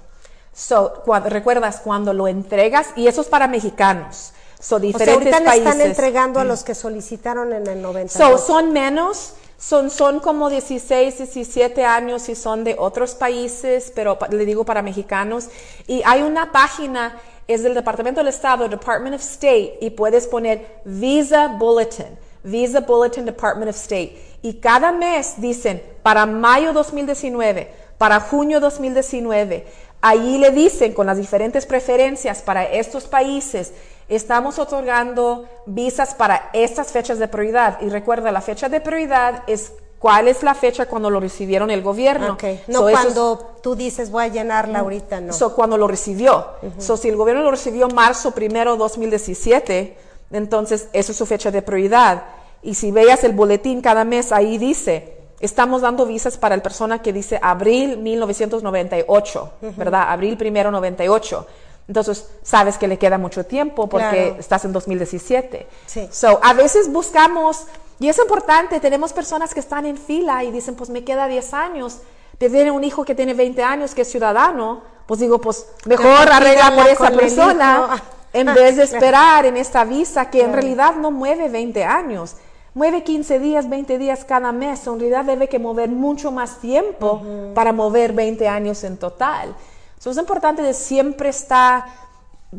So, 0.51 1.01
cuando, 1.05 1.29
recuerdas 1.29 1.79
cuando 1.81 2.11
lo 2.11 2.27
entregas, 2.27 2.87
y 2.95 3.07
eso 3.07 3.21
es 3.21 3.27
para 3.27 3.47
mexicanos. 3.47 4.31
So, 4.65 4.77
o 4.77 4.79
sea, 4.79 4.87
diferentes 4.87 5.31
ahorita 5.31 5.39
le 5.41 5.45
países. 5.45 5.67
están 5.67 5.81
entregando 5.81 6.39
a 6.39 6.43
los 6.43 6.63
que 6.63 6.73
solicitaron 6.73 7.53
en 7.53 7.67
el 7.67 7.83
98. 7.83 8.17
So, 8.17 8.37
son 8.39 8.73
menos, 8.73 9.33
Son, 9.57 9.89
son 9.91 10.19
como 10.19 10.49
16, 10.49 11.17
17 11.17 11.85
años 11.85 12.27
y 12.29 12.35
son 12.35 12.63
de 12.63 12.75
otros 12.77 13.13
países, 13.13 13.91
pero 13.95 14.17
le 14.31 14.43
digo 14.43 14.65
para 14.65 14.81
mexicanos. 14.81 15.49
Y 15.87 16.01
hay 16.03 16.23
una 16.23 16.51
página, 16.51 17.17
es 17.47 17.61
del 17.61 17.75
Departamento 17.75 18.19
del 18.21 18.27
Estado, 18.29 18.67
Department 18.67 19.15
of 19.15 19.21
State, 19.21 19.77
y 19.81 19.91
puedes 19.91 20.27
poner 20.27 20.81
Visa 20.83 21.47
Bulletin, 21.47 22.17
Visa 22.43 22.81
Bulletin 22.81 23.25
Department 23.25 23.69
of 23.69 23.75
State. 23.75 24.19
Y 24.41 24.55
cada 24.55 24.91
mes 24.91 25.35
dicen, 25.37 25.81
para 26.03 26.25
mayo 26.25 26.73
2019, 26.73 27.71
para 27.97 28.19
junio 28.19 28.59
2019, 28.59 29.85
Allí 30.07 30.37
le 30.37 30.51
dicen 30.51 30.93
con 30.93 31.07
las 31.07 31.17
diferentes 31.17 31.65
preferencias 31.65 32.43
para 32.43 32.63
estos 32.63 33.07
países, 33.07 33.73
estamos 34.09 34.59
otorgando 34.59 35.45
visas 35.65 36.13
para 36.13 36.49
estas 36.53 36.91
fechas 36.91 37.19
de 37.19 37.27
prioridad. 37.27 37.79
Y 37.81 37.89
recuerda, 37.89 38.31
la 38.31 38.41
fecha 38.41 38.69
de 38.69 38.79
prioridad 38.81 39.43
es 39.47 39.73
cuál 39.99 40.27
es 40.27 40.43
la 40.43 40.53
fecha 40.53 40.85
cuando 40.85 41.09
lo 41.09 41.19
recibieron 41.19 41.71
el 41.71 41.81
gobierno. 41.81 42.33
Ok. 42.33 42.43
No 42.67 42.79
So, 42.79 42.89
eso 42.89 42.97
es- 42.99 43.03
cuando 43.05 43.39
tú 43.63 43.75
dices 43.75 44.11
voy 44.11 44.25
a 44.25 44.27
llenarla 44.27 44.79
ahorita, 44.79 45.19
no. 45.21 45.33
So, 45.33 45.55
cuando 45.55 45.77
lo 45.77 45.87
recibió. 45.87 46.45
So, 46.77 46.97
si 46.97 47.09
el 47.09 47.15
gobierno 47.15 47.41
lo 47.43 47.51
recibió 47.51 47.87
marzo 47.87 48.31
primero 48.31 48.75
2017, 48.77 49.97
entonces 50.31 50.89
eso 50.93 51.11
es 51.11 51.17
su 51.17 51.25
fecha 51.25 51.49
de 51.49 51.61
prioridad. 51.61 52.23
Y 52.61 52.75
si 52.75 52.91
veas 52.91 53.23
el 53.23 53.33
boletín 53.33 53.81
cada 53.81 54.03
mes, 54.05 54.31
ahí 54.31 54.57
dice, 54.57 55.13
estamos 55.39 55.81
dando 55.81 56.05
visas 56.05 56.37
para 56.37 56.53
el 56.55 56.61
persona 56.61 57.01
que 57.01 57.11
dice 57.13 57.39
abril 57.41 57.97
1998, 57.97 59.49
¿verdad? 59.77 60.05
Abril 60.09 60.37
primero 60.37 60.71
98. 60.71 61.45
Entonces, 61.87 62.27
sabes 62.43 62.77
que 62.77 62.87
le 62.87 62.97
queda 62.97 63.17
mucho 63.17 63.45
tiempo 63.45 63.87
porque 63.87 64.07
Claro. 64.07 64.35
estás 64.39 64.65
en 64.65 64.73
2017. 64.73 65.67
Sí. 65.85 66.07
So, 66.11 66.39
a 66.43 66.53
veces 66.53 66.91
buscamos, 66.91 67.65
y 67.99 68.09
es 68.09 68.17
importante, 68.17 68.79
tenemos 68.79 69.13
personas 69.13 69.53
que 69.53 69.59
están 69.59 69.85
en 69.85 69.97
fila 69.97 70.43
y 70.43 70.51
dicen, 70.51 70.75
pues 70.75 70.89
me 70.89 71.03
queda 71.03 71.27
10 71.27 71.53
años, 71.53 71.99
pero 72.37 72.51
tiene 72.51 72.71
un 72.71 72.83
hijo 72.83 73.05
que 73.05 73.13
tiene 73.15 73.33
20 73.33 73.63
años 73.63 73.93
que 73.93 74.01
es 74.01 74.11
ciudadano, 74.11 74.81
pues 75.05 75.19
digo, 75.19 75.39
pues 75.39 75.67
mejor 75.85 76.27
arregla 76.31 76.73
por 76.75 76.87
esa 76.87 77.11
persona 77.11 78.01
en 78.33 78.53
vez 78.53 78.77
de 78.77 78.83
esperar 78.83 79.45
en 79.45 79.55
esta 79.55 79.85
visa 79.85 80.29
que 80.29 80.41
en 80.41 80.53
realidad 80.53 80.95
no 80.95 81.11
mueve 81.11 81.47
20 81.49 81.83
años. 81.83 82.35
Mueve 82.73 83.03
15 83.03 83.39
días, 83.39 83.69
20 83.69 83.97
días 83.97 84.25
cada 84.25 84.51
mes. 84.51 84.85
En 84.85 84.99
realidad 84.99 85.23
debe 85.23 85.47
que 85.47 85.59
mover 85.59 85.87
mucho 85.89 86.31
más 86.31 86.57
tiempo 86.59 87.21
para 87.53 87.71
mover 87.71 88.11
20 88.11 88.49
años 88.49 88.83
en 88.83 88.97
total. 88.97 89.55
So, 89.99 90.11
es 90.11 90.17
importante 90.17 90.61
de 90.61 90.73
siempre 90.73 91.29
estar 91.29 91.85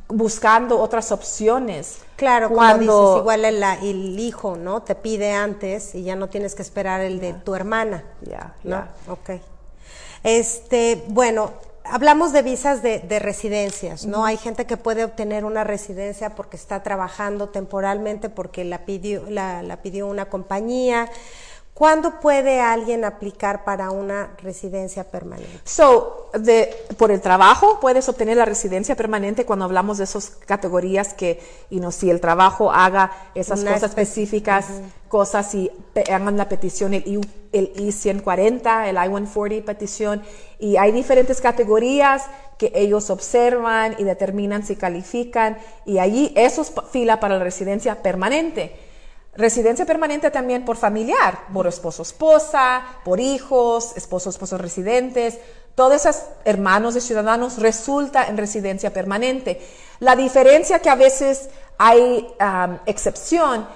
buscando 0.09 0.81
otras 0.81 1.13
opciones. 1.13 1.99
Claro, 2.17 2.49
como 2.49 2.59
Cuando- 2.59 3.09
dices, 3.11 3.21
igual 3.21 3.45
el, 3.45 3.63
el 3.63 4.19
hijo, 4.19 4.57
¿no? 4.57 4.83
Te 4.83 4.95
pide 4.95 5.33
antes 5.33 5.95
y 5.95 6.03
ya 6.03 6.17
no 6.17 6.29
tienes 6.29 6.55
que 6.55 6.63
esperar 6.63 7.01
el 7.01 7.21
de 7.21 7.35
tu 7.35 7.55
hermana. 7.55 8.05
Ya, 8.23 8.55
¿no? 8.65 8.71
ya. 8.77 8.91
Ok. 9.09 9.41
Este, 10.25 11.05
bueno, 11.09 11.53
hablamos 11.85 12.33
de 12.33 12.43
visas 12.43 12.83
de, 12.83 12.99
de 13.01 13.19
residencias, 13.19 14.07
¿no? 14.07 14.25
Hay 14.25 14.37
gente 14.37 14.67
que 14.67 14.77
puede 14.77 15.05
obtener 15.05 15.45
una 15.45 15.63
residencia 15.63 16.35
porque 16.35 16.57
está 16.57 16.83
trabajando 16.83 17.49
temporalmente, 17.51 18.29
porque 18.29 18.65
la 18.65 18.85
pidió, 18.85 19.23
la, 19.31 19.63
la 19.63 19.83
pidió 19.83 20.07
una 20.09 20.27
compañía. 20.29 21.09
¿Cuándo 21.77 22.21
puede 22.21 22.59
alguien 22.63 23.05
aplicar 23.05 23.63
para 23.63 23.91
una 23.91 24.31
residencia 24.43 25.05
permanente? 25.05 25.61
So, 25.65 26.31
de, 26.33 26.75
por 26.97 27.11
el 27.11 27.21
trabajo 27.21 27.81
puedes 27.81 28.09
obtener 28.09 28.39
la 28.39 28.47
residencia 28.47 28.97
permanente 28.97 29.45
cuando 29.45 29.67
hablamos 29.67 29.99
de 29.99 30.05
esas 30.05 30.31
categorías 30.31 31.13
que, 31.13 31.39
y 31.69 31.81
no, 31.81 31.93
si 31.93 32.09
el 32.09 32.23
trabajo 32.23 32.73
haga 32.73 33.13
esas 33.35 33.61
Una 33.61 33.75
cosas 33.75 33.91
espe- 33.91 34.01
específicas, 34.01 34.69
cosas 35.09 35.55
y 35.55 35.71
hagan 36.11 36.39
la 36.39 36.49
petición, 36.49 36.95
el, 36.95 37.07
I, 37.07 37.21
el 37.53 37.71
I-140, 37.77 38.87
el 38.87 38.97
I-140 38.97 39.63
petición, 39.63 40.23
y 40.59 40.79
hay 40.79 40.93
diferentes 40.93 41.43
categorías 41.43 42.23
que 42.57 42.73
ellos 42.75 43.11
observan 43.11 43.97
y 43.99 44.05
determinan 44.05 44.65
si 44.65 44.77
califican, 44.77 45.59
y 45.85 45.99
allí 45.99 46.33
eso 46.37 46.63
es 46.63 46.73
fila 46.91 47.21
para 47.21 47.37
la 47.37 47.45
residencia 47.45 48.03
permanente. 48.03 48.75
Residencia 49.37 49.85
permanente 49.85 50.31
también 50.31 50.65
por 50.65 50.77
familiar, 50.77 51.47
por 51.53 51.67
esposo, 51.67 52.03
esposa, 52.03 52.83
por 53.05 53.21
hijos, 53.21 53.97
esposo, 53.97 54.31
esposos 54.31 54.61
residentes. 54.61 55.39
Todos 55.75 56.07
esos 56.07 56.23
hermanos 56.45 56.95
de 56.95 57.03
ciudadanos 57.03 57.59
resulta 57.59 58.25
en 58.29 58.39
residencia 58.39 58.93
permanente. 58.93 59.61
La 60.01 60.17
diferencia 60.17 60.79
que 60.79 60.89
a 60.89 60.95
veces 60.95 61.51
hay 61.77 62.27
um, 62.41 62.79
excepción, 62.87 63.67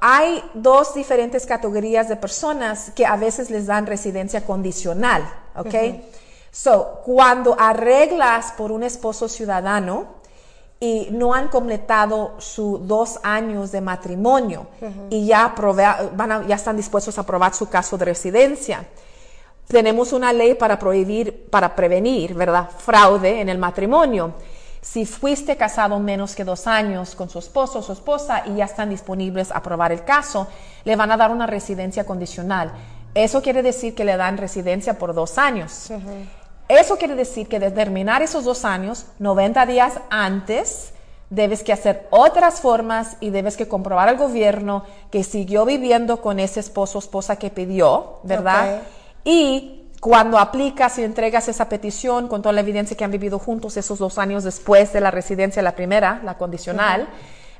hay 0.00 0.42
dos 0.54 0.94
diferentes 0.94 1.46
categorías 1.46 2.08
de 2.08 2.16
personas 2.16 2.90
que 2.94 3.06
a 3.06 3.16
veces 3.16 3.50
les 3.50 3.66
dan 3.66 3.86
residencia 3.86 4.44
condicional, 4.44 5.22
¿ok? 5.56 5.74
So, 6.50 7.00
cuando 7.04 7.56
arreglas 7.58 8.52
por 8.52 8.70
un 8.70 8.82
esposo 8.82 9.28
ciudadano, 9.28 10.22
y 10.80 11.08
no 11.12 11.32
han 11.34 11.48
completado 11.48 12.34
sus 12.38 12.86
dos 12.86 13.18
años 13.22 13.72
de 13.72 13.80
matrimonio 13.80 14.66
y 15.10 15.26
ya, 15.26 15.54
van 16.14 16.32
a- 16.32 16.46
ya 16.46 16.56
están 16.56 16.76
dispuestos 16.76 17.16
a 17.16 17.22
aprobar 17.22 17.54
su 17.54 17.68
caso 17.68 17.96
de 17.96 18.04
residencia. 18.06 18.84
Tenemos 19.66 20.12
una 20.12 20.32
ley 20.32 20.54
para 20.54 20.78
prohibir, 20.78 21.46
para 21.50 21.74
prevenir, 21.74 22.34
¿verdad? 22.34 22.68
Fraude 22.76 23.40
en 23.40 23.48
el 23.48 23.56
matrimonio. 23.58 24.34
Si 24.82 25.06
fuiste 25.06 25.56
casado 25.56 25.98
menos 25.98 26.34
que 26.34 26.44
dos 26.44 26.66
años 26.66 27.14
con 27.14 27.30
su 27.30 27.38
esposo 27.38 27.78
o 27.78 27.82
su 27.82 27.92
esposa 27.92 28.42
y 28.46 28.56
ya 28.56 28.66
están 28.66 28.90
disponibles 28.90 29.50
a 29.50 29.58
aprobar 29.58 29.90
el 29.92 30.04
caso, 30.04 30.46
le 30.84 30.96
van 30.96 31.10
a 31.10 31.16
dar 31.16 31.30
una 31.30 31.46
residencia 31.46 32.04
condicional. 32.04 32.72
Eso 33.14 33.40
quiere 33.40 33.62
decir 33.62 33.94
que 33.94 34.04
le 34.04 34.16
dan 34.18 34.36
residencia 34.36 34.98
por 34.98 35.14
dos 35.14 35.38
años. 35.38 35.88
Eso 36.68 36.96
quiere 36.96 37.14
decir 37.14 37.48
que 37.48 37.60
de 37.60 37.70
terminar 37.70 38.22
esos 38.22 38.44
dos 38.44 38.64
años, 38.64 39.06
90 39.18 39.66
días 39.66 40.00
antes, 40.10 40.92
debes 41.30 41.62
que 41.62 41.72
hacer 41.72 42.06
otras 42.10 42.60
formas 42.60 43.16
y 43.20 43.30
debes 43.30 43.56
que 43.56 43.68
comprobar 43.68 44.08
al 44.08 44.16
gobierno 44.16 44.84
que 45.10 45.24
siguió 45.24 45.64
viviendo 45.64 46.20
con 46.20 46.40
ese 46.40 46.60
esposo 46.60 46.98
o 46.98 47.00
esposa 47.00 47.36
que 47.36 47.50
pidió, 47.50 48.20
¿verdad? 48.22 48.82
Y 49.24 49.90
cuando 50.00 50.38
aplicas 50.38 50.98
y 50.98 51.02
entregas 51.02 51.48
esa 51.48 51.68
petición 51.68 52.28
con 52.28 52.42
toda 52.42 52.52
la 52.52 52.60
evidencia 52.60 52.96
que 52.96 53.04
han 53.04 53.10
vivido 53.10 53.38
juntos 53.38 53.76
esos 53.76 53.98
dos 53.98 54.18
años 54.18 54.44
después 54.44 54.92
de 54.92 55.00
la 55.00 55.10
residencia, 55.10 55.62
la 55.62 55.74
primera, 55.74 56.20
la 56.24 56.36
condicional, 56.38 57.08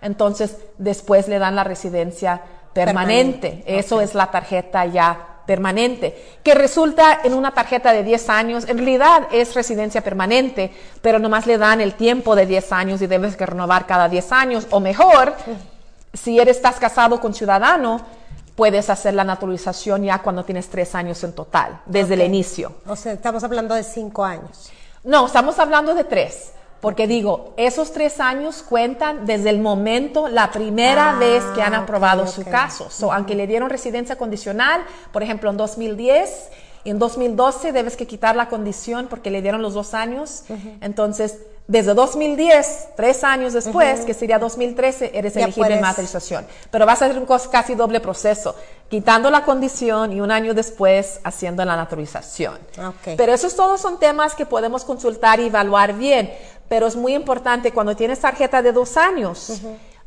entonces 0.03 0.59
después 0.79 1.29
le 1.29 1.39
dan 1.39 1.57
la 1.57 1.65
residencia 1.65 2.43
permanente. 2.73 3.49
Permanente, 3.49 3.79
Eso 3.79 4.01
es 4.01 4.15
la 4.15 4.31
tarjeta 4.31 4.85
ya 4.87 5.34
permanente, 5.47 6.39
que 6.43 6.55
resulta 6.55 7.21
en 7.25 7.35
una 7.35 7.53
tarjeta 7.53 7.93
de 7.93 8.03
10 8.03 8.29
años. 8.29 8.65
En 8.69 8.79
realidad 8.79 9.29
es 9.31 9.55
residencia 9.55 10.03
permanente, 10.03 10.73
pero 11.03 11.19
nomás 11.19 11.47
le 11.47 11.59
dan 11.59 11.81
el 11.81 11.95
tiempo 11.95 12.35
de 12.35 12.47
10 12.47 12.73
años 12.73 13.03
y 13.03 13.07
debes 13.07 13.37
que 13.37 13.47
renovar 13.47 13.87
cada 13.87 14.09
10 14.09 14.33
años. 14.33 14.67
O 14.71 14.81
mejor, 14.81 15.35
si 16.13 16.39
eres, 16.39 16.57
estás 16.57 16.77
casado 16.77 17.21
con 17.21 17.35
ciudadano, 17.35 18.01
puedes 18.57 18.89
hacer 18.91 19.15
la 19.15 19.25
naturalización 19.25 20.05
ya 20.05 20.21
cuando 20.21 20.45
tienes 20.45 20.69
3 20.69 20.95
años 20.95 21.23
en 21.25 21.33
total, 21.33 21.81
desde 21.87 22.15
el 22.15 22.23
inicio. 22.23 22.77
O 22.87 22.97
sea, 22.97 23.13
estamos 23.13 23.45
hablando 23.45 23.75
de 23.75 23.83
cinco 23.83 24.25
años. 24.25 24.71
No, 25.05 25.27
estamos 25.27 25.59
hablando 25.59 25.95
de 25.95 26.05
tres. 26.05 26.54
Porque 26.85 27.07
digo, 27.07 27.55
esos 27.57 27.93
tres 27.93 28.21
años 28.21 28.63
cuentan 28.63 29.25
desde 29.25 29.49
el 29.49 29.59
momento, 29.59 30.29
la 30.29 30.51
primera 30.53 31.13
Ah, 31.17 31.19
vez 31.19 31.43
que 31.55 31.63
han 31.63 31.73
aprobado 31.75 32.27
su 32.27 32.43
ok. 32.43 32.51
caso. 32.51 32.91
So, 32.91 33.11
Aunque 33.11 33.35
le 33.35 33.47
dieron 33.47 33.71
residencia 33.71 34.17
condicional, 34.17 34.83
por 35.11 35.23
ejemplo, 35.23 35.49
en 35.49 35.57
2010, 35.57 36.51
y 36.85 36.91
en 36.91 36.99
2012 36.99 37.73
debes 37.73 37.97
que 37.97 38.07
quitar 38.07 38.37
la 38.37 38.51
condición 38.51 39.07
porque 39.09 39.31
le 39.31 39.41
dieron 39.41 39.63
los 39.63 39.73
dos 39.73 39.95
años. 39.95 40.45
Entonces, 40.83 41.39
desde 41.67 41.95
2010, 41.95 42.89
tres 42.95 43.25
años 43.25 43.55
después, 43.55 44.01
que 44.05 44.13
sería 44.13 44.39
2013, 44.39 45.13
eres 45.15 45.33
Ya 45.33 45.45
elegible 45.45 45.69
en 45.69 45.81
puedes- 45.81 45.81
naturalización. 45.81 46.47
Pero 46.71 46.85
vas 46.85 47.01
a 47.01 47.07
hacer 47.07 47.19
un 47.19 47.25
casi 47.51 47.75
doble 47.75 48.01
proceso, 48.01 48.55
quitando 48.91 49.31
la 49.31 49.47
condición 49.47 50.13
y 50.13 50.21
un 50.21 50.31
año 50.31 50.53
después 50.53 51.21
haciendo 51.25 51.65
la 51.65 51.75
naturalización. 51.75 52.59
Ok. 52.79 53.15
Pero 53.17 53.33
esos 53.33 53.57
todos 53.57 53.81
son 53.81 53.99
temas 53.99 54.35
que 54.35 54.45
podemos 54.45 54.85
consultar 54.85 55.41
y 55.41 55.47
evaluar 55.47 55.95
bien. 55.95 56.31
Pero 56.69 56.87
es 56.87 56.97
muy 56.97 57.15
importante 57.15 57.73
cuando 57.73 57.95
tienes 57.95 58.21
tarjeta 58.21 58.63
de 58.63 58.73
dos 58.73 58.97
años, 58.97 59.63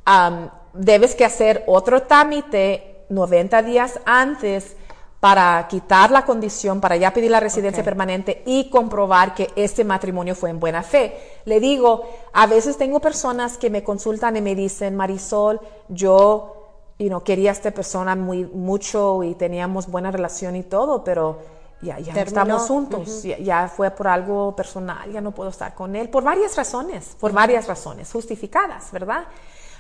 am, 0.06 0.50
debes 0.74 1.16
que 1.16 1.26
hacer 1.26 1.64
otro 1.68 2.04
trámite 2.04 3.06
90 3.10 3.62
días 3.64 4.00
antes 4.06 4.76
para 5.20 5.68
quitar 5.68 6.12
la 6.12 6.26
condición, 6.26 6.80
para 6.80 6.96
ya 6.96 7.12
pedir 7.12 7.32
la 7.32 7.40
residencia 7.40 7.84
permanente 7.84 8.44
y 8.46 8.70
comprobar 8.70 9.34
que 9.34 9.50
este 9.56 9.84
matrimonio 9.84 10.36
fue 10.36 10.52
en 10.52 10.60
buena 10.60 10.84
fe. 10.84 11.18
Le 11.46 11.60
digo, 11.60 12.04
a 12.34 12.46
veces 12.46 12.78
tengo 12.78 13.00
personas 13.00 13.58
que 13.58 13.70
me 13.70 13.84
consultan 13.84 14.38
y 14.38 14.42
me 14.42 14.54
dicen, 14.54 14.96
Marisol, 14.96 15.60
yo 15.90 16.54
you 17.00 17.08
know, 17.08 17.24
quería 17.24 17.50
a 17.50 17.54
esta 17.54 17.72
persona 17.72 18.16
muy 18.16 18.46
mucho 18.46 19.24
y 19.24 19.36
teníamos 19.36 19.88
buena 19.88 20.12
relación 20.12 20.56
y 20.56 20.64
todo, 20.64 21.04
pero 21.04 21.40
ya, 21.82 22.00
ya 22.00 22.14
no 22.14 22.20
estamos 22.20 22.62
juntos, 22.64 23.24
ya, 23.24 23.38
ya 23.38 23.68
fue 23.68 23.92
por 23.92 24.08
algo 24.08 24.56
personal, 24.56 25.12
ya 25.12 25.22
no 25.22 25.32
puedo 25.32 25.50
estar 25.50 25.76
con 25.76 25.96
él, 25.96 26.10
por 26.10 26.24
varias 26.24 26.56
razones, 26.56 27.16
por 27.20 27.32
varias 27.32 27.68
razones 27.68 28.12
justificadas, 28.12 28.92
¿verdad? 28.92 29.26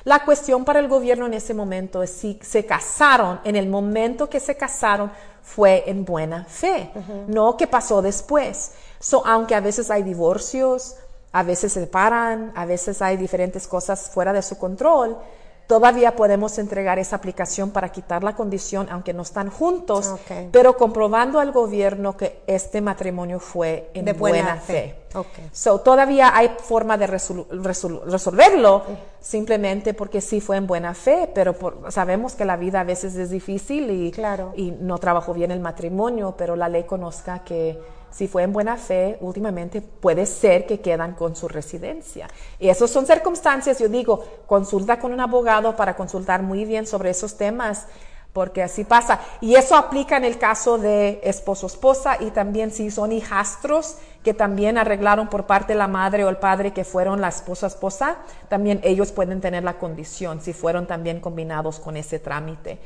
La 0.04 0.24
cuestión 0.24 0.64
para 0.64 0.80
el 0.80 0.88
gobierno 0.88 1.26
en 1.26 1.34
ese 1.34 1.54
momento 1.54 2.02
es 2.02 2.12
si 2.12 2.40
se 2.42 2.66
casaron, 2.66 3.42
en 3.44 3.56
el 3.56 3.68
momento 3.68 4.30
que 4.30 4.40
se 4.40 4.56
casaron 4.56 5.12
fue 5.42 5.84
en 5.88 6.06
buena 6.06 6.46
fe, 6.46 6.92
no 7.28 7.58
que 7.58 7.68
pasó 7.68 8.02
después. 8.02 8.74
So, 9.00 9.26
aunque 9.26 9.56
a 9.56 9.60
veces 9.60 9.92
hay 9.92 10.04
divorcios, 10.04 10.96
a 11.32 11.44
veces 11.44 11.74
se 11.74 11.82
separan, 11.82 12.54
a 12.56 12.66
veces 12.66 13.02
hay 13.02 13.18
diferentes 13.18 13.68
cosas 13.68 14.10
fuera 14.10 14.32
de 14.32 14.42
su 14.42 14.58
control, 14.58 15.18
todavía 15.68 16.16
podemos 16.16 16.58
entregar 16.58 16.98
esa 16.98 17.18
aplicación 17.18 17.72
para 17.72 17.90
quitar 17.90 18.24
la 18.24 18.36
condición, 18.36 18.88
aunque 18.90 19.14
no 19.14 19.22
están 19.22 19.50
juntos, 19.50 20.16
pero 20.52 20.78
comprobando 20.78 21.40
al 21.40 21.52
gobierno 21.52 22.16
que 22.16 22.42
este 22.48 22.82
matrimonio 22.82 23.40
fue 23.40 23.92
en 23.94 24.18
buena, 24.18 24.56
fe. 24.56 24.96
So, 25.52 25.82
todavía 25.82 26.36
hay 26.36 26.52
forma 26.60 26.98
de 26.98 27.08
resolverlo, 27.08 28.84
simplemente 29.20 29.94
porque 29.94 30.22
sí 30.22 30.40
fue 30.40 30.56
en 30.56 30.68
buena 30.68 30.94
fe, 30.94 31.30
pero 31.34 31.56
sabemos 31.90 32.34
que 32.34 32.46
la 32.46 32.56
vida 32.56 32.80
a 32.80 32.84
veces 32.86 33.16
es 33.16 33.30
difícil 33.30 33.92
y, 33.92 34.14
y 34.56 34.72
no 34.72 34.98
trabajó 35.00 35.34
bien 35.34 35.52
el 35.52 35.60
matrimonio, 35.60 36.36
pero 36.38 36.56
la 36.56 36.70
ley 36.70 36.86
conozca 36.86 37.44
que 37.44 37.78
si 38.12 38.28
fue 38.28 38.44
en 38.44 38.54
buena 38.54 38.78
fe, 38.78 39.18
últimamente 39.22 39.82
puede 39.82 40.26
ser 40.26 40.66
que 40.66 40.80
quedan 40.80 41.14
con 41.14 41.36
su 41.36 41.48
residencia. 41.48 42.28
Y 42.60 42.70
esas 42.70 42.90
son 42.90 43.06
circunstancias, 43.06 43.80
yo 43.80 43.90
digo, 43.90 44.24
consulta 44.46 45.00
con 45.00 45.14
un 45.14 45.20
abogado 45.20 45.76
para 45.76 45.96
consultar 45.96 46.42
muy 46.42 46.66
bien 46.66 46.88
sobre 46.88 47.10
esos 47.10 47.38
temas, 47.38 47.86
porque 48.34 48.62
así 48.62 48.84
pasa. 48.84 49.20
Y 49.42 49.56
eso 49.56 49.76
aplica 49.76 50.16
en 50.16 50.24
el 50.24 50.38
caso 50.38 50.78
de 50.78 51.20
esposo-esposa 51.24 52.18
y 52.20 52.30
también 52.30 52.72
si 52.72 52.92
son 52.92 53.12
hijastros 53.12 53.98
que 54.24 54.34
también 54.34 54.78
arreglaron 54.78 55.28
por 55.28 55.46
parte 55.46 55.74
de 55.74 55.80
la 55.80 55.88
madre 55.88 56.24
o 56.24 56.30
el 56.30 56.38
padre 56.38 56.72
que 56.72 56.84
fueron 56.84 57.20
la 57.20 57.30
esposa-esposa, 57.30 58.18
también 58.48 58.80
ellos 58.84 59.12
pueden 59.12 59.42
tener 59.42 59.64
la 59.64 59.80
condición 59.80 60.42
si 60.42 60.54
fueron 60.54 60.86
también 60.86 61.20
combinados 61.20 61.80
con 61.80 61.98
ese 61.98 62.20
trámite. 62.20 62.80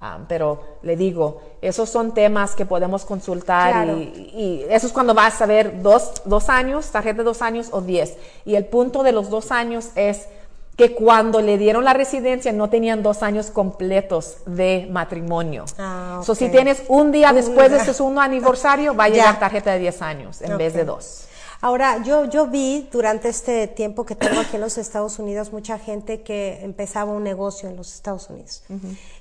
Ah, 0.00 0.20
pero 0.28 0.62
le 0.82 0.96
digo, 0.96 1.42
esos 1.60 1.90
son 1.90 2.14
temas 2.14 2.54
que 2.54 2.64
podemos 2.64 3.04
consultar 3.04 3.88
y, 3.88 4.64
eso 4.68 4.86
es 4.86 4.92
cuando 4.92 5.12
vas 5.12 5.42
a 5.42 5.46
ver 5.46 5.82
dos, 5.82 6.22
dos 6.24 6.48
años, 6.48 6.86
tarjeta 6.90 7.18
de 7.18 7.24
dos 7.24 7.42
años 7.42 7.68
o 7.72 7.80
diez. 7.80 8.16
Y 8.44 8.54
el 8.54 8.64
punto 8.66 9.02
de 9.02 9.10
los 9.10 9.28
dos 9.28 9.50
años 9.50 9.90
es 9.96 10.28
que 10.76 10.94
cuando 10.94 11.40
le 11.40 11.58
dieron 11.58 11.84
la 11.84 11.94
residencia 11.94 12.52
no 12.52 12.70
tenían 12.70 13.02
dos 13.02 13.24
años 13.24 13.50
completos 13.50 14.36
de 14.46 14.86
matrimonio. 14.88 15.64
Ah, 15.76 16.22
si 16.22 16.48
tienes 16.48 16.84
un 16.86 17.10
día 17.10 17.32
después 17.32 17.72
de 17.72 17.84
su 17.84 17.92
segundo 17.92 18.20
aniversario, 18.20 18.94
va 18.94 19.04
a 19.04 19.08
llegar 19.08 19.40
tarjeta 19.40 19.72
de 19.72 19.80
diez 19.80 20.00
años 20.00 20.40
en 20.42 20.56
vez 20.56 20.74
de 20.74 20.84
dos. 20.84 21.24
Ahora, 21.60 22.04
yo, 22.04 22.26
yo 22.26 22.46
vi 22.46 22.88
durante 22.92 23.28
este 23.28 23.66
tiempo 23.66 24.06
que 24.06 24.14
tengo 24.14 24.40
aquí 24.40 24.54
en 24.54 24.60
los 24.60 24.78
Estados 24.78 25.18
Unidos 25.18 25.52
mucha 25.52 25.76
gente 25.76 26.22
que 26.22 26.60
empezaba 26.62 27.10
un 27.10 27.24
negocio 27.24 27.68
en 27.68 27.76
los 27.76 27.92
Estados 27.92 28.30
Unidos. 28.30 28.62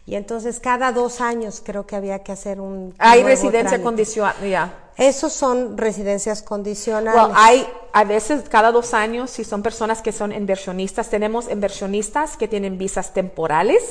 Y 0.07 0.15
entonces 0.15 0.61
cada 0.61 0.93
dos 0.93 1.19
años 1.19 1.61
creo 1.63 1.85
que 1.85 1.97
había 1.97 2.19
que 2.19 2.31
hacer 2.31 2.61
un... 2.61 2.95
Hay 2.97 3.23
residencia 3.23 3.83
condicional, 3.83 4.35
ya. 4.49 4.73
Esos 4.95 5.33
son 5.33 5.77
residencias 5.77 6.41
condicionales. 6.41 7.35
hay 7.35 7.67
a 7.91 8.05
veces 8.05 8.43
cada 8.49 8.71
dos 8.71 8.93
años, 8.93 9.29
si 9.29 9.43
son 9.43 9.61
personas 9.61 10.01
que 10.01 10.13
son 10.13 10.31
inversionistas, 10.31 11.09
tenemos 11.09 11.51
inversionistas 11.51 12.37
que 12.37 12.47
tienen 12.47 12.77
visas 12.77 13.13
temporales 13.13 13.83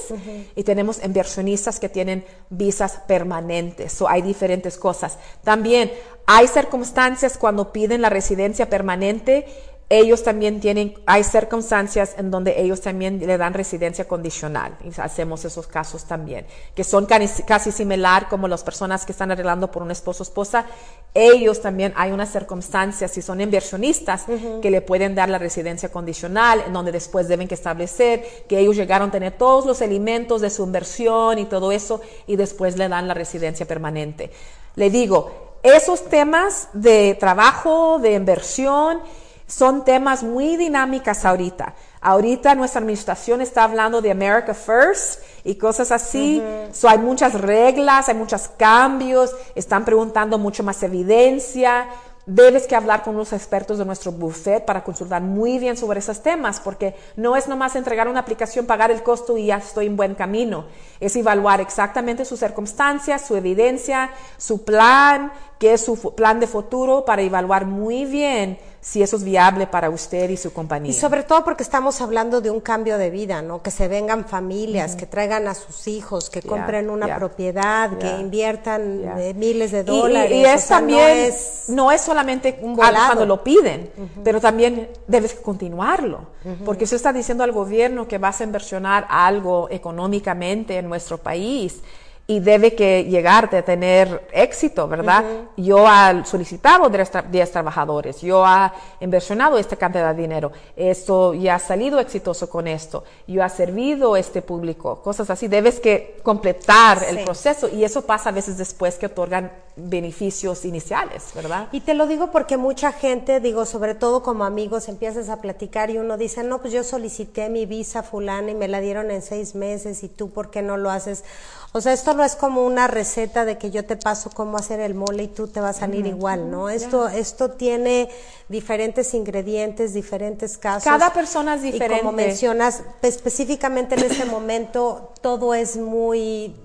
y 0.56 0.64
tenemos 0.64 1.04
inversionistas 1.04 1.78
que 1.78 1.90
tienen 1.90 2.24
visas 2.48 2.98
permanentes. 3.06 4.00
O 4.00 4.08
hay 4.08 4.22
diferentes 4.22 4.78
cosas. 4.78 5.18
También 5.44 5.92
hay 6.24 6.48
circunstancias 6.48 7.36
cuando 7.36 7.72
piden 7.72 8.00
la 8.00 8.08
residencia 8.08 8.70
permanente 8.70 9.46
ellos 9.88 10.24
también 10.24 10.60
tienen, 10.60 10.94
hay 11.06 11.22
circunstancias 11.22 12.16
en 12.18 12.30
donde 12.32 12.60
ellos 12.60 12.80
también 12.80 13.24
le 13.24 13.38
dan 13.38 13.54
residencia 13.54 14.08
condicional, 14.08 14.76
y 14.82 15.00
hacemos 15.00 15.44
esos 15.44 15.68
casos 15.68 16.04
también, 16.04 16.44
que 16.74 16.82
son 16.82 17.06
casi, 17.06 17.70
similar 17.70 18.28
como 18.28 18.48
las 18.48 18.64
personas 18.64 19.06
que 19.06 19.12
están 19.12 19.30
arreglando 19.30 19.70
por 19.70 19.82
un 19.82 19.92
esposo 19.92 20.22
o 20.22 20.26
esposa, 20.26 20.66
ellos 21.14 21.62
también 21.62 21.92
hay 21.96 22.10
unas 22.10 22.32
circunstancias, 22.32 23.12
si 23.12 23.22
son 23.22 23.40
inversionistas, 23.40 24.24
que 24.60 24.70
le 24.70 24.80
pueden 24.80 25.14
dar 25.14 25.28
la 25.28 25.38
residencia 25.38 25.88
condicional, 25.88 26.64
en 26.66 26.72
donde 26.72 26.90
después 26.90 27.28
deben 27.28 27.46
que 27.46 27.54
establecer 27.54 28.44
que 28.48 28.58
ellos 28.58 28.74
llegaron 28.74 29.10
a 29.10 29.12
tener 29.12 29.38
todos 29.38 29.66
los 29.66 29.80
elementos 29.82 30.40
de 30.40 30.50
su 30.50 30.64
inversión 30.64 31.38
y 31.38 31.44
todo 31.44 31.70
eso, 31.70 32.00
y 32.26 32.34
después 32.34 32.76
le 32.76 32.88
dan 32.88 33.06
la 33.06 33.14
residencia 33.14 33.66
permanente. 33.66 34.32
Le 34.74 34.90
digo, 34.90 35.58
esos 35.62 36.04
temas 36.06 36.68
de 36.72 37.16
trabajo, 37.18 37.98
de 38.00 38.14
inversión, 38.14 39.00
son 39.46 39.84
temas 39.84 40.22
muy 40.22 40.56
dinámicas 40.56 41.24
ahorita. 41.24 41.74
Ahorita 42.00 42.54
nuestra 42.54 42.80
administración 42.80 43.40
está 43.40 43.64
hablando 43.64 44.02
de 44.02 44.10
America 44.10 44.54
First 44.54 45.22
y 45.44 45.54
cosas 45.54 45.92
así. 45.92 46.42
hay 46.86 46.98
muchas 46.98 47.34
reglas, 47.34 48.08
hay 48.08 48.14
muchos 48.14 48.48
cambios, 48.56 49.34
están 49.54 49.84
preguntando 49.84 50.38
mucho 50.38 50.62
más 50.62 50.82
evidencia. 50.82 51.88
Debes 52.28 52.66
que 52.66 52.74
hablar 52.74 53.04
con 53.04 53.16
los 53.16 53.32
expertos 53.32 53.78
de 53.78 53.84
nuestro 53.84 54.10
buffet 54.10 54.64
para 54.64 54.82
consultar 54.82 55.22
muy 55.22 55.60
bien 55.60 55.76
sobre 55.76 56.00
esos 56.00 56.24
temas, 56.24 56.58
porque 56.58 56.96
no 57.14 57.36
es 57.36 57.46
nomás 57.46 57.76
entregar 57.76 58.08
una 58.08 58.18
aplicación, 58.18 58.66
pagar 58.66 58.90
el 58.90 59.04
costo 59.04 59.38
y 59.38 59.46
ya 59.46 59.58
estoy 59.58 59.86
en 59.86 59.96
buen 59.96 60.16
camino. 60.16 60.66
Es 60.98 61.14
evaluar 61.14 61.60
exactamente 61.60 62.24
sus 62.24 62.40
circunstancias, 62.40 63.24
su 63.24 63.36
evidencia, 63.36 64.10
su 64.38 64.64
plan, 64.64 65.30
qué 65.58 65.74
es 65.74 65.84
su 65.84 66.14
plan 66.14 66.40
de 66.40 66.46
futuro 66.46 67.04
para 67.04 67.22
evaluar 67.22 67.66
muy 67.66 68.04
bien 68.04 68.58
si 68.86 69.02
eso 69.02 69.16
es 69.16 69.24
viable 69.24 69.66
para 69.66 69.90
usted 69.90 70.30
y 70.30 70.36
su 70.36 70.52
compañía. 70.52 70.90
Y 70.90 70.94
sobre 70.94 71.24
todo 71.24 71.42
porque 71.42 71.64
estamos 71.64 72.00
hablando 72.00 72.40
de 72.40 72.52
un 72.52 72.60
cambio 72.60 72.98
de 72.98 73.10
vida, 73.10 73.42
¿no? 73.42 73.60
Que 73.60 73.72
se 73.72 73.88
vengan 73.88 74.26
familias, 74.26 74.94
que 74.94 75.06
traigan 75.06 75.48
a 75.48 75.54
sus 75.54 75.88
hijos, 75.88 76.30
que 76.30 76.40
compren 76.40 76.88
una 76.88 77.16
propiedad, 77.16 77.98
que 77.98 78.08
inviertan 78.20 79.02
eh, 79.18 79.34
miles 79.34 79.72
de 79.72 79.82
dólares. 79.82 80.30
Y, 80.30 80.44
es 80.44 80.68
también, 80.68 81.32
no 81.66 81.90
es, 81.90 82.00
solamente 82.00 82.60
un 82.62 82.76
cuando 82.76 83.26
lo 83.26 83.42
piden, 83.42 83.90
pero 84.22 84.40
también 84.40 84.88
debes 85.08 85.34
continuarlo. 85.34 86.36
Porque 86.64 86.86
si 86.86 86.94
está 86.94 87.12
diciendo 87.12 87.42
al 87.42 87.50
gobierno 87.50 88.06
que 88.06 88.18
vas 88.18 88.40
a 88.40 88.44
inversionar 88.44 89.04
algo 89.10 89.66
económicamente 89.68 90.76
en 90.76 90.88
nuestro 90.88 91.18
país, 91.18 91.82
y 92.28 92.40
debe 92.40 92.74
que 92.74 93.04
llegar 93.04 93.54
a 93.54 93.62
tener 93.62 94.28
éxito, 94.32 94.88
¿verdad? 94.88 95.24
Yo 95.56 95.86
he 95.86 96.24
solicitado 96.24 96.88
10 96.88 97.50
trabajadores, 97.52 98.20
yo 98.20 98.44
he 98.44 99.04
inversionado 99.04 99.58
esta 99.58 99.76
cantidad 99.76 100.12
de 100.12 100.22
dinero, 100.22 100.50
esto 100.74 101.34
ya 101.34 101.54
ha 101.54 101.58
salido 101.60 102.00
exitoso 102.00 102.50
con 102.50 102.66
esto, 102.66 103.04
yo 103.28 103.44
he 103.44 103.48
servido 103.48 104.14
a 104.14 104.18
este 104.18 104.42
público, 104.42 105.02
cosas 105.02 105.30
así. 105.30 105.46
Debes 105.46 105.78
que 105.78 106.18
completar 106.24 107.04
el 107.08 107.22
proceso 107.24 107.68
y 107.68 107.84
eso 107.84 108.02
pasa 108.02 108.30
a 108.30 108.32
veces 108.32 108.58
después 108.58 108.96
que 108.96 109.06
otorgan 109.06 109.52
beneficios 109.76 110.64
iniciales, 110.64 111.32
¿verdad? 111.34 111.68
Y 111.70 111.80
te 111.80 111.92
lo 111.92 112.06
digo 112.06 112.30
porque 112.32 112.56
mucha 112.56 112.92
gente, 112.92 113.40
digo, 113.40 113.66
sobre 113.66 113.94
todo 113.94 114.22
como 114.22 114.44
amigos, 114.44 114.88
empiezas 114.88 115.28
a 115.28 115.42
platicar 115.42 115.90
y 115.90 115.98
uno 115.98 116.16
dice, 116.16 116.42
no, 116.42 116.60
pues 116.60 116.72
yo 116.72 116.82
solicité 116.82 117.50
mi 117.50 117.66
visa 117.66 118.02
fulana 118.02 118.50
y 118.50 118.54
me 118.54 118.68
la 118.68 118.80
dieron 118.80 119.10
en 119.10 119.20
seis 119.20 119.54
meses 119.54 120.02
y 120.02 120.08
tú, 120.08 120.30
¿por 120.30 120.50
qué 120.50 120.62
no 120.62 120.78
lo 120.78 120.90
haces? 120.90 121.24
O 121.72 121.80
sea, 121.80 121.92
esto 121.92 122.14
no 122.14 122.24
es 122.24 122.36
como 122.36 122.64
una 122.64 122.86
receta 122.86 123.44
de 123.44 123.58
que 123.58 123.70
yo 123.70 123.84
te 123.84 123.96
paso 123.96 124.30
cómo 124.30 124.56
hacer 124.56 124.80
el 124.80 124.94
mole 124.94 125.24
y 125.24 125.28
tú 125.28 125.46
te 125.46 125.60
vas 125.60 125.76
a 125.76 125.80
salir 125.80 126.06
igual, 126.06 126.50
¿no? 126.50 126.70
Esto, 126.70 127.08
esto 127.08 127.50
tiene 127.50 128.08
diferentes 128.48 129.12
ingredientes, 129.12 129.92
diferentes 129.92 130.56
casos. 130.56 130.84
Cada 130.84 131.12
persona 131.12 131.56
es 131.56 131.62
diferente. 131.62 131.96
Y 131.96 131.98
como 131.98 132.12
mencionas, 132.12 132.82
específicamente 133.02 133.94
en 133.94 134.04
este 134.10 134.24
momento 134.24 135.12
todo 135.20 135.52
es 135.54 135.76
muy 135.76 136.56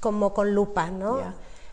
como 0.00 0.34
con 0.34 0.54
lupa, 0.54 0.90
¿no? 0.90 1.20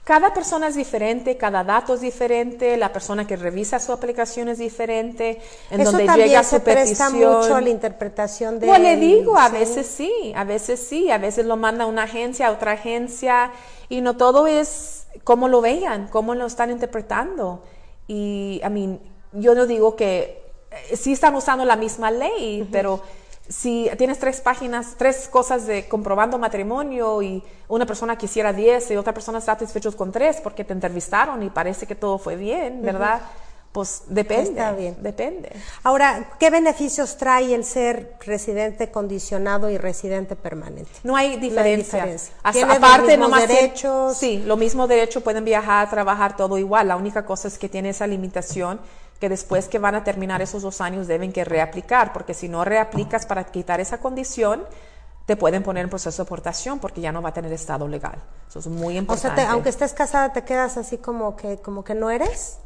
Cada 0.10 0.34
persona 0.34 0.70
es 0.70 0.74
diferente, 0.74 1.38
cada 1.38 1.64
dato 1.64 1.94
es 1.94 2.02
diferente, 2.02 2.76
la 2.78 2.92
persona 2.92 3.28
que 3.28 3.36
revisa 3.36 3.80
su 3.80 3.92
aplicación 3.92 4.50
es 4.50 4.58
diferente, 4.58 5.40
en 5.70 5.82
Eso 5.82 5.92
donde 5.92 6.08
también 6.08 6.30
llega 6.30 6.42
se 6.42 6.58
su 6.58 6.64
presta 6.64 7.12
mucho 7.12 7.56
a 7.56 7.62
la 7.62 7.70
interpretación 7.70 8.60
de. 8.60 8.66
Pues 8.66 8.80
le 8.80 8.98
digo, 8.98 9.38
a 9.38 9.50
veces 9.50 9.86
sí, 9.86 10.34
a 10.36 10.46
veces 10.46 10.80
sí, 10.80 11.12
a 11.12 11.20
veces 11.20 11.46
lo 11.46 11.58
manda 11.58 11.86
una 11.86 12.06
agencia 12.06 12.48
a 12.48 12.52
otra 12.54 12.72
agencia 12.72 13.52
y 13.88 14.02
no 14.02 14.18
todo 14.18 14.48
es 14.48 15.06
como 15.24 15.48
lo 15.48 15.62
vean, 15.62 16.08
cómo 16.08 16.34
lo 16.34 16.48
están 16.48 16.72
interpretando. 16.72 17.62
Y, 18.08 18.62
a 18.64 18.70
mí, 18.70 19.00
yo 19.34 19.54
no 19.54 19.68
digo 19.68 19.96
que 19.96 20.42
eh, 20.90 20.98
sí 20.98 21.12
están 21.12 21.36
usando 21.36 21.66
la 21.66 21.76
misma 21.76 22.10
ley, 22.10 22.68
pero 22.72 23.04
si 23.50 23.90
tienes 23.98 24.20
tres 24.20 24.42
páginas, 24.42 24.94
tres 24.96 25.28
cosas 25.28 25.66
de 25.66 25.88
comprobando 25.88 26.38
matrimonio 26.38 27.22
y 27.24 27.44
una 27.68 27.86
persona 27.86 28.16
quisiera 28.16 28.54
diez 28.54 28.92
y 28.92 28.96
otra 28.96 29.14
persona 29.14 29.42
satisfechos 29.42 29.96
con 29.96 30.12
tres 30.12 30.40
porque 30.42 30.64
te 30.64 30.74
entrevistaron 30.74 31.42
y 31.42 31.50
parece 31.50 31.88
que 31.88 31.96
todo 31.96 32.20
fue 32.20 32.36
bien, 32.36 32.84
¿verdad? 32.84 33.22
Pues 33.72 34.04
depende. 34.08 34.50
Está 34.50 34.72
bien. 34.72 34.98
Depende. 35.00 35.52
Ahora, 35.84 36.32
¿qué 36.40 36.50
beneficios 36.50 37.18
trae 37.18 37.54
el 37.54 37.64
ser 37.64 38.16
residente 38.26 38.90
condicionado 38.90 39.70
y 39.70 39.78
residente 39.78 40.36
permanente? 40.36 40.92
No 41.04 41.16
hay 41.16 41.38
diferencia. 41.38 42.06
No 42.06 42.72
aparte, 42.72 43.16
los 43.16 43.36
derechos. 43.36 44.18
sí, 44.18 44.44
lo 44.46 44.58
mismo 44.58 44.88
derecho, 44.88 45.22
pueden 45.22 45.46
viajar, 45.46 45.90
trabajar, 45.90 46.36
todo 46.36 46.58
igual. 46.58 46.88
La 46.88 46.96
única 46.96 47.26
cosa 47.26 47.48
es 47.48 47.60
que 47.60 47.70
tiene 47.70 47.90
esa 47.90 48.08
limitación 48.08 48.80
que 49.20 49.30
después 49.30 49.68
que 49.68 49.80
van 49.80 49.96
a 49.96 50.04
terminar 50.04 50.42
esos 50.42 50.62
dos 50.62 50.82
años 50.82 51.08
deben 51.08 51.32
que 51.32 51.44
reaplicar, 51.44 52.14
porque 52.14 52.34
si 52.34 52.48
no 52.48 52.64
reaplicas 52.64 53.26
para 53.26 53.44
quitar 53.46 53.80
esa 53.80 54.00
condición, 54.00 54.64
te 55.26 55.36
pueden 55.36 55.62
poner 55.62 55.84
en 55.84 55.90
proceso 55.90 56.24
de 56.24 56.26
deportación 56.26 56.80
porque 56.80 57.02
ya 57.02 57.12
no 57.12 57.22
va 57.22 57.30
a 57.30 57.34
tener 57.34 57.54
estado 57.54 57.88
legal. 57.88 58.16
Eso 58.48 58.60
es 58.60 58.68
muy 58.68 58.98
importante. 58.98 59.42
O 59.42 59.44
sea, 59.44 59.52
aunque 59.52 59.70
estés 59.70 59.94
casada, 59.94 60.34
te 60.34 60.44
quedas 60.44 60.78
así 60.78 60.98
como 60.98 61.36
que, 61.36 61.58
como 61.58 61.84
que 61.84 61.94
no 61.94 62.10
eres. 62.10 62.58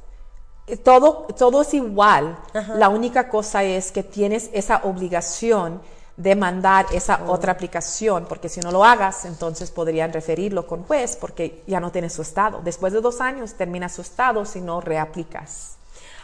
Eh, 0.67 0.77
todo, 0.77 1.27
todo 1.37 1.63
es 1.63 1.73
igual. 1.73 2.39
La 2.75 2.87
única 2.87 3.27
cosa 3.27 3.63
es 3.63 3.91
que 3.91 4.03
tienes 4.03 4.49
esa 4.53 4.77
obligación 4.83 5.81
de 6.15 6.35
mandar 6.35 6.85
esa 6.93 7.21
oh. 7.27 7.33
otra 7.33 7.51
aplicación, 7.51 8.27
porque 8.29 8.47
si 8.47 8.61
no 8.61 8.71
lo 8.71 8.85
hagas, 8.85 9.25
entonces 9.25 9.71
podrían 9.71 10.13
referirlo 10.13 10.67
con 10.67 10.83
juez 10.83 11.17
porque 11.17 11.63
ya 11.67 11.79
no 11.79 11.91
tienes 11.91 12.13
su 12.13 12.21
estado. 12.21 12.61
Después 12.63 12.93
de 12.93 13.01
dos 13.01 13.19
años 13.19 13.55
termina 13.55 13.89
su 13.89 14.01
estado 14.01 14.45
si 14.45 14.61
no 14.61 14.79
reaplicas. 14.79 15.77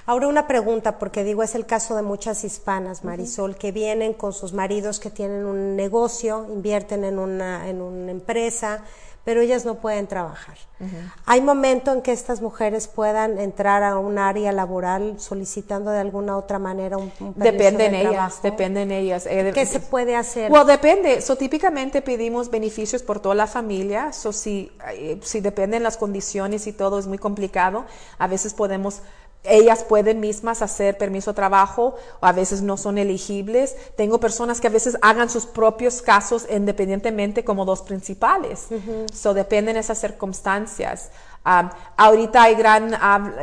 Ahora 0.10 0.26
una 0.26 0.48
pregunta, 0.48 0.98
porque 0.98 1.24
digo, 1.24 1.44
es 1.44 1.54
el 1.54 1.68
caso 1.68 1.96
de 1.96 2.02
muchas 2.02 2.44
hispanas, 2.44 3.04
Marisol, 3.04 3.56
que 3.58 3.72
vienen 3.72 4.14
con 4.14 4.34
sus 4.34 4.54
maridos 4.54 5.00
que 5.00 5.12
tienen 5.12 5.46
un 5.46 5.76
negocio, 5.76 6.48
invierten 6.52 7.04
en 7.04 7.20
una, 7.20 7.70
en 7.70 7.80
una 7.80 8.10
empresa, 8.10 8.84
pero 9.24 9.42
ellas 9.42 9.66
no 9.66 9.76
pueden 9.76 10.08
trabajar. 10.08 10.58
¿Hay 11.28 11.42
momento 11.42 11.94
en 11.94 12.02
que 12.02 12.12
estas 12.12 12.42
mujeres 12.42 12.88
puedan 12.88 13.38
entrar 13.38 13.84
a 13.84 14.00
un 14.00 14.18
área 14.18 14.52
laboral 14.52 15.20
solicitando 15.20 15.92
de 15.92 16.00
alguna 16.00 16.38
otra 16.38 16.58
manera 16.58 16.98
un, 16.98 17.12
un 17.20 17.36
Depende 17.36 17.86
en 17.86 17.94
ellas, 17.94 18.42
depende 18.42 18.82
en 18.82 18.92
ellas. 18.92 19.28
Eh, 19.28 19.52
¿Qué 19.54 19.68
se 19.68 19.80
puede 19.80 20.16
hacer? 20.16 20.50
Bueno, 20.50 20.66
depende. 20.66 21.22
So, 21.22 21.36
típicamente 21.36 22.02
pedimos 22.02 22.50
beneficios 22.50 23.04
por 23.04 23.20
toda 23.20 23.36
la 23.36 23.46
familia. 23.46 24.12
So, 24.12 24.34
si, 24.34 24.72
eh, 24.92 25.20
si 25.22 25.42
dependen 25.42 25.84
las 25.84 25.98
condiciones 25.98 26.66
y 26.66 26.74
todo 26.74 26.98
es 26.98 27.06
muy 27.06 27.20
complicado, 27.20 27.86
a 28.18 28.26
veces 28.26 28.56
podemos 28.56 29.04
ellas 29.44 29.84
pueden 29.84 30.20
mismas 30.20 30.62
hacer 30.62 30.98
permiso 30.98 31.32
de 31.32 31.36
trabajo 31.36 31.96
o 32.20 32.26
a 32.26 32.34
veces 32.34 32.62
no 32.62 32.76
son 32.78 32.98
elegibles. 32.98 33.76
Tengo 33.96 34.20
personas 34.20 34.60
que 34.60 34.68
a 34.68 34.70
veces 34.70 34.98
hagan 35.02 35.30
sus 35.30 35.46
propios 35.46 36.02
casos 36.02 36.46
independientemente 36.50 37.44
como 37.44 37.66
dos 37.66 37.82
principales. 37.82 38.68
So 39.14 39.34
dependen 39.34 39.78
esas 39.78 40.00
circunstancias. 40.00 41.10
Um, 41.46 41.70
ahorita 41.96 42.44
hay 42.44 42.56
gran, 42.56 42.92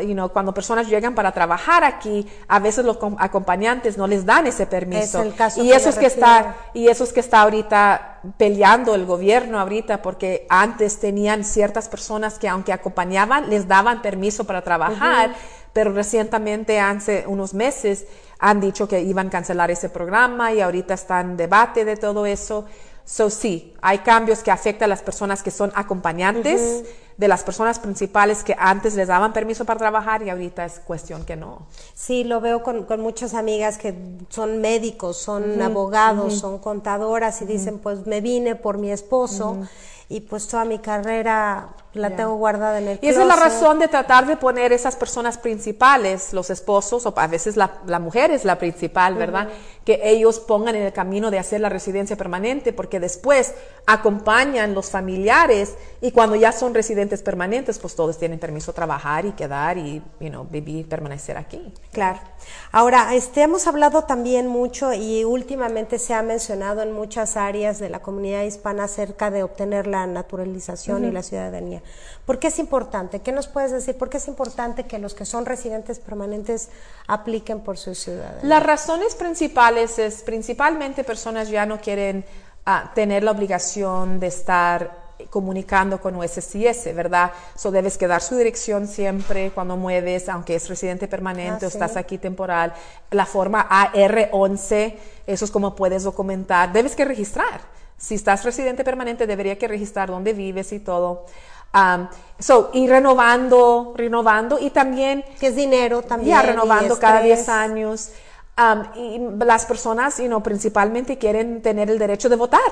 you 0.06 0.12
know, 0.12 0.28
cuando 0.28 0.52
personas 0.52 0.86
llegan 0.86 1.14
para 1.14 1.32
trabajar 1.32 1.82
aquí, 1.82 2.26
a 2.46 2.58
veces 2.58 2.84
los 2.84 2.98
acompañantes 3.18 3.96
no 3.96 4.06
les 4.06 4.26
dan 4.26 4.46
ese 4.46 4.66
permiso. 4.66 5.24
y 5.56 5.72
eso 5.72 5.88
es 5.88 5.96
que 5.96 6.06
está, 6.06 6.56
y 6.74 6.88
eso 6.88 7.04
es 7.04 7.12
que 7.14 7.20
está 7.20 7.40
ahorita 7.40 8.20
peleando 8.36 8.94
el 8.94 9.06
gobierno 9.06 9.58
ahorita, 9.58 10.02
porque 10.02 10.46
antes 10.50 11.00
tenían 11.00 11.42
ciertas 11.42 11.88
personas 11.88 12.38
que 12.38 12.48
aunque 12.48 12.72
acompañaban, 12.72 13.48
les 13.48 13.66
daban 13.66 14.02
permiso 14.02 14.44
para 14.44 14.62
trabajar 14.62 15.34
pero 15.76 15.92
recientemente, 15.92 16.80
hace 16.80 17.24
unos 17.26 17.52
meses, 17.52 18.06
han 18.38 18.62
dicho 18.62 18.88
que 18.88 19.02
iban 19.02 19.26
a 19.26 19.30
cancelar 19.30 19.70
ese 19.70 19.90
programa 19.90 20.50
y 20.50 20.62
ahorita 20.62 20.94
está 20.94 21.20
en 21.20 21.36
debate 21.36 21.84
de 21.84 21.98
todo 21.98 22.24
eso. 22.24 22.64
So, 23.04 23.28
sí, 23.28 23.74
hay 23.82 23.98
cambios 23.98 24.42
que 24.42 24.50
afectan 24.50 24.86
a 24.86 24.88
las 24.88 25.02
personas 25.02 25.42
que 25.42 25.50
son 25.50 25.70
acompañantes 25.74 26.84
de 27.18 27.28
las 27.28 27.44
personas 27.44 27.78
principales 27.78 28.42
que 28.42 28.56
antes 28.58 28.94
les 28.94 29.08
daban 29.08 29.34
permiso 29.34 29.66
para 29.66 29.78
trabajar 29.78 30.22
y 30.22 30.30
ahorita 30.30 30.64
es 30.64 30.80
cuestión 30.80 31.26
que 31.26 31.36
no. 31.36 31.66
Sí, 31.92 32.24
lo 32.24 32.40
veo 32.40 32.62
con, 32.62 32.84
con 32.84 33.02
muchas 33.02 33.34
amigas 33.34 33.76
que 33.76 33.94
son 34.30 34.62
médicos, 34.62 35.18
son 35.18 35.60
abogados, 35.60 36.38
son 36.38 36.58
contadoras 36.58 37.42
y 37.42 37.44
dicen, 37.44 37.80
pues 37.80 38.06
me 38.06 38.22
vine 38.22 38.54
por 38.54 38.78
mi 38.78 38.90
esposo 38.90 39.58
y 40.08 40.20
pues 40.20 40.48
toda 40.48 40.64
mi 40.64 40.78
carrera 40.78 41.68
la 41.96 42.16
tengo 42.16 42.36
guardada 42.36 42.78
en 42.78 42.88
el 42.88 42.98
Y 43.02 43.08
esa 43.08 43.22
es 43.22 43.26
la 43.26 43.36
razón 43.36 43.78
de 43.78 43.88
tratar 43.88 44.26
de 44.26 44.36
poner 44.36 44.72
esas 44.72 44.96
personas 44.96 45.38
principales, 45.38 46.32
los 46.32 46.50
esposos, 46.50 47.06
o 47.06 47.14
a 47.16 47.26
veces 47.26 47.56
la, 47.56 47.78
la 47.86 47.98
mujer 47.98 48.30
es 48.30 48.44
la 48.44 48.58
principal, 48.58 49.14
¿verdad? 49.14 49.48
Que 49.84 50.00
ellos 50.04 50.40
pongan 50.40 50.74
en 50.74 50.82
el 50.82 50.92
camino 50.92 51.30
de 51.30 51.38
hacer 51.38 51.60
la 51.60 51.68
residencia 51.68 52.16
permanente, 52.16 52.72
porque 52.72 53.00
después 53.00 53.54
acompañan 53.86 54.74
los 54.74 54.90
familiares 54.90 55.74
y 56.00 56.10
cuando 56.10 56.36
ya 56.36 56.52
son 56.52 56.74
residentes 56.74 57.22
permanentes, 57.22 57.78
pues 57.78 57.94
todos 57.94 58.18
tienen 58.18 58.38
permiso 58.38 58.72
de 58.72 58.76
trabajar 58.76 59.26
y 59.26 59.32
quedar 59.32 59.78
y, 59.78 60.02
you 60.20 60.28
know, 60.28 60.46
vivir, 60.48 60.88
permanecer 60.88 61.36
aquí. 61.36 61.72
Claro. 61.92 62.18
Ahora, 62.72 63.14
este, 63.14 63.42
hemos 63.42 63.66
hablado 63.66 64.04
también 64.04 64.46
mucho 64.46 64.92
y 64.92 65.24
últimamente 65.24 65.98
se 65.98 66.14
ha 66.14 66.22
mencionado 66.22 66.82
en 66.82 66.92
muchas 66.92 67.36
áreas 67.36 67.78
de 67.78 67.88
la 67.88 68.00
comunidad 68.00 68.42
hispana 68.42 68.84
acerca 68.84 69.30
de 69.30 69.42
obtener 69.42 69.86
la 69.86 70.06
naturalización 70.06 71.04
y 71.04 71.10
la 71.10 71.22
ciudadanía. 71.22 71.82
¿Por 72.24 72.38
qué 72.38 72.48
es 72.48 72.58
importante? 72.58 73.20
¿Qué 73.20 73.32
nos 73.32 73.46
puedes 73.46 73.70
decir? 73.70 73.96
¿Por 73.96 74.08
qué 74.08 74.16
es 74.16 74.28
importante 74.28 74.84
que 74.84 74.98
los 74.98 75.14
que 75.14 75.24
son 75.24 75.46
residentes 75.46 75.98
permanentes 75.98 76.70
apliquen 77.06 77.60
por 77.60 77.78
su 77.78 77.94
ciudadanía? 77.94 78.40
Las 78.42 78.62
razones 78.62 79.14
principales 79.14 79.98
es 79.98 80.22
principalmente 80.22 81.04
personas 81.04 81.48
ya 81.48 81.66
no 81.66 81.80
quieren 81.80 82.24
ah, 82.64 82.90
tener 82.94 83.22
la 83.22 83.30
obligación 83.30 84.18
de 84.18 84.26
estar 84.26 85.06
comunicando 85.30 86.00
con 86.00 86.16
USCIS, 86.16 86.94
¿verdad? 86.94 87.32
So 87.54 87.70
debes 87.70 87.96
quedar 87.96 88.20
su 88.20 88.36
dirección 88.36 88.86
siempre 88.86 89.50
cuando 89.50 89.76
mueves, 89.76 90.28
aunque 90.28 90.56
es 90.56 90.68
residente 90.68 91.08
permanente 91.08 91.64
o 91.64 91.68
ah, 91.68 91.72
estás 91.72 91.96
aquí 91.96 92.18
temporal. 92.18 92.74
La 93.10 93.24
forma 93.24 93.66
AR11, 93.68 94.94
eso 95.26 95.44
es 95.44 95.50
como 95.50 95.74
puedes 95.74 96.02
documentar. 96.02 96.72
Debes 96.72 96.94
que 96.94 97.04
registrar. 97.04 97.60
Si 97.98 98.14
estás 98.14 98.44
residente 98.44 98.84
permanente, 98.84 99.26
debería 99.26 99.56
que 99.56 99.68
registrar 99.68 100.10
dónde 100.10 100.34
vives 100.34 100.72
y 100.72 100.80
todo. 100.80 101.24
Um, 101.76 102.08
so, 102.38 102.70
y 102.72 102.86
renovando, 102.86 103.92
renovando 103.96 104.58
y 104.58 104.70
también... 104.70 105.24
Que 105.38 105.48
es 105.48 105.56
dinero 105.56 106.02
también. 106.02 106.36
Ya, 106.36 106.42
renovando 106.42 106.98
cada 106.98 107.20
10 107.20 107.48
años. 107.50 108.10
Um, 108.58 108.84
y 108.96 109.44
las 109.44 109.66
personas, 109.66 110.16
you 110.16 110.28
know, 110.28 110.42
principalmente 110.42 111.18
quieren 111.18 111.60
tener 111.60 111.90
el 111.90 111.98
derecho 111.98 112.30
de 112.30 112.36
votar 112.36 112.62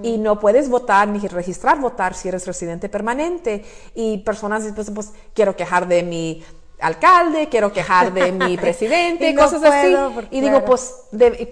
y 0.00 0.16
no 0.16 0.38
puedes 0.38 0.68
votar 0.68 1.08
ni 1.08 1.18
registrar 1.26 1.80
votar 1.80 2.14
si 2.14 2.28
eres 2.28 2.46
residente 2.46 2.88
permanente 2.88 3.64
y 3.96 4.18
personas 4.18 4.62
después 4.62 4.92
pues 4.94 5.12
quiero 5.34 5.56
quejar 5.56 5.88
de 5.88 6.04
mi 6.04 6.44
alcalde, 6.80 7.48
quiero 7.48 7.72
quejar 7.72 8.12
de 8.12 8.30
mi 8.30 8.56
presidente, 8.58 9.34
cosas 9.34 9.64
así. 9.64 9.96
Y 10.30 10.40
digo, 10.40 10.64
pues 10.64 10.94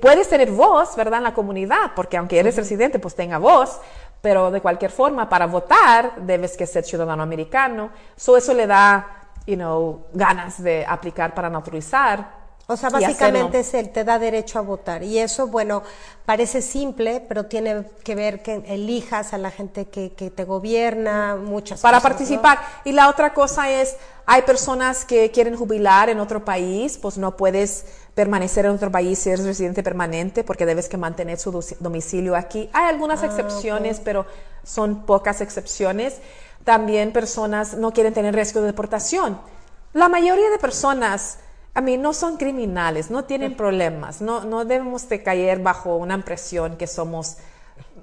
puedes 0.00 0.28
tener 0.28 0.52
voz, 0.52 0.94
¿verdad? 0.94 1.18
En 1.18 1.24
la 1.24 1.34
comunidad, 1.34 1.92
porque 1.96 2.16
aunque 2.16 2.38
eres 2.38 2.54
residente, 2.56 3.00
pues 3.00 3.16
tenga 3.16 3.38
voz, 3.38 3.80
pero 4.22 4.50
de 4.52 4.62
cualquier 4.62 4.92
forma, 4.92 5.28
para 5.28 5.46
votar 5.46 6.14
debes 6.22 6.56
que 6.56 6.64
ser 6.64 6.84
ciudadano 6.84 7.22
americano. 7.22 7.90
So 8.16 8.36
eso 8.36 8.54
le 8.54 8.66
da, 8.66 9.28
you 9.46 9.56
know, 9.56 10.06
ganas 10.14 10.62
de 10.62 10.86
aplicar 10.86 11.34
para 11.34 11.50
naturalizar. 11.50 12.40
O 12.68 12.76
sea, 12.76 12.88
básicamente 12.88 13.58
es 13.58 13.74
el, 13.74 13.90
te 13.90 14.04
da 14.04 14.20
derecho 14.20 14.60
a 14.60 14.62
votar. 14.62 15.02
Y 15.02 15.18
eso, 15.18 15.48
bueno, 15.48 15.82
parece 16.24 16.62
simple, 16.62 17.20
pero 17.28 17.46
tiene 17.46 17.84
que 18.04 18.14
ver 18.14 18.42
que 18.42 18.62
elijas 18.66 19.34
a 19.34 19.38
la 19.38 19.50
gente 19.50 19.86
que, 19.86 20.12
que 20.12 20.30
te 20.30 20.44
gobierna, 20.44 21.34
muchas 21.34 21.80
Para 21.80 22.00
participar. 22.00 22.60
Y 22.84 22.92
la 22.92 23.08
otra 23.08 23.34
cosa 23.34 23.68
es, 23.68 23.96
hay 24.24 24.42
personas 24.42 25.04
que 25.04 25.32
quieren 25.32 25.56
jubilar 25.56 26.08
en 26.08 26.20
otro 26.20 26.44
país, 26.44 26.96
pues 26.96 27.18
no 27.18 27.36
puedes 27.36 27.84
permanecer 28.14 28.66
en 28.66 28.72
otro 28.72 28.90
país 28.90 29.18
si 29.18 29.30
eres 29.30 29.44
residente 29.44 29.82
permanente 29.82 30.44
porque 30.44 30.66
debes 30.66 30.88
que 30.88 30.96
mantener 30.96 31.38
su 31.38 31.50
domicilio 31.80 32.36
aquí. 32.36 32.68
Hay 32.72 32.86
algunas 32.86 33.22
ah, 33.22 33.26
excepciones, 33.26 34.00
pero 34.00 34.26
son 34.64 35.06
pocas 35.06 35.40
excepciones. 35.40 36.18
También 36.64 37.12
personas 37.12 37.74
no 37.74 37.92
quieren 37.92 38.12
tener 38.12 38.34
riesgo 38.34 38.60
de 38.60 38.66
deportación. 38.66 39.40
La 39.94 40.08
mayoría 40.08 40.50
de 40.50 40.58
personas, 40.58 41.38
a 41.74 41.80
mí, 41.80 41.96
no 41.96 42.12
son 42.12 42.36
criminales, 42.36 43.10
no 43.10 43.24
tienen 43.24 43.56
problemas, 43.56 44.20
no, 44.20 44.44
no 44.44 44.64
debemos 44.64 45.08
de 45.08 45.22
caer 45.22 45.58
bajo 45.58 45.96
una 45.96 46.14
impresión 46.14 46.76
que 46.76 46.86
somos 46.86 47.36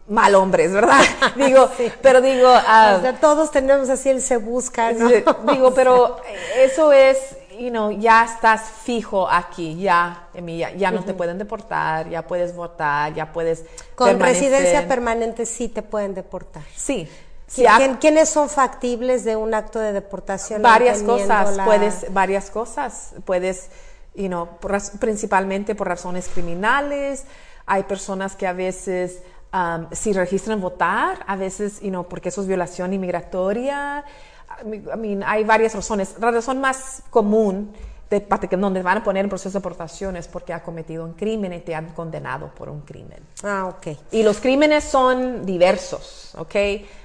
mal 0.08 0.36
hombres, 0.36 0.72
¿verdad? 0.72 1.02
digo, 1.36 1.70
pero 2.02 2.22
digo... 2.22 2.52
Uh, 2.52 3.14
todos 3.22 3.52
tenemos 3.52 3.90
así 3.90 4.10
el 4.10 4.22
se 4.22 4.38
busca, 4.38 4.92
¿no? 4.92 5.08
Digo, 5.08 5.74
pero 5.74 6.18
eso 6.58 6.92
es 6.92 7.18
you 7.60 7.70
know, 7.70 7.92
ya 7.92 8.24
estás 8.24 8.62
fijo 8.84 9.30
aquí, 9.30 9.80
ya, 9.80 10.28
ya, 10.34 10.72
ya 10.72 10.92
no 10.92 11.04
te 11.04 11.14
pueden 11.14 11.38
deportar, 11.38 12.10
ya 12.10 12.26
puedes 12.26 12.56
votar, 12.56 13.14
ya 13.14 13.32
puedes 13.32 13.66
Con 13.96 14.20
residencia 14.20 14.88
permanente 14.88 15.46
sí 15.46 15.68
te 15.68 15.82
pueden 15.82 16.14
deportar. 16.16 16.64
Sí. 16.76 17.08
¿Quiénes 18.00 18.30
son 18.30 18.50
factibles 18.50 19.24
de 19.24 19.36
un 19.36 19.54
acto 19.54 19.80
de 19.80 19.92
deportación? 19.92 20.62
Varias 20.62 21.02
cosas, 21.04 21.58
puedes, 21.66 22.14
varias 22.14 22.50
cosas, 22.50 23.14
puedes, 23.26 23.70
you 24.16 24.28
know, 24.28 24.48
principalmente 25.00 25.76
por 25.76 25.88
razones 25.88 26.30
criminales, 26.30 27.26
hay 27.66 27.84
personas 27.84 28.36
que 28.36 28.48
a 28.48 28.54
veces 28.54 29.20
um, 29.54 29.88
si 29.92 30.14
registran 30.14 30.62
votar, 30.62 31.24
a 31.28 31.36
veces, 31.36 31.82
you 31.82 31.90
know, 31.90 32.08
porque 32.08 32.30
eso 32.30 32.42
es 32.42 32.48
violación 32.48 32.94
inmigratoria, 32.94 34.06
I 34.66 34.98
mean, 34.98 35.24
hay 35.24 35.44
varias 35.44 35.76
razones. 35.76 36.16
La 36.20 36.32
razón 36.32 36.60
más 36.60 37.04
común 37.10 37.74
de, 38.10 38.26
donde 38.58 38.82
van 38.82 38.98
a 39.00 39.04
poner 39.04 39.24
en 39.26 39.30
proceso 39.30 39.50
de 39.50 39.60
deportación 39.60 40.16
es 40.16 40.28
porque 40.28 40.54
ha 40.54 40.64
cometido 40.64 41.06
un 41.06 41.14
crimen 41.14 41.54
y 41.54 41.60
te 41.60 41.76
han 41.76 41.90
condenado 41.94 42.48
por 42.56 42.70
un 42.70 42.82
crimen. 42.82 43.20
Ah, 43.44 43.68
ok. 43.68 43.98
Y 44.12 44.24
los 44.24 44.40
crímenes 44.40 44.84
son 44.84 45.46
diversos, 45.46 46.34
¿ok? 46.38 46.56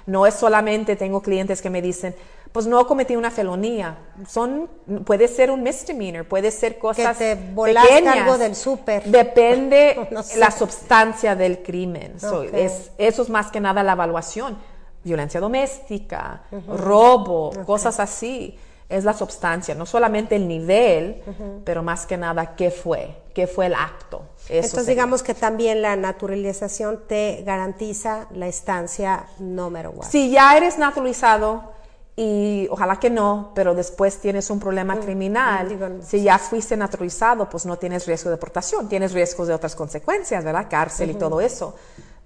No 0.06 0.26
es 0.26 0.34
solamente, 0.34 0.96
tengo 0.96 1.20
clientes 1.20 1.60
que 1.60 1.68
me 1.68 1.82
dicen, 1.82 2.14
pues 2.52 2.66
no 2.66 2.86
cometí 2.86 3.16
una 3.16 3.30
felonía. 3.32 3.98
Son, 4.28 4.70
puede 5.04 5.26
ser 5.28 5.50
un 5.50 5.62
misdemeanor, 5.62 6.24
puede 6.24 6.50
ser 6.52 6.78
cosas 6.78 7.18
que 7.18 7.34
te 7.34 7.52
volaste 7.52 7.88
pequeñas. 7.94 8.16
algo 8.18 8.38
del 8.38 8.54
súper. 8.54 9.02
Depende 9.04 10.08
No 10.10 10.22
sé. 10.22 10.38
la 10.38 10.52
substancia 10.52 11.34
del 11.34 11.62
crimen. 11.62 12.18
So, 12.20 12.42
Ok. 12.42 12.50
es, 12.52 12.92
eso 12.96 13.22
es 13.22 13.28
más 13.28 13.50
que 13.50 13.60
nada 13.60 13.82
la 13.82 13.92
evaluación. 13.92 14.56
Violencia 15.04 15.38
doméstica, 15.40 16.42
robo, 16.68 17.52
cosas 17.66 18.00
así. 18.00 18.58
Es 18.86 19.02
la 19.04 19.14
substancia, 19.14 19.74
no 19.74 19.86
solamente 19.86 20.36
el 20.36 20.46
nivel, 20.46 21.22
pero 21.64 21.82
más 21.82 22.04
que 22.06 22.16
nada 22.18 22.54
qué 22.54 22.70
fue, 22.70 23.16
qué 23.34 23.46
fue 23.46 23.66
el 23.66 23.74
acto. 23.74 24.22
Eso 24.44 24.52
Entonces 24.52 24.70
sería. 24.72 24.90
digamos 24.94 25.22
que 25.22 25.32
también 25.34 25.80
la 25.80 25.96
naturalización 25.96 27.00
te 27.08 27.42
garantiza 27.46 28.26
la 28.34 28.46
estancia 28.46 29.24
no 29.38 29.70
matter 29.70 29.88
what. 29.88 30.04
Si 30.06 30.30
ya 30.30 30.54
eres 30.56 30.76
naturalizado 30.76 31.72
y 32.14 32.68
ojalá 32.70 33.00
que 33.00 33.08
no, 33.10 33.52
pero 33.54 33.74
después 33.74 34.18
tienes 34.20 34.48
un 34.50 34.60
problema 34.60 35.00
criminal, 35.00 35.64
Mm, 35.66 35.68
digo, 35.68 35.88
si 36.06 36.22
ya 36.22 36.38
fuiste 36.38 36.76
naturalizado, 36.76 37.48
pues 37.48 37.64
no 37.66 37.76
tienes 37.78 38.06
riesgo 38.06 38.28
de 38.30 38.36
deportación, 38.36 38.88
tienes 38.88 39.12
riesgos 39.12 39.48
de 39.48 39.54
otras 39.54 39.74
consecuencias, 39.74 40.44
¿verdad? 40.44 40.66
Cárcel 40.70 41.10
y 41.10 41.14
todo 41.14 41.40
eso, 41.40 41.74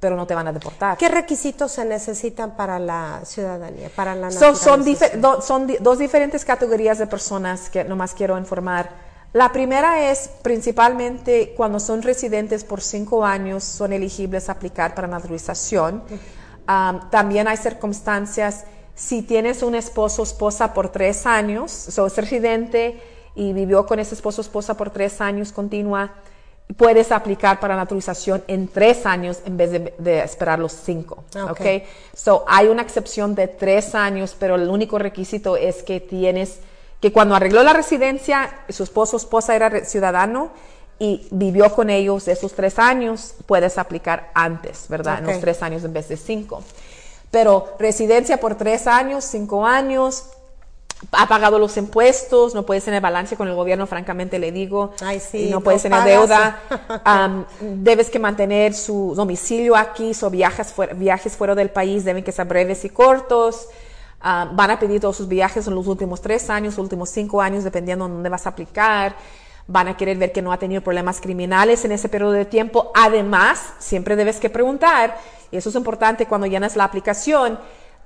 pero 0.00 0.14
no 0.16 0.26
te 0.26 0.34
van 0.34 0.46
a 0.46 0.52
deportar. 0.52 0.96
¿Qué 0.96 1.08
requisitos 1.08 1.72
se 1.72 1.84
necesitan 1.84 2.56
para 2.56 2.78
la 2.78 3.20
ciudadanía, 3.24 3.90
para 3.96 4.14
la 4.14 4.30
So- 4.30 4.54
son, 4.54 4.84
dife- 4.84 5.12
naturalización? 5.16 5.20
do- 5.20 5.40
son 5.42 5.66
di- 5.66 5.76
dos 5.80 5.98
diferentes 5.98 6.44
categorías 6.44 6.98
de 6.98 7.06
personas 7.06 7.68
que 7.68 7.82
nomás 7.84 8.14
quiero 8.14 8.38
informar. 8.38 8.90
La 9.32 9.50
primera 9.52 10.10
es 10.10 10.30
principalmente 10.42 11.52
cuando 11.56 11.80
son 11.80 12.02
residentes 12.02 12.64
por 12.64 12.80
cinco 12.80 13.24
años, 13.24 13.64
son 13.64 13.92
elegibles 13.92 14.48
a 14.48 14.52
aplicar 14.52 14.94
para 14.94 15.08
naturalización. 15.08 16.02
Um, 16.68 17.10
también 17.10 17.48
hay 17.48 17.56
circunstancias, 17.56 18.64
si 18.94 19.22
tienes 19.22 19.62
un 19.62 19.74
esposo 19.74 20.22
o 20.22 20.24
esposa 20.24 20.74
por 20.74 20.90
tres 20.90 21.26
años, 21.26 21.70
so 21.72 22.06
es 22.06 22.16
residente 22.16 23.00
y 23.34 23.52
vivió 23.52 23.86
con 23.86 23.98
ese 23.98 24.14
esposo 24.14 24.40
o 24.40 24.44
esposa 24.44 24.74
por 24.76 24.90
tres 24.90 25.20
años 25.20 25.52
continua, 25.52 26.12
puedes 26.76 27.12
aplicar 27.12 27.60
para 27.60 27.76
naturalización 27.76 28.44
en 28.46 28.68
tres 28.68 29.06
años 29.06 29.38
en 29.44 29.56
vez 29.56 29.70
de, 29.70 29.94
de 29.98 30.20
esperar 30.20 30.58
los 30.58 30.72
cinco. 30.72 31.24
Ok. 31.34 31.50
¿ok? 31.50 31.66
So, 32.14 32.44
hay 32.46 32.68
una 32.68 32.82
excepción 32.82 33.34
de 33.34 33.48
tres 33.48 33.94
años, 33.94 34.36
pero 34.38 34.56
el 34.56 34.68
único 34.68 34.98
requisito 34.98 35.56
es 35.56 35.82
que 35.82 36.00
tienes, 36.00 36.58
que 37.00 37.12
cuando 37.12 37.34
arregló 37.34 37.62
la 37.62 37.72
residencia, 37.72 38.60
su 38.68 38.82
esposo 38.82 39.16
o 39.16 39.18
esposa 39.18 39.56
era 39.56 39.84
ciudadano 39.84 40.50
y 40.98 41.26
vivió 41.30 41.72
con 41.74 41.90
ellos 41.90 42.28
esos 42.28 42.52
tres 42.52 42.78
años, 42.78 43.34
puedes 43.46 43.78
aplicar 43.78 44.30
antes, 44.34 44.86
¿verdad? 44.88 45.20
En 45.20 45.26
los 45.26 45.40
tres 45.40 45.62
años 45.62 45.84
en 45.84 45.92
vez 45.92 46.08
de 46.08 46.16
cinco. 46.16 46.62
Pero 47.30 47.74
residencia 47.78 48.38
por 48.40 48.56
tres 48.56 48.86
años, 48.86 49.24
cinco 49.24 49.64
años, 49.64 50.24
ha 51.12 51.28
pagado 51.28 51.58
los 51.58 51.76
impuestos, 51.76 52.54
no 52.54 52.66
puedes 52.66 52.84
tener 52.84 53.00
balance 53.00 53.36
con 53.36 53.46
el 53.48 53.54
gobierno, 53.54 53.86
francamente 53.86 54.38
le 54.38 54.50
digo, 54.50 54.92
Ay, 55.00 55.20
sí, 55.20 55.46
y 55.46 55.50
no 55.50 55.58
no 55.58 55.60
puedes 55.62 55.82
tener 55.82 56.02
deuda, 56.02 56.60
Am, 57.04 57.44
debes 57.60 58.10
que 58.10 58.18
mantener 58.18 58.74
su 58.74 59.14
domicilio 59.14 59.76
aquí, 59.76 60.12
o 60.20 60.30
viajes 60.30 60.72
fuera, 60.72 60.94
viajes 60.94 61.36
fuera 61.36 61.54
del 61.54 61.70
país 61.70 62.04
deben 62.04 62.24
que 62.24 62.32
ser 62.32 62.46
breves 62.46 62.84
y 62.84 62.90
cortos. 62.90 63.68
Van 64.20 64.70
a 64.70 64.80
pedir 64.80 65.00
todos 65.00 65.16
sus 65.16 65.28
viajes 65.28 65.68
en 65.68 65.76
los 65.76 65.86
últimos 65.86 66.20
tres 66.20 66.50
años, 66.50 66.74
los 66.74 66.82
últimos 66.82 67.08
cinco 67.08 67.40
años, 67.40 67.62
dependiendo 67.62 68.06
de 68.06 68.14
dónde 68.14 68.28
vas 68.28 68.46
a 68.46 68.50
aplicar. 68.50 69.14
Van 69.68 69.86
a 69.86 69.96
querer 69.96 70.16
ver 70.16 70.32
que 70.32 70.42
no 70.42 70.50
ha 70.50 70.58
tenido 70.58 70.82
problemas 70.82 71.20
criminales 71.20 71.84
en 71.84 71.92
ese 71.92 72.08
periodo 72.08 72.32
de 72.32 72.44
tiempo. 72.44 72.90
Además, 72.96 73.74
siempre 73.78 74.16
debes 74.16 74.38
que 74.40 74.50
preguntar, 74.50 75.16
y 75.52 75.56
eso 75.56 75.68
es 75.68 75.76
importante 75.76 76.26
cuando 76.26 76.48
llenas 76.48 76.74
la 76.74 76.82
aplicación, 76.82 77.60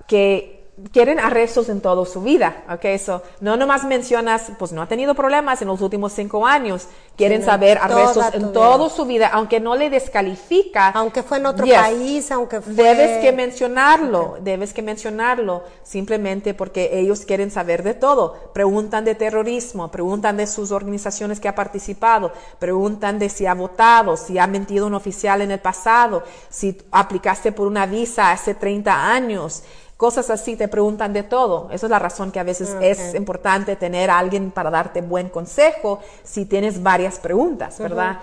que 0.06 0.61
quieren 0.90 1.20
arrestos 1.20 1.68
en 1.68 1.80
toda 1.80 2.04
su 2.06 2.22
vida, 2.22 2.64
¿ok? 2.70 2.84
Eso, 2.86 3.22
no 3.40 3.56
nomás 3.56 3.84
mencionas, 3.84 4.52
pues 4.58 4.72
no 4.72 4.82
ha 4.82 4.88
tenido 4.88 5.14
problemas 5.14 5.62
en 5.62 5.68
los 5.68 5.80
últimos 5.80 6.12
cinco 6.12 6.46
años, 6.46 6.88
quieren 7.16 7.40
en 7.40 7.46
saber 7.46 7.78
toda 7.78 8.02
arrestos 8.02 8.30
tu 8.30 8.36
en 8.38 8.52
toda 8.52 8.88
su 8.88 9.04
vida, 9.04 9.28
aunque 9.32 9.60
no 9.60 9.76
le 9.76 9.90
descalifica. 9.90 10.88
Aunque 10.90 11.22
fue 11.22 11.38
en 11.38 11.46
otro 11.46 11.66
Yes. 11.66 11.76
país, 11.76 12.32
aunque 12.32 12.60
fue... 12.60 12.72
Debes 12.74 13.18
que 13.18 13.32
mencionarlo, 13.32 14.36
debes 14.40 14.72
que 14.72 14.82
mencionarlo, 14.82 15.62
simplemente 15.82 16.54
porque 16.54 16.98
ellos 16.98 17.24
quieren 17.24 17.50
saber 17.50 17.82
de 17.82 17.94
todo. 17.94 18.50
Preguntan 18.52 19.04
de 19.04 19.14
terrorismo, 19.14 19.90
preguntan 19.90 20.36
de 20.36 20.46
sus 20.46 20.72
organizaciones 20.72 21.40
que 21.40 21.48
ha 21.48 21.54
participado, 21.54 22.32
preguntan 22.58 23.18
de 23.18 23.28
si 23.28 23.46
ha 23.46 23.54
votado, 23.54 24.16
si 24.16 24.38
ha 24.38 24.46
mentido 24.46 24.86
un 24.86 24.94
oficial 24.94 25.42
en 25.42 25.50
el 25.50 25.60
pasado, 25.60 26.22
si 26.48 26.76
aplicaste 26.90 27.52
por 27.52 27.66
una 27.66 27.86
visa 27.86 28.30
hace 28.32 28.54
30 28.54 29.12
años. 29.12 29.62
Cosas 30.02 30.30
así, 30.30 30.56
te 30.56 30.66
preguntan 30.66 31.12
de 31.12 31.22
todo. 31.22 31.68
Esa 31.70 31.86
es 31.86 31.90
la 31.90 32.00
razón 32.00 32.32
que 32.32 32.40
a 32.40 32.42
veces 32.42 32.76
es 32.80 33.14
importante 33.14 33.76
tener 33.76 34.10
a 34.10 34.18
alguien 34.18 34.50
para 34.50 34.68
darte 34.68 35.00
buen 35.00 35.28
consejo 35.28 36.00
si 36.24 36.44
tienes 36.44 36.82
varias 36.82 37.20
preguntas, 37.20 37.78
¿verdad? 37.78 38.18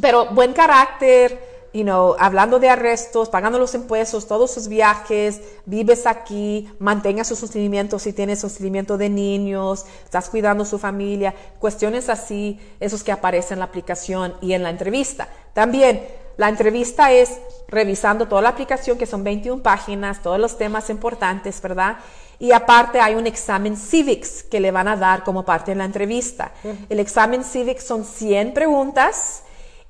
Pero 0.00 0.30
buen 0.30 0.54
carácter, 0.54 1.68
you 1.74 1.82
know, 1.82 2.16
hablando 2.18 2.58
de 2.58 2.70
arrestos, 2.70 3.28
pagando 3.28 3.58
los 3.58 3.74
impuestos, 3.74 4.26
todos 4.26 4.50
sus 4.50 4.68
viajes, 4.68 5.42
vives 5.66 6.06
aquí, 6.06 6.66
mantenga 6.78 7.24
su 7.24 7.36
sostenimiento 7.36 7.98
si 7.98 8.14
tienes 8.14 8.40
sostenimiento 8.40 8.96
de 8.96 9.10
niños, 9.10 9.84
estás 10.02 10.30
cuidando 10.30 10.64
su 10.64 10.78
familia, 10.78 11.34
cuestiones 11.58 12.08
así, 12.08 12.58
esos 12.80 13.04
que 13.04 13.12
aparecen 13.12 13.56
en 13.56 13.58
la 13.58 13.66
aplicación 13.66 14.32
y 14.40 14.54
en 14.54 14.62
la 14.62 14.70
entrevista. 14.70 15.28
También, 15.52 16.08
la 16.38 16.48
entrevista 16.48 17.12
es 17.12 17.38
revisando 17.72 18.28
toda 18.28 18.42
la 18.42 18.50
aplicación, 18.50 18.98
que 18.98 19.06
son 19.06 19.24
21 19.24 19.62
páginas, 19.62 20.22
todos 20.22 20.38
los 20.38 20.56
temas 20.58 20.90
importantes, 20.90 21.60
¿verdad? 21.60 21.96
Y 22.38 22.52
aparte 22.52 23.00
hay 23.00 23.14
un 23.14 23.26
examen 23.26 23.76
civics 23.76 24.42
que 24.42 24.60
le 24.60 24.70
van 24.70 24.88
a 24.88 24.96
dar 24.96 25.24
como 25.24 25.44
parte 25.44 25.70
de 25.70 25.76
la 25.76 25.84
entrevista. 25.84 26.52
El 26.88 27.00
examen 27.00 27.44
civics 27.44 27.84
son 27.84 28.04
100 28.04 28.52
preguntas 28.52 29.42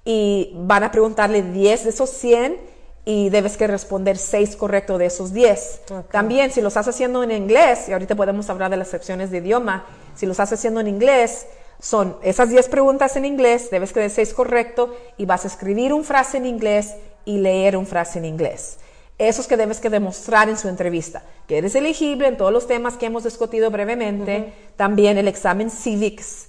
y 0.05 0.53
van 0.55 0.85
a 0.85 0.91
preguntarle 0.91 1.43
10 1.43 1.85
de 1.85 1.91
esos 1.91 2.11
100 2.11 2.73
y 3.05 3.31
debes 3.31 3.57
que 3.57 3.67
responder 3.67 4.17
6 4.17 4.55
correctos 4.57 4.99
de 4.99 5.07
esos 5.07 5.33
10. 5.33 5.81
Ok. 5.91 6.11
También 6.11 6.53
si 6.53 6.61
lo 6.61 6.69
estás 6.69 6.87
haciendo 6.87 7.23
en 7.25 7.33
inglés, 7.33 7.89
y 7.89 7.93
ahorita 7.93 8.15
podemos 8.15 8.49
hablar 8.49 8.71
de 8.71 8.77
las 8.77 8.89
secciones 8.89 9.31
de 9.31 9.39
idioma, 9.39 9.87
si 10.15 10.27
lo 10.27 10.33
estás 10.33 10.53
haciendo 10.53 10.81
en 10.81 10.87
inglés, 10.87 11.47
son 11.81 12.17
esas 12.23 12.49
10 12.49 12.69
preguntas 12.69 13.17
en 13.17 13.25
inglés, 13.25 13.71
debes 13.71 13.93
que 13.93 13.99
de 13.99 14.09
6 14.09 14.35
correcto 14.35 14.95
y 15.17 15.27
vas 15.27 15.45
a 15.45 15.49
escribir 15.49 15.93
un 15.93 16.05
frase 16.05 16.37
en 16.37 16.47
inglés 16.47 16.95
y 17.25 17.39
leer 17.39 17.77
un 17.77 17.87
frase 17.87 18.19
en 18.19 18.25
inglés. 18.25 18.79
Eso 19.19 19.41
es 19.41 19.47
que 19.47 19.57
debes 19.57 19.79
que 19.79 19.91
demostrar 19.91 20.49
en 20.49 20.59
su 20.59 20.69
entrevista, 20.69 21.23
que 21.47 21.59
eres 21.59 21.75
elegible 21.75 22.27
en 22.27 22.37
todos 22.37 22.53
los 22.53 22.67
temas 22.67 22.97
que 22.97 23.07
hemos 23.07 23.25
discutido 23.25 23.71
brevemente, 23.71 24.53
también 24.77 25.19
el 25.19 25.29
examen 25.29 25.71
civics, 25.71 26.49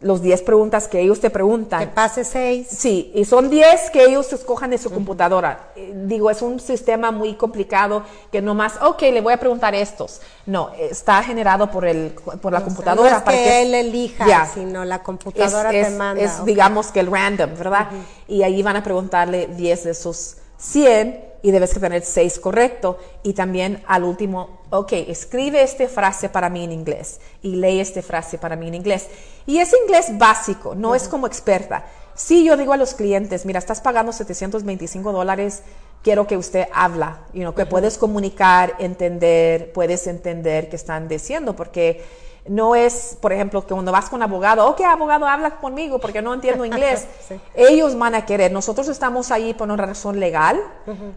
los 0.00 0.22
10 0.22 0.42
preguntas 0.42 0.86
que 0.86 1.00
ellos 1.00 1.18
te 1.18 1.28
preguntan. 1.28 1.80
Que 1.80 1.86
pase 1.88 2.22
seis. 2.24 2.68
Sí, 2.70 3.10
y 3.16 3.24
son 3.24 3.50
10 3.50 3.90
que 3.90 4.04
ellos 4.04 4.32
escojan 4.32 4.70
de 4.70 4.78
su 4.78 4.90
computadora. 4.90 5.70
Eh, 5.74 5.92
Digo, 6.06 6.30
es 6.30 6.40
un 6.40 6.60
sistema 6.60 7.10
muy 7.10 7.34
complicado 7.34 8.04
que 8.30 8.40
nomás, 8.40 8.74
ok, 8.80 9.02
le 9.02 9.20
voy 9.20 9.32
a 9.32 9.38
preguntar 9.40 9.74
estos. 9.74 10.20
No, 10.46 10.70
está 10.78 11.22
generado 11.24 11.70
por, 11.70 11.84
el, 11.84 12.12
por 12.40 12.52
la 12.52 12.62
computadora. 12.62 13.10
no 13.10 13.16
es 13.16 13.22
para 13.22 13.36
que 13.36 13.62
él 13.62 13.74
elija, 13.74 14.26
Ya. 14.26 14.46
sino 14.46 14.84
la 14.84 14.96
Es, 14.96 15.02
computadora 15.02 15.72
es- 15.72 15.88
te 15.88 15.94
manda. 15.96 16.22
es, 16.22 16.38
ok. 16.40 16.46
digamos 16.46 16.92
que 16.92 17.00
el 17.00 17.10
random, 17.10 17.50
¿verdad? 17.58 17.88
Y 18.28 18.42
ahí 18.44 18.62
van 18.62 18.76
a 18.76 18.82
preguntarle 18.84 19.48
10 19.48 19.82
de 19.84 19.90
esos 19.90 20.36
100 20.58 21.27
y 21.42 21.50
debes 21.50 21.72
que 21.72 21.80
tener 21.80 22.02
6 22.02 22.38
correcto. 22.40 22.98
Y 23.22 23.32
también 23.32 23.82
al 23.86 24.04
último, 24.04 24.60
ok, 24.70 24.92
escribe 24.92 25.62
esta 25.62 25.88
frase 25.88 26.28
para 26.28 26.48
mí 26.48 26.64
en 26.64 26.72
inglés 26.72 27.20
y 27.42 27.56
lee 27.56 27.80
esta 27.80 28.02
frase 28.02 28.38
para 28.38 28.56
mí 28.56 28.68
en 28.68 28.74
inglés. 28.74 29.08
Y 29.46 29.58
es 29.58 29.72
inglés 29.84 30.16
básico, 30.18 30.74
no 30.74 30.94
es 30.94 31.08
como 31.08 31.26
experta. 31.26 31.86
Sí, 32.14 32.44
yo 32.44 32.56
digo 32.56 32.72
a 32.72 32.76
los 32.76 32.94
clientes, 32.94 33.46
mira, 33.46 33.60
estás 33.60 33.80
pagando 33.80 34.12
725 34.12 35.12
dólares, 35.12 35.62
quiero 36.02 36.26
que 36.26 36.36
usted 36.36 36.66
habla, 36.72 37.20
you 37.32 37.42
know, 37.42 37.54
que 37.54 37.64
puedes 37.64 37.96
comunicar, 37.96 38.74
entender, 38.80 39.72
puedes 39.72 40.06
entender 40.08 40.68
qué 40.68 40.76
están 40.76 41.06
diciendo, 41.06 41.54
porque 41.54 42.04
no 42.48 42.74
es, 42.74 43.16
por 43.20 43.32
ejemplo, 43.32 43.62
que 43.66 43.74
cuando 43.74 43.92
vas 43.92 44.08
con 44.08 44.22
abogado, 44.22 44.66
ok, 44.68 44.80
abogado, 44.82 45.26
habla 45.26 45.50
conmigo 45.52 45.98
porque 45.98 46.22
no 46.22 46.34
entiendo 46.34 46.64
inglés. 46.64 47.06
Sí. 47.28 47.38
Ellos 47.54 47.98
van 47.98 48.14
a 48.14 48.24
querer, 48.24 48.50
nosotros 48.52 48.88
estamos 48.88 49.30
ahí 49.30 49.52
por 49.54 49.68
una 49.70 49.76
razón 49.84 50.18
legal, 50.18 50.60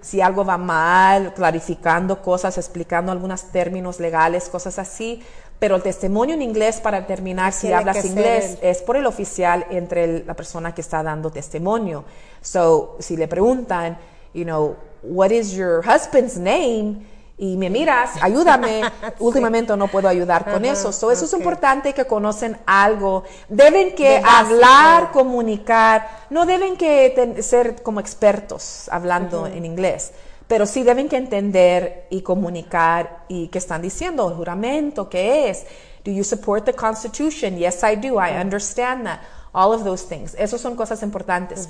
si 0.01 0.19
algo 0.21 0.43
va 0.43 0.57
mal, 0.57 1.33
clarificando 1.33 2.21
cosas, 2.21 2.57
explicando 2.57 3.11
algunos 3.11 3.43
términos 3.51 3.99
legales, 3.99 4.49
cosas 4.49 4.77
así, 4.77 5.23
pero 5.59 5.75
el 5.75 5.83
testimonio 5.83 6.35
en 6.35 6.41
inglés 6.41 6.81
para 6.81 7.01
determinar 7.01 7.53
si 7.53 7.67
Tiene 7.67 7.75
hablas 7.75 8.03
inglés 8.03 8.57
el- 8.61 8.69
es 8.69 8.81
por 8.81 8.97
el 8.97 9.05
oficial 9.05 9.65
entre 9.69 10.03
el- 10.03 10.23
la 10.27 10.33
persona 10.33 10.73
que 10.73 10.81
está 10.81 11.01
dando 11.03 11.29
testimonio. 11.31 12.03
So, 12.41 12.95
si 12.99 13.15
le 13.15 13.27
preguntan, 13.27 13.97
you 14.33 14.43
know, 14.43 14.75
what 15.03 15.29
is 15.31 15.51
your 15.51 15.81
husband's 15.87 16.35
name? 16.37 17.05
Y 17.43 17.57
me 17.57 17.71
miras, 17.71 18.11
ayúdame. 18.21 18.83
Últimamente 19.19 19.75
no 19.75 19.87
puedo 19.87 20.07
ayudar 20.07 20.45
con 20.45 20.63
eso. 20.63 20.91
So, 20.91 21.09
eso 21.09 21.25
es 21.25 21.33
importante 21.33 21.91
que 21.91 22.05
conocen 22.05 22.55
algo. 22.67 23.23
Deben 23.49 23.95
que 23.95 24.09
De 24.09 24.19
básico. 24.21 24.37
hablar, 24.53 25.11
comunicar. 25.11 26.25
No 26.29 26.45
deben 26.45 26.77
que 26.77 27.11
ten- 27.15 27.41
ser 27.41 27.81
como 27.81 27.99
expertos 27.99 28.87
hablando 28.91 29.47
en 29.47 29.65
inglés. 29.65 30.11
pero 30.47 30.65
sí 30.65 30.83
deben 30.83 31.07
que 31.07 31.15
entender 31.15 32.07
y 32.09 32.21
comunicar 32.23 33.23
y 33.29 33.47
qué 33.47 33.57
están 33.57 33.81
diciendo, 33.81 34.27
el 34.27 34.35
juramento, 34.35 35.07
qué 35.09 35.49
es. 35.49 35.65
Do 36.03 36.11
you 36.11 36.23
support 36.25 36.65
the 36.65 36.73
Constitution? 36.73 37.55
Yes, 37.57 37.81
I 37.83 37.95
do. 37.95 38.19
I 38.19 38.31
understand 38.39 39.05
that. 39.05 39.21
All 39.53 39.71
of 39.73 39.83
those 39.85 40.05
things. 40.07 40.35
Esas 40.37 40.59
son 40.61 40.75
cosas 40.75 41.01
importantes. 41.03 41.69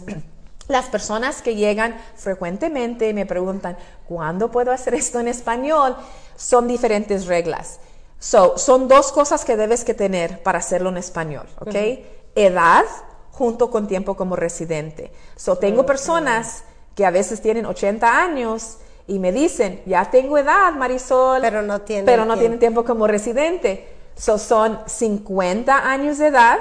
Las 0.71 0.85
personas 0.85 1.41
que 1.41 1.55
llegan 1.55 1.99
frecuentemente 2.15 3.09
y 3.09 3.13
me 3.13 3.25
preguntan, 3.25 3.77
¿cuándo 4.07 4.49
puedo 4.51 4.71
hacer 4.71 4.93
esto 4.93 5.19
en 5.19 5.27
español? 5.27 5.97
Son 6.37 6.65
diferentes 6.65 7.25
reglas. 7.25 7.79
So, 8.19 8.57
son 8.57 8.87
dos 8.87 9.11
cosas 9.11 9.43
que 9.43 9.57
debes 9.57 9.83
que 9.83 9.93
tener 9.93 10.41
para 10.43 10.59
hacerlo 10.59 10.89
en 10.89 10.97
español, 10.97 11.45
¿ok? 11.59 11.75
Edad 12.35 12.85
junto 13.31 13.69
con 13.69 13.87
tiempo 13.87 14.15
como 14.15 14.37
residente. 14.37 15.11
So, 15.35 15.57
tengo 15.57 15.85
personas 15.85 16.63
que 16.95 17.05
a 17.05 17.11
veces 17.11 17.41
tienen 17.41 17.65
80 17.65 18.23
años 18.23 18.77
y 19.07 19.19
me 19.19 19.33
dicen, 19.33 19.81
ya 19.85 20.09
tengo 20.09 20.37
edad, 20.37 20.71
Marisol, 20.73 21.41
pero 21.41 21.63
no 21.63 21.81
tienen 21.81 22.05
pero 22.05 22.23
no 22.23 22.33
tiempo. 22.33 22.39
tienen 22.39 22.59
tiempo 22.59 22.85
como 22.85 23.07
residente. 23.07 23.89
So, 24.15 24.37
son 24.37 24.79
50 24.85 25.89
años 25.89 26.17
de 26.17 26.27
edad 26.27 26.59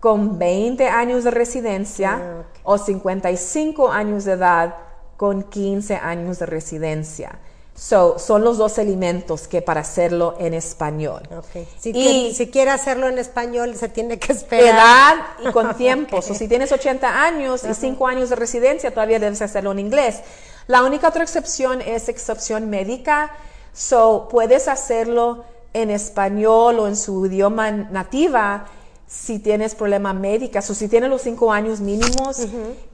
con 0.00 0.38
20 0.38 0.88
años 0.88 1.24
de 1.24 1.32
residencia 1.32 2.18
Ah. 2.22 2.42
O 2.66 2.76
55 2.78 3.90
años 3.90 4.24
de 4.24 4.32
edad 4.32 4.74
con 5.16 5.44
15 5.44 5.96
años 5.96 6.38
de 6.40 6.46
residencia. 6.46 7.38
So, 7.74 8.18
son 8.18 8.42
los 8.42 8.56
dos 8.56 8.78
elementos 8.78 9.48
que 9.48 9.60
para 9.60 9.82
hacerlo 9.82 10.34
en 10.38 10.54
español. 10.54 11.22
Ok. 11.36 11.66
Si, 11.78 11.90
Y- 11.90 12.34
si 12.34 12.50
quiere 12.50 12.70
hacerlo 12.70 13.06
en 13.06 13.18
español, 13.18 13.74
se 13.76 13.88
tiene 13.90 14.18
que 14.18 14.32
esperar. 14.32 15.14
Edad 15.14 15.48
y 15.48 15.52
con 15.52 15.74
tiempo. 15.76 16.16
Ok. 16.16 16.22
So, 16.22 16.34
si 16.34 16.48
tienes 16.48 16.72
80 16.72 17.22
años 17.22 17.64
y 17.64 17.74
5 17.74 18.06
años 18.06 18.30
de 18.30 18.36
residencia, 18.36 18.90
todavía 18.92 19.18
debes 19.18 19.42
hacerlo 19.42 19.72
en 19.72 19.78
inglés. 19.78 20.20
La 20.66 20.82
única 20.84 21.08
otra 21.08 21.22
excepción 21.22 21.80
es 21.82 22.08
excepción 22.08 22.68
médica. 22.70 23.30
So, 23.74 24.28
puedes 24.30 24.68
hacerlo 24.68 25.44
en 25.74 25.90
español 25.90 26.80
o 26.80 26.88
en 26.88 26.96
su 26.96 27.26
idioma 27.26 27.70
nativa 27.70 28.64
si 29.06 29.38
tienes 29.38 29.74
problema 29.74 30.12
médica. 30.12 30.58
O 30.58 30.74
si 30.74 30.88
tienes 30.88 31.08
los 31.10 31.22
5 31.22 31.52
años 31.52 31.80
mínimos 31.80 32.40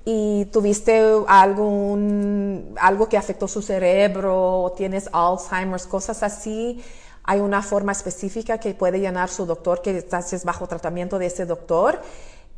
y 0.05 0.45
tuviste 0.47 1.03
algún, 1.27 2.75
algo 2.81 3.09
que 3.09 3.17
afectó 3.17 3.49
su 3.49 3.63
cerebro 3.63 4.63
o 4.63 4.73
tienes 4.73 5.09
Alzheimer's, 5.13 5.87
cosas 5.87 6.23
así. 6.23 6.83
Hay 7.25 7.41
una 7.41 7.63
forma 7.63 7.93
específica 7.93 8.59
que 8.59 8.75
puede 8.75 8.99
llenar 8.99 9.29
su 9.29 9.47
doctor, 9.47 9.81
que 9.81 9.97
estás 9.99 10.45
bajo 10.45 10.67
tratamiento 10.67 11.19
de 11.19 11.27
ese 11.27 11.47
doctor, 11.47 12.01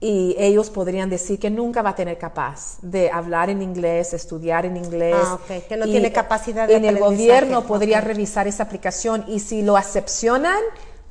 y 0.00 0.34
ellos 0.38 0.70
podrían 0.70 1.08
decir 1.08 1.38
que 1.38 1.50
nunca 1.50 1.80
va 1.82 1.90
a 1.90 1.94
tener 1.94 2.18
capaz 2.18 2.78
de 2.82 3.10
hablar 3.10 3.50
en 3.50 3.62
inglés, 3.62 4.12
estudiar 4.14 4.66
en 4.66 4.76
inglés. 4.76 5.14
Ah, 5.16 5.34
ok, 5.34 5.66
que 5.68 5.76
no 5.76 5.86
Y 5.86 5.92
tiene 5.92 6.12
capacidad 6.12 6.66
de 6.66 6.76
En 6.76 6.84
el 6.84 6.98
gobierno 6.98 7.64
podría 7.64 7.98
Ok. 7.98 8.04
revisar 8.04 8.48
esa 8.48 8.64
aplicación 8.64 9.24
y 9.28 9.38
si 9.40 9.62
lo 9.62 9.76
acepcionan, 9.76 10.58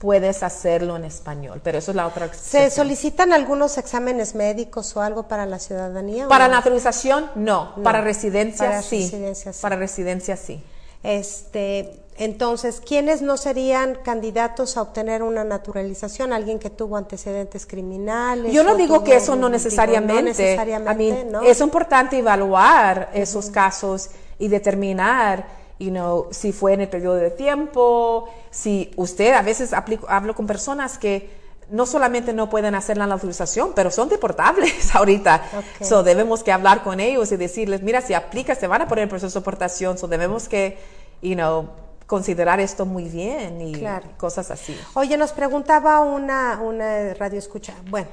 puedes 0.04 0.44
hacerlo 0.44 0.98
en 0.98 1.06
español, 1.06 1.62
pero 1.64 1.78
eso 1.78 1.92
es 1.92 1.96
la 1.96 2.06
otra 2.06 2.30
¿Se 2.34 2.70
solicitan 2.70 3.32
algunos 3.32 3.78
exámenes 3.78 4.36
médicos 4.36 4.98
o 4.98 5.02
algo 5.02 5.24
para 5.30 5.46
la 5.46 5.60
ciudadanía? 5.60 6.28
Para 6.28 6.50
no? 6.50 6.56
naturalización, 6.56 7.32
no. 7.36 7.72
No. 7.78 7.84
Para 7.84 8.02
residencia, 8.02 8.66
Para 8.68 8.82
sí. 8.82 9.00
residencia, 9.04 9.54
sí. 9.54 9.62
Para 9.62 9.78
residencia, 9.78 10.36
sí. 10.36 10.62
Este, 11.04 12.02
entonces, 12.18 12.82
¿quiénes 12.86 13.22
no 13.22 13.38
serían 13.38 13.96
candidatos 14.04 14.76
a 14.76 14.82
obtener 14.82 15.24
una 15.24 15.46
naturalización? 15.46 16.34
¿Alguien 16.34 16.60
que 16.60 16.70
tuvo 16.70 16.98
antecedentes 16.98 17.66
criminales? 17.66 18.52
Yo 18.52 18.64
no 18.66 18.76
digo 18.76 18.98
tuvo- 19.00 19.04
que 19.06 19.16
eso 19.16 19.38
no 19.38 19.48
necesariamente. 19.48 20.22
no 20.22 20.28
necesariamente, 20.28 21.04
I 21.04 21.12
mean, 21.14 21.32
¿no? 21.32 21.42
Es 21.44 21.62
importante 21.62 22.18
evaluar 22.18 23.10
esos 23.14 23.50
casos 23.50 24.10
y 24.38 24.50
determinar, 24.50 25.63
you 25.84 25.90
know, 25.92 26.28
si 26.32 26.52
fue 26.52 26.74
en 26.74 26.82
el 26.82 26.90
periodo 26.90 27.16
de 27.16 27.32
tiempo, 27.32 28.30
si 28.52 28.92
usted, 28.96 29.34
a 29.34 29.42
veces 29.42 29.74
aplico- 29.74 30.08
hablo 30.10 30.36
con 30.36 30.48
personas 30.48 30.98
que 30.98 31.42
no 31.70 31.86
solamente 31.86 32.34
no 32.34 32.50
pueden 32.50 32.76
hacer 32.76 32.98
la 32.98 33.08
naturalización, 33.08 33.72
pero 33.74 33.90
son 33.90 34.10
deportables 34.10 34.94
ahorita. 34.96 35.42
Ok. 35.58 35.86
So 35.86 36.04
debemos 36.04 36.44
que 36.44 36.52
hablar 36.52 36.84
con 36.84 37.00
ellos 37.00 37.32
y 37.32 37.38
decirles, 37.38 37.82
mira, 37.82 38.02
si 38.02 38.14
aplicas, 38.14 38.60
te 38.60 38.68
van 38.68 38.82
a 38.82 38.88
poner 38.88 39.04
en 39.04 39.10
proceso 39.10 39.34
de 39.34 39.42
deportación, 39.42 39.98
so 39.98 40.08
debemos 40.08 40.48
que, 40.50 40.78
you 41.22 41.36
know, 41.36 41.70
considerar 42.06 42.60
esto 42.60 42.86
muy 42.86 43.06
bien 43.06 43.62
y 43.62 43.72
Claro. 43.74 44.08
cosas 44.18 44.52
así. 44.52 44.78
Oye, 44.94 45.18
nos 45.18 45.32
preguntaba 45.32 46.02
una, 46.02 46.60
una 46.62 47.14
radio 47.14 47.40
escucha, 47.40 47.74
bueno, 47.90 48.10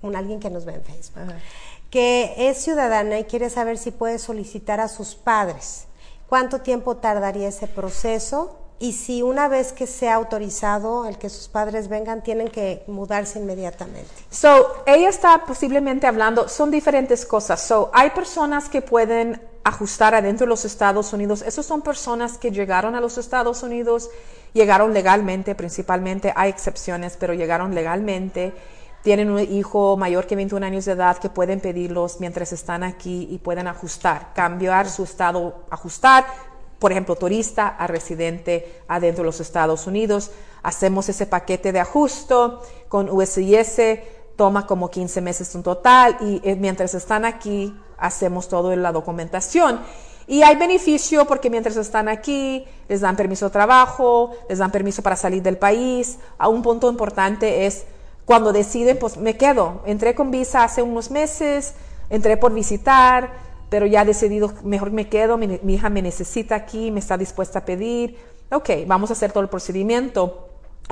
un 0.00 0.14
alguien 0.14 0.38
que 0.40 0.48
nos 0.48 0.64
ve 0.64 0.74
en 0.76 0.82
Facebook, 0.84 1.18
Ajá. 1.22 1.38
que 1.90 2.34
es 2.38 2.58
ciudadana 2.58 3.18
y 3.18 3.24
quiere 3.24 3.50
saber 3.50 3.78
si 3.78 3.90
puede 3.90 4.18
solicitar 4.20 4.78
a 4.80 4.86
sus 4.88 5.16
padres. 5.16 5.85
¿Cuánto 6.28 6.60
tiempo 6.60 6.96
tardaría 6.96 7.48
ese 7.48 7.66
proceso? 7.66 8.58
Y 8.78 8.92
si 8.92 9.22
una 9.22 9.48
vez 9.48 9.72
que 9.72 9.86
sea 9.86 10.16
autorizado 10.16 11.06
el 11.06 11.16
que 11.16 11.30
sus 11.30 11.48
padres 11.48 11.88
vengan, 11.88 12.22
tienen 12.22 12.48
que 12.48 12.84
mudarse 12.88 13.38
inmediatamente. 13.38 14.10
So, 14.30 14.82
ella 14.84 15.08
está 15.08 15.44
posiblemente 15.46 16.06
hablando, 16.06 16.48
son 16.48 16.70
diferentes 16.70 17.24
cosas. 17.24 17.62
So, 17.62 17.90
hay 17.94 18.10
personas 18.10 18.68
que 18.68 18.82
pueden 18.82 19.40
ajustar 19.64 20.14
adentro 20.14 20.44
de 20.44 20.50
los 20.50 20.66
Estados 20.66 21.12
Unidos. 21.14 21.40
Esas 21.40 21.64
son 21.64 21.80
personas 21.80 22.36
que 22.36 22.50
llegaron 22.50 22.94
a 22.94 23.00
los 23.00 23.16
Estados 23.16 23.62
Unidos, 23.62 24.10
llegaron 24.52 24.92
legalmente, 24.92 25.54
principalmente. 25.54 26.34
Hay 26.36 26.50
excepciones, 26.50 27.16
pero 27.18 27.32
llegaron 27.32 27.74
legalmente. 27.74 28.52
Tienen 29.06 29.30
un 29.30 29.38
hijo 29.38 29.96
mayor 29.96 30.26
que 30.26 30.34
21 30.34 30.66
años 30.66 30.84
de 30.84 30.90
edad 30.90 31.18
que 31.18 31.30
pueden 31.30 31.60
pedirlos 31.60 32.18
mientras 32.18 32.52
están 32.52 32.82
aquí 32.82 33.28
y 33.30 33.38
pueden 33.38 33.68
ajustar, 33.68 34.32
cambiar 34.34 34.90
su 34.90 35.04
estado, 35.04 35.62
ajustar, 35.70 36.26
por 36.80 36.90
ejemplo, 36.90 37.14
turista 37.14 37.68
a 37.68 37.86
residente 37.86 38.82
adentro 38.88 39.22
de 39.22 39.26
los 39.26 39.38
Estados 39.38 39.86
Unidos. 39.86 40.32
Hacemos 40.64 41.08
ese 41.08 41.24
paquete 41.26 41.70
de 41.70 41.78
ajusto 41.78 42.62
con 42.88 43.08
USIS, 43.08 44.00
toma 44.34 44.66
como 44.66 44.90
15 44.90 45.20
meses 45.20 45.54
en 45.54 45.62
total 45.62 46.16
y 46.20 46.40
eh, 46.42 46.56
mientras 46.56 46.92
están 46.94 47.24
aquí 47.24 47.72
hacemos 47.98 48.48
toda 48.48 48.74
la 48.74 48.90
documentación. 48.90 49.82
Y 50.26 50.42
hay 50.42 50.56
beneficio 50.56 51.26
porque 51.26 51.48
mientras 51.48 51.76
están 51.76 52.08
aquí 52.08 52.64
les 52.88 53.02
dan 53.02 53.14
permiso 53.14 53.44
de 53.44 53.52
trabajo, 53.52 54.32
les 54.48 54.58
dan 54.58 54.72
permiso 54.72 55.00
para 55.00 55.14
salir 55.14 55.44
del 55.44 55.58
país. 55.58 56.18
A 56.38 56.48
un 56.48 56.62
punto 56.62 56.90
importante 56.90 57.66
es 57.66 57.84
cuando 58.26 58.52
deciden, 58.52 58.98
pues 58.98 59.16
me 59.16 59.38
quedo. 59.38 59.80
Entré 59.86 60.14
con 60.14 60.30
visa 60.30 60.64
hace 60.64 60.82
unos 60.82 61.10
meses, 61.10 61.72
entré 62.10 62.36
por 62.36 62.52
visitar, 62.52 63.30
pero 63.70 63.86
ya 63.86 64.02
he 64.02 64.04
decidido, 64.04 64.52
mejor 64.62 64.90
me 64.90 65.08
quedo, 65.08 65.38
mi, 65.38 65.58
mi 65.62 65.74
hija 65.74 65.88
me 65.88 66.02
necesita 66.02 66.54
aquí, 66.54 66.90
me 66.90 67.00
está 67.00 67.16
dispuesta 67.16 67.60
a 67.60 67.64
pedir. 67.64 68.18
Ok, 68.52 68.68
vamos 68.86 69.08
a 69.10 69.14
hacer 69.14 69.32
todo 69.32 69.42
el 69.42 69.48
procedimiento. 69.48 70.42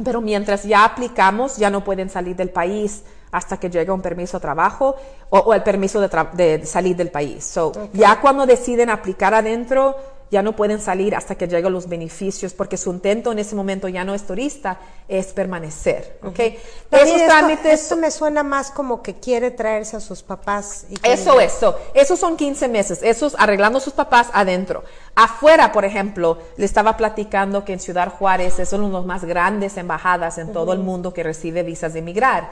Pero 0.03 0.21
mientras 0.21 0.65
ya 0.65 0.85
aplicamos, 0.85 1.57
ya 1.57 1.71
no 1.71 1.85
pueden 1.85 2.09
salir 2.09 2.35
del 2.35 2.51
país 2.51 3.03
hasta 3.31 3.59
que 3.59 3.69
llegue 3.71 3.91
un 3.93 4.01
permiso 4.01 4.39
de 4.39 4.43
trabajo 4.43 4.97
o, 5.31 5.39
o 5.39 5.55
el 5.55 5.63
permiso 5.63 6.01
de, 6.01 6.11
tra- 6.11 6.33
de 6.33 6.65
salir 6.67 6.97
del 6.97 7.11
país. 7.11 7.45
So, 7.45 7.71
Ya 7.93 8.21
cuando 8.21 8.47
deciden 8.47 8.91
aplicar 8.91 9.35
adentro, 9.35 9.97
ya 10.31 10.43
no 10.43 10.57
pueden 10.57 10.81
salir 10.81 11.15
hasta 11.15 11.37
que 11.37 11.47
lleguen 11.47 11.73
los 11.73 11.89
beneficios, 11.89 12.55
porque 12.55 12.77
su 12.77 12.91
intento 12.91 13.33
en 13.33 13.39
ese 13.39 13.55
momento 13.55 13.89
ya 13.89 14.05
no 14.05 14.15
es 14.15 14.27
turista, 14.27 14.79
es 15.07 15.27
permanecer. 15.29 16.19
¿ok? 16.23 16.39
Esos 16.39 16.57
esto, 16.91 17.27
trámites 17.27 17.83
esto 17.83 17.97
me 17.97 18.11
suena 18.11 18.43
más 18.43 18.71
como 18.71 19.03
que 19.03 19.15
quiere 19.15 19.51
traerse 19.51 19.97
a 19.97 20.01
sus 20.01 20.23
papás. 20.23 20.87
Y 20.91 20.97
Eso, 21.03 21.41
eso. 21.41 21.79
Esos 21.95 22.19
son 22.19 22.37
15 22.37 22.69
meses. 22.69 23.01
Esos 23.03 23.37
arreglando 23.39 23.81
sus 23.81 23.93
papás 23.93 24.29
adentro. 24.33 24.83
Afuera, 25.15 25.71
por 25.73 25.85
ejemplo, 25.85 26.39
le 26.57 26.65
estaba 26.65 26.97
platicando 26.97 27.65
que 27.65 27.73
en 27.73 27.81
Ciudad 27.81 28.13
Juárez 28.13 28.59
es 28.59 28.73
una 28.73 28.89
de 28.89 28.93
las 28.93 29.05
más 29.05 29.25
grandes 29.25 29.77
embajadas 29.77 30.39
en 30.39 30.53
todo 30.53 30.73
el 30.73 30.81
mundo 30.81 31.15
que 31.15 31.23
recibe 31.23 31.63
visas 31.63 31.93
de 31.93 32.01
emigrar. 32.01 32.51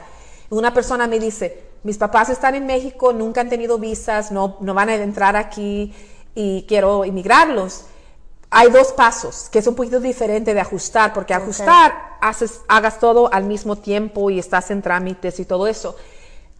Una 0.49 0.73
persona 0.73 1.07
me 1.07 1.19
dice, 1.19 1.63
mis 1.83 1.97
papás 1.97 2.29
están 2.29 2.55
en 2.55 2.65
México, 2.65 3.11
nunca 3.11 3.41
han 3.41 3.49
tenido 3.49 3.77
visas, 3.77 4.31
no, 4.31 4.57
no 4.61 4.73
van 4.73 4.89
a 4.89 4.95
entrar 4.95 5.35
aquí 5.35 5.93
y 6.35 6.65
quiero 6.67 7.03
emigrarlos. 7.03 7.85
Hay 8.49 8.69
dos 8.69 8.91
pasos, 8.91 9.49
que 9.51 9.59
es 9.59 9.67
un 9.67 9.75
poquito 9.75 9.99
diferente 9.99 10.53
de 10.53 10.59
ajustar, 10.59 11.13
porque 11.13 11.33
ajustar, 11.33 12.17
haces, 12.21 12.61
hagas 12.67 12.99
todo 12.99 13.33
al 13.33 13.45
mismo 13.45 13.77
tiempo 13.77 14.29
y 14.29 14.37
estás 14.37 14.69
en 14.69 14.81
trámites 14.81 15.39
y 15.39 15.45
todo 15.45 15.65
eso. 15.67 15.95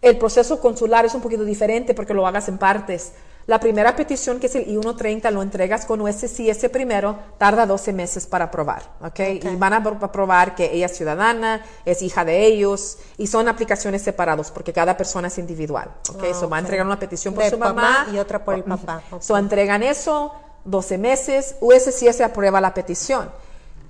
El 0.02 0.18
proceso 0.18 0.60
consular 0.60 1.04
es 1.04 1.14
un 1.14 1.20
poquito 1.20 1.44
diferente 1.44 1.94
porque 1.94 2.12
lo 2.12 2.26
hagas 2.26 2.48
en 2.48 2.58
partes. 2.58 3.12
La 3.46 3.60
primera 3.60 3.94
petición, 3.94 4.40
que 4.40 4.46
es 4.46 4.54
el 4.54 4.62
I-130, 4.68 5.30
lo 5.30 5.42
entregas 5.42 5.84
con 5.84 6.00
USCIS 6.00 6.68
primero, 6.72 7.18
tarda 7.36 7.66
12 7.66 7.92
meses 7.92 8.26
para 8.26 8.46
aprobar, 8.46 8.82
¿ok? 9.02 9.20
Y 9.42 9.56
van 9.56 9.74
a 9.74 9.82
apro- 9.82 10.02
aprobar 10.02 10.54
que 10.54 10.72
ella 10.72 10.86
es 10.86 10.96
ciudadana, 10.96 11.62
es 11.84 12.00
hija 12.00 12.24
de 12.24 12.46
ellos, 12.46 12.98
y 13.18 13.26
son 13.26 13.48
aplicaciones 13.48 14.02
separadas 14.02 14.50
porque 14.50 14.72
cada 14.72 14.96
persona 14.96 15.28
es 15.28 15.36
individual, 15.38 15.90
¿ok? 16.10 16.24
Ah, 16.30 16.34
so 16.34 16.48
va 16.48 16.56
a 16.56 16.60
entregar 16.60 16.86
una 16.86 16.98
petición 16.98 17.34
por 17.34 17.44
De 17.44 17.50
su 17.50 17.58
mamá 17.58 18.06
y 18.12 18.18
otra 18.18 18.42
por 18.44 18.54
el 18.54 18.64
papá, 18.64 19.02
ok. 19.10 19.20
So 19.22 19.36
entregan 19.36 19.82
eso, 19.82 20.32
12 20.64 20.96
meses, 20.96 21.56
USCIS 21.60 22.22
aprueba 22.22 22.60
la 22.60 22.72
petición. 22.72 23.30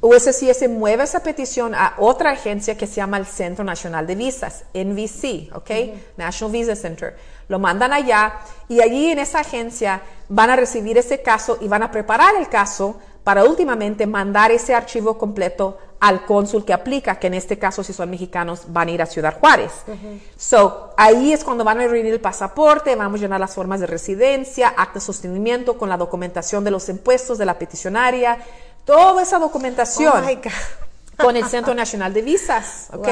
USCIS 0.04 0.68
mueve 0.68 1.04
esa 1.04 1.20
petición 1.20 1.74
a 1.74 1.94
otra 1.96 2.32
agencia 2.32 2.76
que 2.76 2.86
se 2.86 2.96
llama 2.96 3.16
el 3.16 3.24
Centro 3.24 3.64
Nacional 3.64 4.06
de 4.06 4.14
Visas, 4.14 4.64
NVC, 4.74 5.50
¿ok? 5.54 5.70
National 6.18 6.52
Visa 6.52 6.76
Center. 6.76 7.16
Lo 7.48 7.58
mandan 7.58 7.90
allá 7.90 8.40
y 8.68 8.82
allí 8.82 9.10
en 9.10 9.18
esa 9.18 9.40
agencia 9.40 10.02
van 10.28 10.50
a 10.50 10.56
recibir 10.56 10.98
ese 10.98 11.22
caso 11.22 11.56
y 11.62 11.68
van 11.68 11.82
a 11.82 11.90
preparar 11.90 12.34
el 12.36 12.50
caso 12.50 13.00
para 13.24 13.44
últimamente 13.44 14.06
mandar 14.06 14.52
ese 14.52 14.74
archivo 14.74 15.16
completo 15.16 15.78
al 16.00 16.26
cónsul 16.26 16.66
que 16.66 16.74
aplica, 16.74 17.18
que 17.18 17.28
en 17.28 17.34
este 17.34 17.58
caso 17.58 17.82
si 17.82 17.94
son 17.94 18.10
mexicanos 18.10 18.64
van 18.68 18.88
a 18.88 18.90
ir 18.90 19.00
a 19.00 19.06
Ciudad 19.06 19.38
Juárez. 19.40 19.72
So, 20.36 20.90
ahí 20.98 21.32
es 21.32 21.42
cuando 21.42 21.64
van 21.64 21.80
a 21.80 21.86
reunir 21.86 22.12
el 22.12 22.20
pasaporte, 22.20 22.94
vamos 22.94 23.20
a 23.20 23.22
llenar 23.22 23.40
las 23.40 23.54
formas 23.54 23.80
de 23.80 23.86
residencia, 23.86 24.68
acta 24.68 24.94
de 24.94 25.00
sostenimiento 25.00 25.78
con 25.78 25.88
la 25.88 25.96
documentación 25.96 26.62
de 26.62 26.72
los 26.72 26.90
impuestos 26.90 27.38
de 27.38 27.46
la 27.46 27.58
peticionaria, 27.58 28.36
toda 28.84 29.22
esa 29.22 29.38
documentación 29.38 30.12
Oh 30.24 30.74
con 31.16 31.36
el 31.36 31.44
Centro 31.46 31.74
Nacional 31.74 32.12
de 32.12 32.22
Visas, 32.22 32.88
¿ok? 32.92 33.08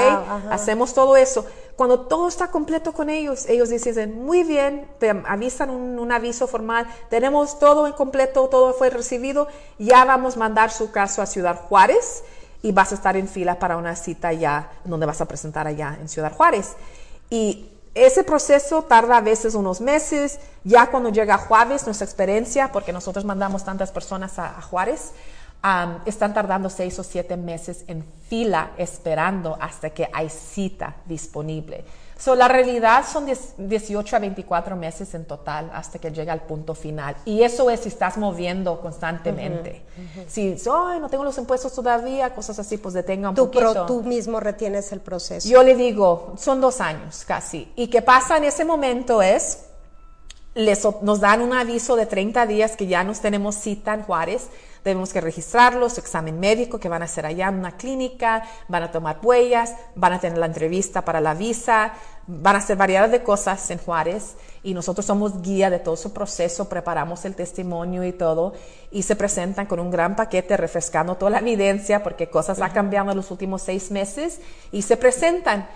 Hacemos 0.50 0.94
todo 0.94 1.16
eso. 1.16 1.46
Cuando 1.76 2.00
todo 2.00 2.28
está 2.28 2.48
completo 2.48 2.92
con 2.92 3.08
ellos, 3.08 3.46
ellos 3.48 3.70
dicen, 3.70 4.22
muy 4.24 4.44
bien, 4.44 4.86
te 4.98 5.10
avisan 5.10 5.70
un, 5.70 5.98
un, 5.98 6.12
aviso 6.12 6.46
formal, 6.46 6.86
tenemos 7.08 7.58
todo 7.58 7.86
en 7.86 7.94
completo, 7.94 8.48
todo 8.48 8.74
fue 8.74 8.90
recibido, 8.90 9.48
ya 9.78 10.04
vamos 10.04 10.36
a 10.36 10.40
mandar 10.40 10.70
su 10.70 10.90
caso 10.90 11.22
a 11.22 11.26
Ciudad 11.26 11.58
Juárez 11.68 12.24
y 12.62 12.72
vas 12.72 12.92
a 12.92 12.94
estar 12.94 13.16
en 13.16 13.26
fila 13.26 13.58
para 13.58 13.76
una 13.76 13.96
cita 13.96 14.32
ya, 14.32 14.70
donde 14.84 15.06
vas 15.06 15.20
a 15.20 15.26
presentar 15.26 15.66
allá 15.66 15.96
en 16.00 16.08
Ciudad 16.08 16.32
Juárez. 16.32 16.72
Y 17.30 17.70
ese 17.94 18.22
proceso 18.22 18.82
tarda 18.82 19.16
a 19.16 19.20
veces 19.20 19.54
unos 19.54 19.80
meses, 19.80 20.38
ya 20.64 20.90
cuando 20.90 21.08
llega 21.08 21.34
a 21.34 21.38
Juárez, 21.38 21.86
nuestra 21.86 22.04
experiencia, 22.04 22.70
porque 22.70 22.92
nosotros 22.92 23.24
mandamos 23.24 23.64
tantas 23.64 23.90
personas 23.90 24.38
a, 24.38 24.58
a 24.58 24.62
Juárez, 24.62 25.12
Um, 25.64 26.00
están 26.06 26.34
tardando 26.34 26.68
seis 26.68 26.98
o 26.98 27.04
siete 27.04 27.36
meses 27.36 27.84
en 27.86 28.04
fila 28.28 28.72
esperando 28.76 29.56
hasta 29.60 29.90
que 29.90 30.08
hay 30.12 30.28
cita 30.28 30.96
disponible. 31.06 31.84
So, 32.18 32.34
la 32.34 32.48
realidad 32.48 33.04
son 33.06 33.26
18 33.26 34.16
a 34.16 34.18
24 34.18 34.74
meses 34.74 35.14
en 35.14 35.24
total 35.24 35.70
hasta 35.72 36.00
que 36.00 36.10
llega 36.10 36.32
al 36.32 36.42
punto 36.42 36.74
final. 36.74 37.16
Y 37.24 37.42
eso 37.42 37.70
es 37.70 37.80
si 37.80 37.88
estás 37.88 38.16
moviendo 38.16 38.80
constantemente. 38.80 39.84
Uh 39.96 40.00
-huh, 40.00 40.22
uh 40.22 40.26
-huh. 40.26 40.28
Si 40.28 40.68
oh, 40.68 40.98
no 41.00 41.08
tengo 41.08 41.22
los 41.22 41.38
impuestos 41.38 41.72
todavía, 41.72 42.34
cosas 42.34 42.58
así, 42.58 42.76
pues 42.76 42.94
detenga 42.94 43.30
un 43.30 43.34
tú 43.34 43.46
poquito. 43.46 43.72
Pro, 43.72 43.86
tú 43.86 44.02
mismo 44.02 44.40
retienes 44.40 44.92
el 44.92 45.00
proceso. 45.00 45.48
Yo 45.48 45.62
le 45.62 45.76
digo, 45.76 46.34
son 46.36 46.60
dos 46.60 46.80
años 46.80 47.24
casi. 47.24 47.72
Y 47.76 47.86
qué 47.86 48.02
pasa 48.02 48.36
en 48.36 48.44
ese 48.44 48.64
momento 48.64 49.22
es, 49.22 49.66
les, 50.54 50.86
nos 51.02 51.20
dan 51.20 51.40
un 51.40 51.52
aviso 51.52 51.96
de 51.96 52.06
30 52.06 52.46
días 52.46 52.76
que 52.76 52.86
ya 52.86 53.04
nos 53.04 53.20
tenemos 53.20 53.54
cita 53.54 53.94
en 53.94 54.02
Juárez 54.02 54.48
Debemos 54.84 55.12
que 55.12 55.20
registrarlos, 55.20 55.92
su 55.92 56.00
examen 56.00 56.40
médico 56.40 56.80
que 56.80 56.88
van 56.88 57.02
a 57.02 57.04
hacer 57.04 57.24
allá 57.24 57.48
en 57.48 57.60
una 57.60 57.76
clínica, 57.76 58.42
van 58.66 58.82
a 58.82 58.90
tomar 58.90 59.20
huellas, 59.22 59.74
van 59.94 60.12
a 60.14 60.18
tener 60.18 60.38
la 60.38 60.46
entrevista 60.46 61.04
para 61.04 61.20
la 61.20 61.34
visa, 61.34 61.92
van 62.26 62.56
a 62.56 62.58
hacer 62.58 62.76
variedad 62.76 63.08
de 63.08 63.22
cosas 63.22 63.70
en 63.70 63.78
Juárez 63.78 64.34
y 64.64 64.74
nosotros 64.74 65.06
somos 65.06 65.40
guía 65.40 65.70
de 65.70 65.78
todo 65.78 65.96
su 65.96 66.12
proceso, 66.12 66.68
preparamos 66.68 67.24
el 67.24 67.36
testimonio 67.36 68.04
y 68.04 68.12
todo 68.12 68.54
y 68.90 69.02
se 69.02 69.14
presentan 69.14 69.66
con 69.66 69.78
un 69.78 69.90
gran 69.90 70.16
paquete 70.16 70.56
refrescando 70.56 71.16
toda 71.16 71.30
la 71.30 71.38
evidencia 71.38 72.02
porque 72.02 72.28
cosas 72.28 72.60
han 72.60 72.72
cambiado 72.72 73.10
en 73.12 73.16
los 73.16 73.30
últimos 73.30 73.62
seis 73.62 73.90
meses 73.92 74.40
y 74.72 74.82
se 74.82 74.96
presentan. 74.96 75.68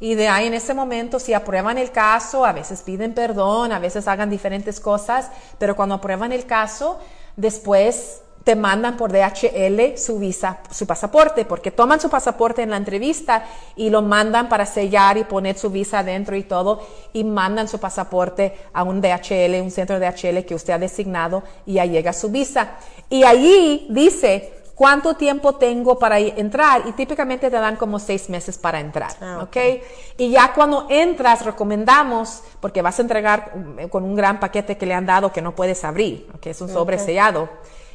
Y 0.00 0.14
de 0.14 0.28
ahí 0.28 0.46
en 0.46 0.54
ese 0.54 0.74
momento, 0.74 1.18
si 1.18 1.34
aprueban 1.34 1.78
el 1.78 1.92
caso, 1.92 2.44
a 2.44 2.52
veces 2.52 2.82
piden 2.82 3.14
perdón, 3.14 3.72
a 3.72 3.78
veces 3.78 4.08
hagan 4.08 4.28
diferentes 4.28 4.80
cosas, 4.80 5.30
pero 5.58 5.76
cuando 5.76 5.94
aprueban 5.94 6.32
el 6.32 6.46
caso, 6.46 6.98
después 7.36 8.20
te 8.44 8.54
mandan 8.54 8.98
por 8.98 9.10
DHL 9.10 9.96
su 9.96 10.18
visa, 10.18 10.58
su 10.70 10.86
pasaporte, 10.86 11.46
porque 11.46 11.70
toman 11.70 11.98
su 11.98 12.10
pasaporte 12.10 12.62
en 12.62 12.70
la 12.70 12.76
entrevista 12.76 13.46
y 13.74 13.88
lo 13.88 14.02
mandan 14.02 14.50
para 14.50 14.66
sellar 14.66 15.16
y 15.16 15.24
poner 15.24 15.56
su 15.56 15.70
visa 15.70 16.00
adentro 16.00 16.36
y 16.36 16.42
todo, 16.42 16.86
y 17.14 17.24
mandan 17.24 17.68
su 17.68 17.80
pasaporte 17.80 18.54
a 18.74 18.82
un 18.82 19.00
DHL, 19.00 19.62
un 19.62 19.70
centro 19.70 19.98
de 19.98 20.10
DHL 20.10 20.44
que 20.44 20.54
usted 20.54 20.74
ha 20.74 20.78
designado, 20.78 21.42
y 21.64 21.78
ahí 21.78 21.90
llega 21.90 22.12
su 22.12 22.28
visa. 22.28 22.72
Y 23.08 23.24
allí 23.24 23.86
dice 23.88 24.52
cuánto 24.74 25.14
tiempo 25.14 25.54
tengo 25.54 25.98
para 25.98 26.18
entrar, 26.18 26.82
y 26.84 26.92
típicamente 26.92 27.50
te 27.50 27.56
dan 27.56 27.76
como 27.76 27.98
seis 27.98 28.28
meses 28.28 28.58
para 28.58 28.78
entrar, 28.78 29.12
ah, 29.22 29.40
okay. 29.42 29.78
¿ok? 29.78 29.84
Y 30.18 30.30
ya 30.32 30.52
cuando 30.52 30.86
entras, 30.90 31.46
recomendamos, 31.46 32.42
porque 32.60 32.82
vas 32.82 32.98
a 32.98 33.02
entregar 33.02 33.52
con 33.88 34.04
un 34.04 34.14
gran 34.14 34.38
paquete 34.38 34.76
que 34.76 34.84
le 34.84 34.92
han 34.92 35.06
dado 35.06 35.32
que 35.32 35.40
no 35.40 35.54
puedes 35.54 35.82
abrir, 35.82 36.26
que 36.42 36.50
es 36.50 36.60
un 36.60 36.68
sobre 36.68 36.96
okay. 36.96 37.06
sellado 37.06 37.48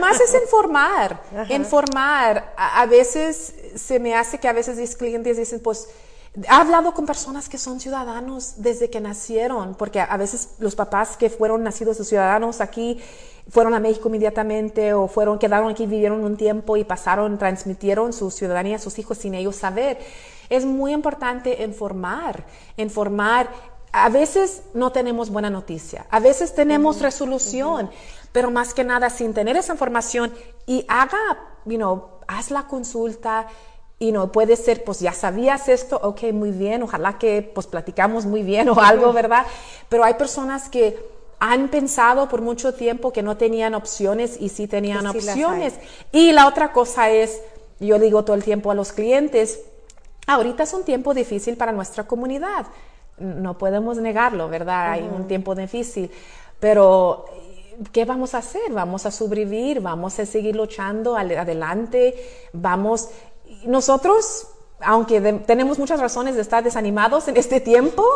más 0.00 0.20
es 0.20 0.34
informar, 0.34 1.22
informar. 1.48 2.52
A, 2.56 2.84
veces 2.86 3.54
se 3.76 4.00
me 4.00 4.16
hace 4.16 4.38
que 4.38 4.48
a 4.48 4.52
veces 4.52 4.76
mis 4.76 4.96
clientes 4.96 5.36
dicen, 5.36 5.60
pues, 5.60 5.86
He 6.34 6.48
hablado 6.48 6.94
con 6.94 7.04
personas 7.04 7.50
que 7.50 7.58
son 7.58 7.78
ciudadanos 7.78 8.54
desde 8.56 8.88
que 8.88 9.02
nacieron, 9.02 9.74
porque 9.74 10.00
a 10.00 10.16
veces 10.16 10.54
los 10.60 10.74
papás 10.74 11.18
que 11.18 11.28
fueron 11.28 11.62
nacidos 11.62 11.98
de 11.98 12.04
ciudadanos 12.04 12.62
aquí 12.62 13.02
fueron 13.48 13.74
a 13.74 13.80
México 13.80 14.08
inmediatamente 14.08 14.94
o 14.94 15.08
fueron, 15.08 15.38
quedaron 15.38 15.70
aquí, 15.70 15.86
vivieron 15.86 16.24
un 16.24 16.36
tiempo 16.36 16.76
y 16.76 16.84
pasaron, 16.84 17.38
transmitieron 17.38 18.12
su 18.12 18.30
ciudadanía 18.30 18.76
a 18.76 18.78
sus 18.78 18.98
hijos 18.98 19.18
sin 19.18 19.34
ellos 19.34 19.56
saber. 19.56 19.98
Es 20.48 20.64
muy 20.64 20.92
importante 20.92 21.62
informar, 21.62 22.44
informar. 22.76 23.48
A 23.92 24.08
veces 24.08 24.62
no 24.72 24.90
tenemos 24.90 25.30
buena 25.30 25.50
noticia, 25.50 26.06
a 26.10 26.18
veces 26.20 26.54
tenemos 26.54 27.00
resolución, 27.02 27.90
pero 28.32 28.50
más 28.50 28.72
que 28.72 28.84
nada 28.84 29.10
sin 29.10 29.34
tener 29.34 29.56
esa 29.56 29.72
información 29.72 30.32
y 30.66 30.86
haga, 30.88 31.18
you 31.66 31.76
know, 31.76 32.08
haz 32.26 32.50
la 32.50 32.66
consulta, 32.66 33.48
y 34.02 34.10
no 34.10 34.32
puede 34.32 34.56
ser, 34.56 34.82
pues 34.82 34.98
ya 34.98 35.12
sabías 35.12 35.68
esto, 35.68 35.96
ok, 36.02 36.24
muy 36.32 36.50
bien, 36.50 36.82
ojalá 36.82 37.18
que 37.18 37.40
pues 37.54 37.68
platicamos 37.68 38.26
muy 38.26 38.42
bien 38.42 38.68
o 38.68 38.80
algo, 38.80 39.12
¿verdad? 39.12 39.46
Pero 39.88 40.02
hay 40.02 40.14
personas 40.14 40.68
que 40.68 40.98
han 41.44 41.70
pensado 41.70 42.28
por 42.28 42.40
mucho 42.40 42.72
tiempo 42.72 43.12
que 43.12 43.20
no 43.20 43.36
tenían 43.36 43.74
opciones 43.74 44.36
y 44.38 44.48
sí 44.48 44.68
tenían 44.68 45.04
opciones. 45.08 45.74
Y 46.12 46.30
la 46.30 46.46
otra 46.46 46.72
cosa 46.72 47.10
es, 47.10 47.40
yo 47.80 47.98
digo 47.98 48.24
todo 48.24 48.36
el 48.36 48.44
tiempo 48.44 48.70
a 48.70 48.76
los 48.76 48.92
clientes, 48.92 49.58
ahorita 50.28 50.62
es 50.62 50.72
un 50.72 50.84
tiempo 50.84 51.14
difícil 51.14 51.56
para 51.56 51.72
nuestra 51.72 52.04
comunidad, 52.04 52.66
no 53.18 53.58
podemos 53.58 53.96
negarlo, 53.96 54.48
¿verdad? 54.48 54.92
Hay 54.92 55.02
un 55.02 55.26
tiempo 55.26 55.56
difícil, 55.56 56.12
pero 56.60 57.24
¿qué 57.90 58.04
vamos 58.04 58.36
a 58.36 58.38
hacer? 58.38 58.70
Vamos 58.70 59.04
a 59.04 59.10
sobrevivir, 59.10 59.80
vamos 59.80 60.20
a 60.20 60.26
seguir 60.26 60.54
luchando 60.54 61.16
adelante, 61.16 62.14
vamos 62.52 63.08
nosotros, 63.64 64.46
aunque 64.78 65.20
tenemos 65.44 65.80
muchas 65.80 65.98
razones 65.98 66.36
de 66.36 66.42
estar 66.42 66.62
desanimados 66.62 67.26
en 67.26 67.36
este 67.36 67.58
tiempo, 67.58 68.06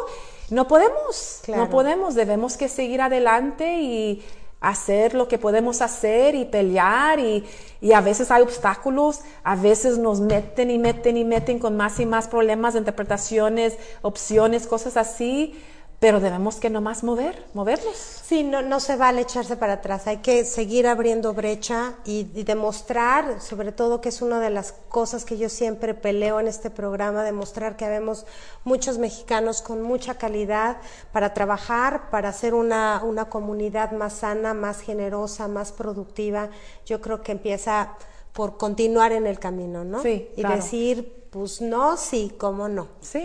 no 0.51 0.68
podemos, 0.68 1.42
no 1.49 1.68
podemos, 1.70 2.14
debemos 2.14 2.57
que 2.57 2.68
seguir 2.68 3.01
adelante 3.01 3.80
y 3.80 4.24
hacer 4.61 5.14
lo 5.14 5.28
que 5.28 5.38
podemos 5.38 5.82
hacer 5.82 6.34
y 6.34 6.44
pelear 6.44 7.20
y, 7.20 7.44
y, 7.80 7.92
a 7.92 8.01
veces 8.01 8.30
hay 8.30 8.42
obstáculos, 8.42 9.20
a 9.44 9.55
veces 9.55 9.99
nos 9.99 10.20
meten 10.20 10.70
y 10.70 10.78
meten 10.78 11.16
y 11.16 11.24
meten 11.24 11.59
con 11.59 11.76
más 11.76 12.01
y 12.01 12.07
más 12.07 12.26
problemas, 12.28 12.74
interpretaciones, 12.74 13.76
opciones, 14.03 14.66
cosas 14.66 14.97
así, 14.97 15.61
pero 15.99 16.20
debemos 16.20 16.57
que 16.57 16.68
nomás 16.68 17.03
mover, 17.03 17.47
movernos. 17.55 17.97
Sí, 17.97 18.42
no, 18.42 18.61
no 18.61 18.80
se 18.80 18.97
vale 18.97 19.22
echarse 19.22 19.57
para 19.57 19.74
atrás, 19.74 20.07
hay 20.07 20.18
que 20.18 20.44
seguir 20.44 20.86
abriendo 20.86 21.32
brecha 21.32 21.94
y, 22.05 22.24
demostrar, 22.44 23.40
sobre 23.40 23.72
todo 23.72 24.01
que 24.01 24.11
es 24.11 24.20
una 24.20 24.38
de 24.40 24.51
las 24.51 24.72
cosas 24.88 25.24
que 25.24 25.38
yo 25.38 25.49
siempre 25.49 25.94
peleo 25.94 26.38
en 26.38 26.49
este 26.49 26.70
programa, 26.70 27.22
demostrar 27.22 27.76
que 27.76 27.84
habemos 27.86 28.26
muchos 28.64 28.99
mexicanos 28.99 29.62
con 29.62 29.82
mucha 29.82 30.18
calidad 30.18 30.76
para 31.12 31.32
trabajar, 31.32 32.11
para 32.11 32.28
hacer 32.28 32.53
una, 32.53 33.03
una 33.03 33.30
comunidad 33.30 33.92
más 33.92 34.14
sana, 34.14 34.55
más 34.55 34.80
generosa, 34.80 35.49
más 35.49 35.72
productiva. 35.72 36.51
Yo 36.84 37.01
creo 37.01 37.22
que 37.22 37.32
empieza 37.32 37.97
por 38.32 38.59
continuar 38.59 39.12
en 39.12 39.26
el 39.26 39.38
camino, 39.38 39.82
¿no? 39.82 40.03
Sí. 40.03 40.28
Y 40.36 40.42
decir, 40.42 41.26
pues 41.30 41.62
no, 41.62 41.97
sí, 41.97 42.34
cómo 42.36 42.68
no. 42.68 42.88
Sí. 43.01 43.22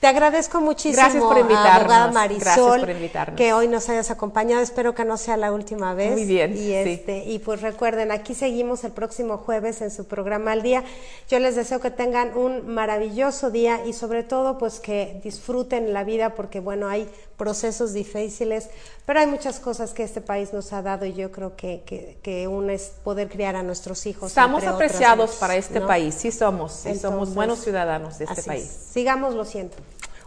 Te 0.00 0.06
agradezco 0.06 0.60
muchísimo, 0.60 1.02
Gracias 1.02 1.22
por 1.22 1.38
invitarnos. 1.38 2.12
Marisol, 2.12 2.40
Gracias 2.44 2.80
por 2.80 2.90
invitarnos. 2.90 3.36
que 3.36 3.52
hoy 3.52 3.68
nos 3.68 3.88
hayas 3.88 4.10
acompañado. 4.10 4.62
Espero 4.62 4.94
que 4.94 5.04
no 5.04 5.16
sea 5.16 5.36
la 5.36 5.52
última 5.52 5.94
vez. 5.94 6.12
Muy 6.12 6.24
bien. 6.24 6.56
Y, 6.56 6.72
este, 6.72 7.24
y 7.24 7.38
pues 7.38 7.62
recuerden, 7.62 8.12
aquí 8.12 8.34
seguimos 8.34 8.84
el 8.84 8.92
próximo 8.92 9.38
jueves 9.38 9.80
en 9.80 9.90
su 9.90 10.06
programa 10.06 10.52
Al 10.52 10.62
Día. 10.62 10.84
Yo 11.28 11.38
les 11.38 11.56
deseo 11.56 11.80
que 11.80 11.90
tengan 11.90 12.36
un 12.36 12.66
maravilloso 12.72 13.50
día 13.50 13.84
y 13.84 13.92
sobre 13.92 14.22
todo 14.22 14.58
pues 14.58 14.80
que 14.80 15.20
disfruten 15.24 15.92
la 15.92 16.04
vida 16.04 16.34
porque 16.34 16.60
bueno, 16.60 16.88
hay 16.88 17.08
procesos 17.38 17.94
difíciles, 17.94 18.68
pero 19.06 19.20
hay 19.20 19.26
muchas 19.26 19.60
cosas 19.60 19.92
que 19.92 20.02
este 20.02 20.20
país 20.20 20.52
nos 20.52 20.74
ha 20.74 20.82
dado 20.82 21.06
y 21.06 21.14
yo 21.14 21.32
creo 21.32 21.56
que, 21.56 21.82
que, 21.86 22.18
que 22.22 22.46
uno 22.48 22.70
es 22.70 22.92
poder 23.02 23.30
criar 23.30 23.56
a 23.56 23.62
nuestros 23.62 24.04
hijos. 24.04 24.28
Estamos 24.28 24.64
apreciados 24.64 25.36
para 25.36 25.56
este 25.56 25.80
país, 25.80 26.14
sí 26.14 26.30
somos, 26.30 26.72
sí 26.72 26.94
somos 26.98 27.32
buenos 27.32 27.60
ciudadanos 27.60 28.18
de 28.18 28.26
este 28.26 28.42
país 28.42 28.58
sigamos 28.98 29.34
lo 29.34 29.44
siento. 29.44 29.76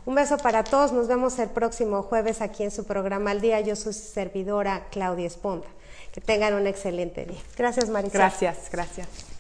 Un 0.05 0.15
beso 0.15 0.37
para 0.37 0.63
todos, 0.63 0.91
nos 0.93 1.07
vemos 1.07 1.37
el 1.39 1.49
próximo 1.49 2.03
jueves 2.03 2.41
aquí 2.41 2.63
en 2.63 2.71
su 2.71 2.85
programa 2.85 3.31
Al 3.31 3.41
Día. 3.41 3.59
Yo 3.59 3.75
soy 3.75 3.93
su 3.93 4.01
servidora 4.13 4.87
Claudia 4.91 5.27
Esponda. 5.27 5.67
Que 6.11 6.21
tengan 6.21 6.53
un 6.53 6.67
excelente 6.67 7.25
día. 7.25 7.39
Gracias, 7.57 7.89
Marisol. 7.89 8.13
Gracias, 8.13 8.69
gracias. 8.71 9.30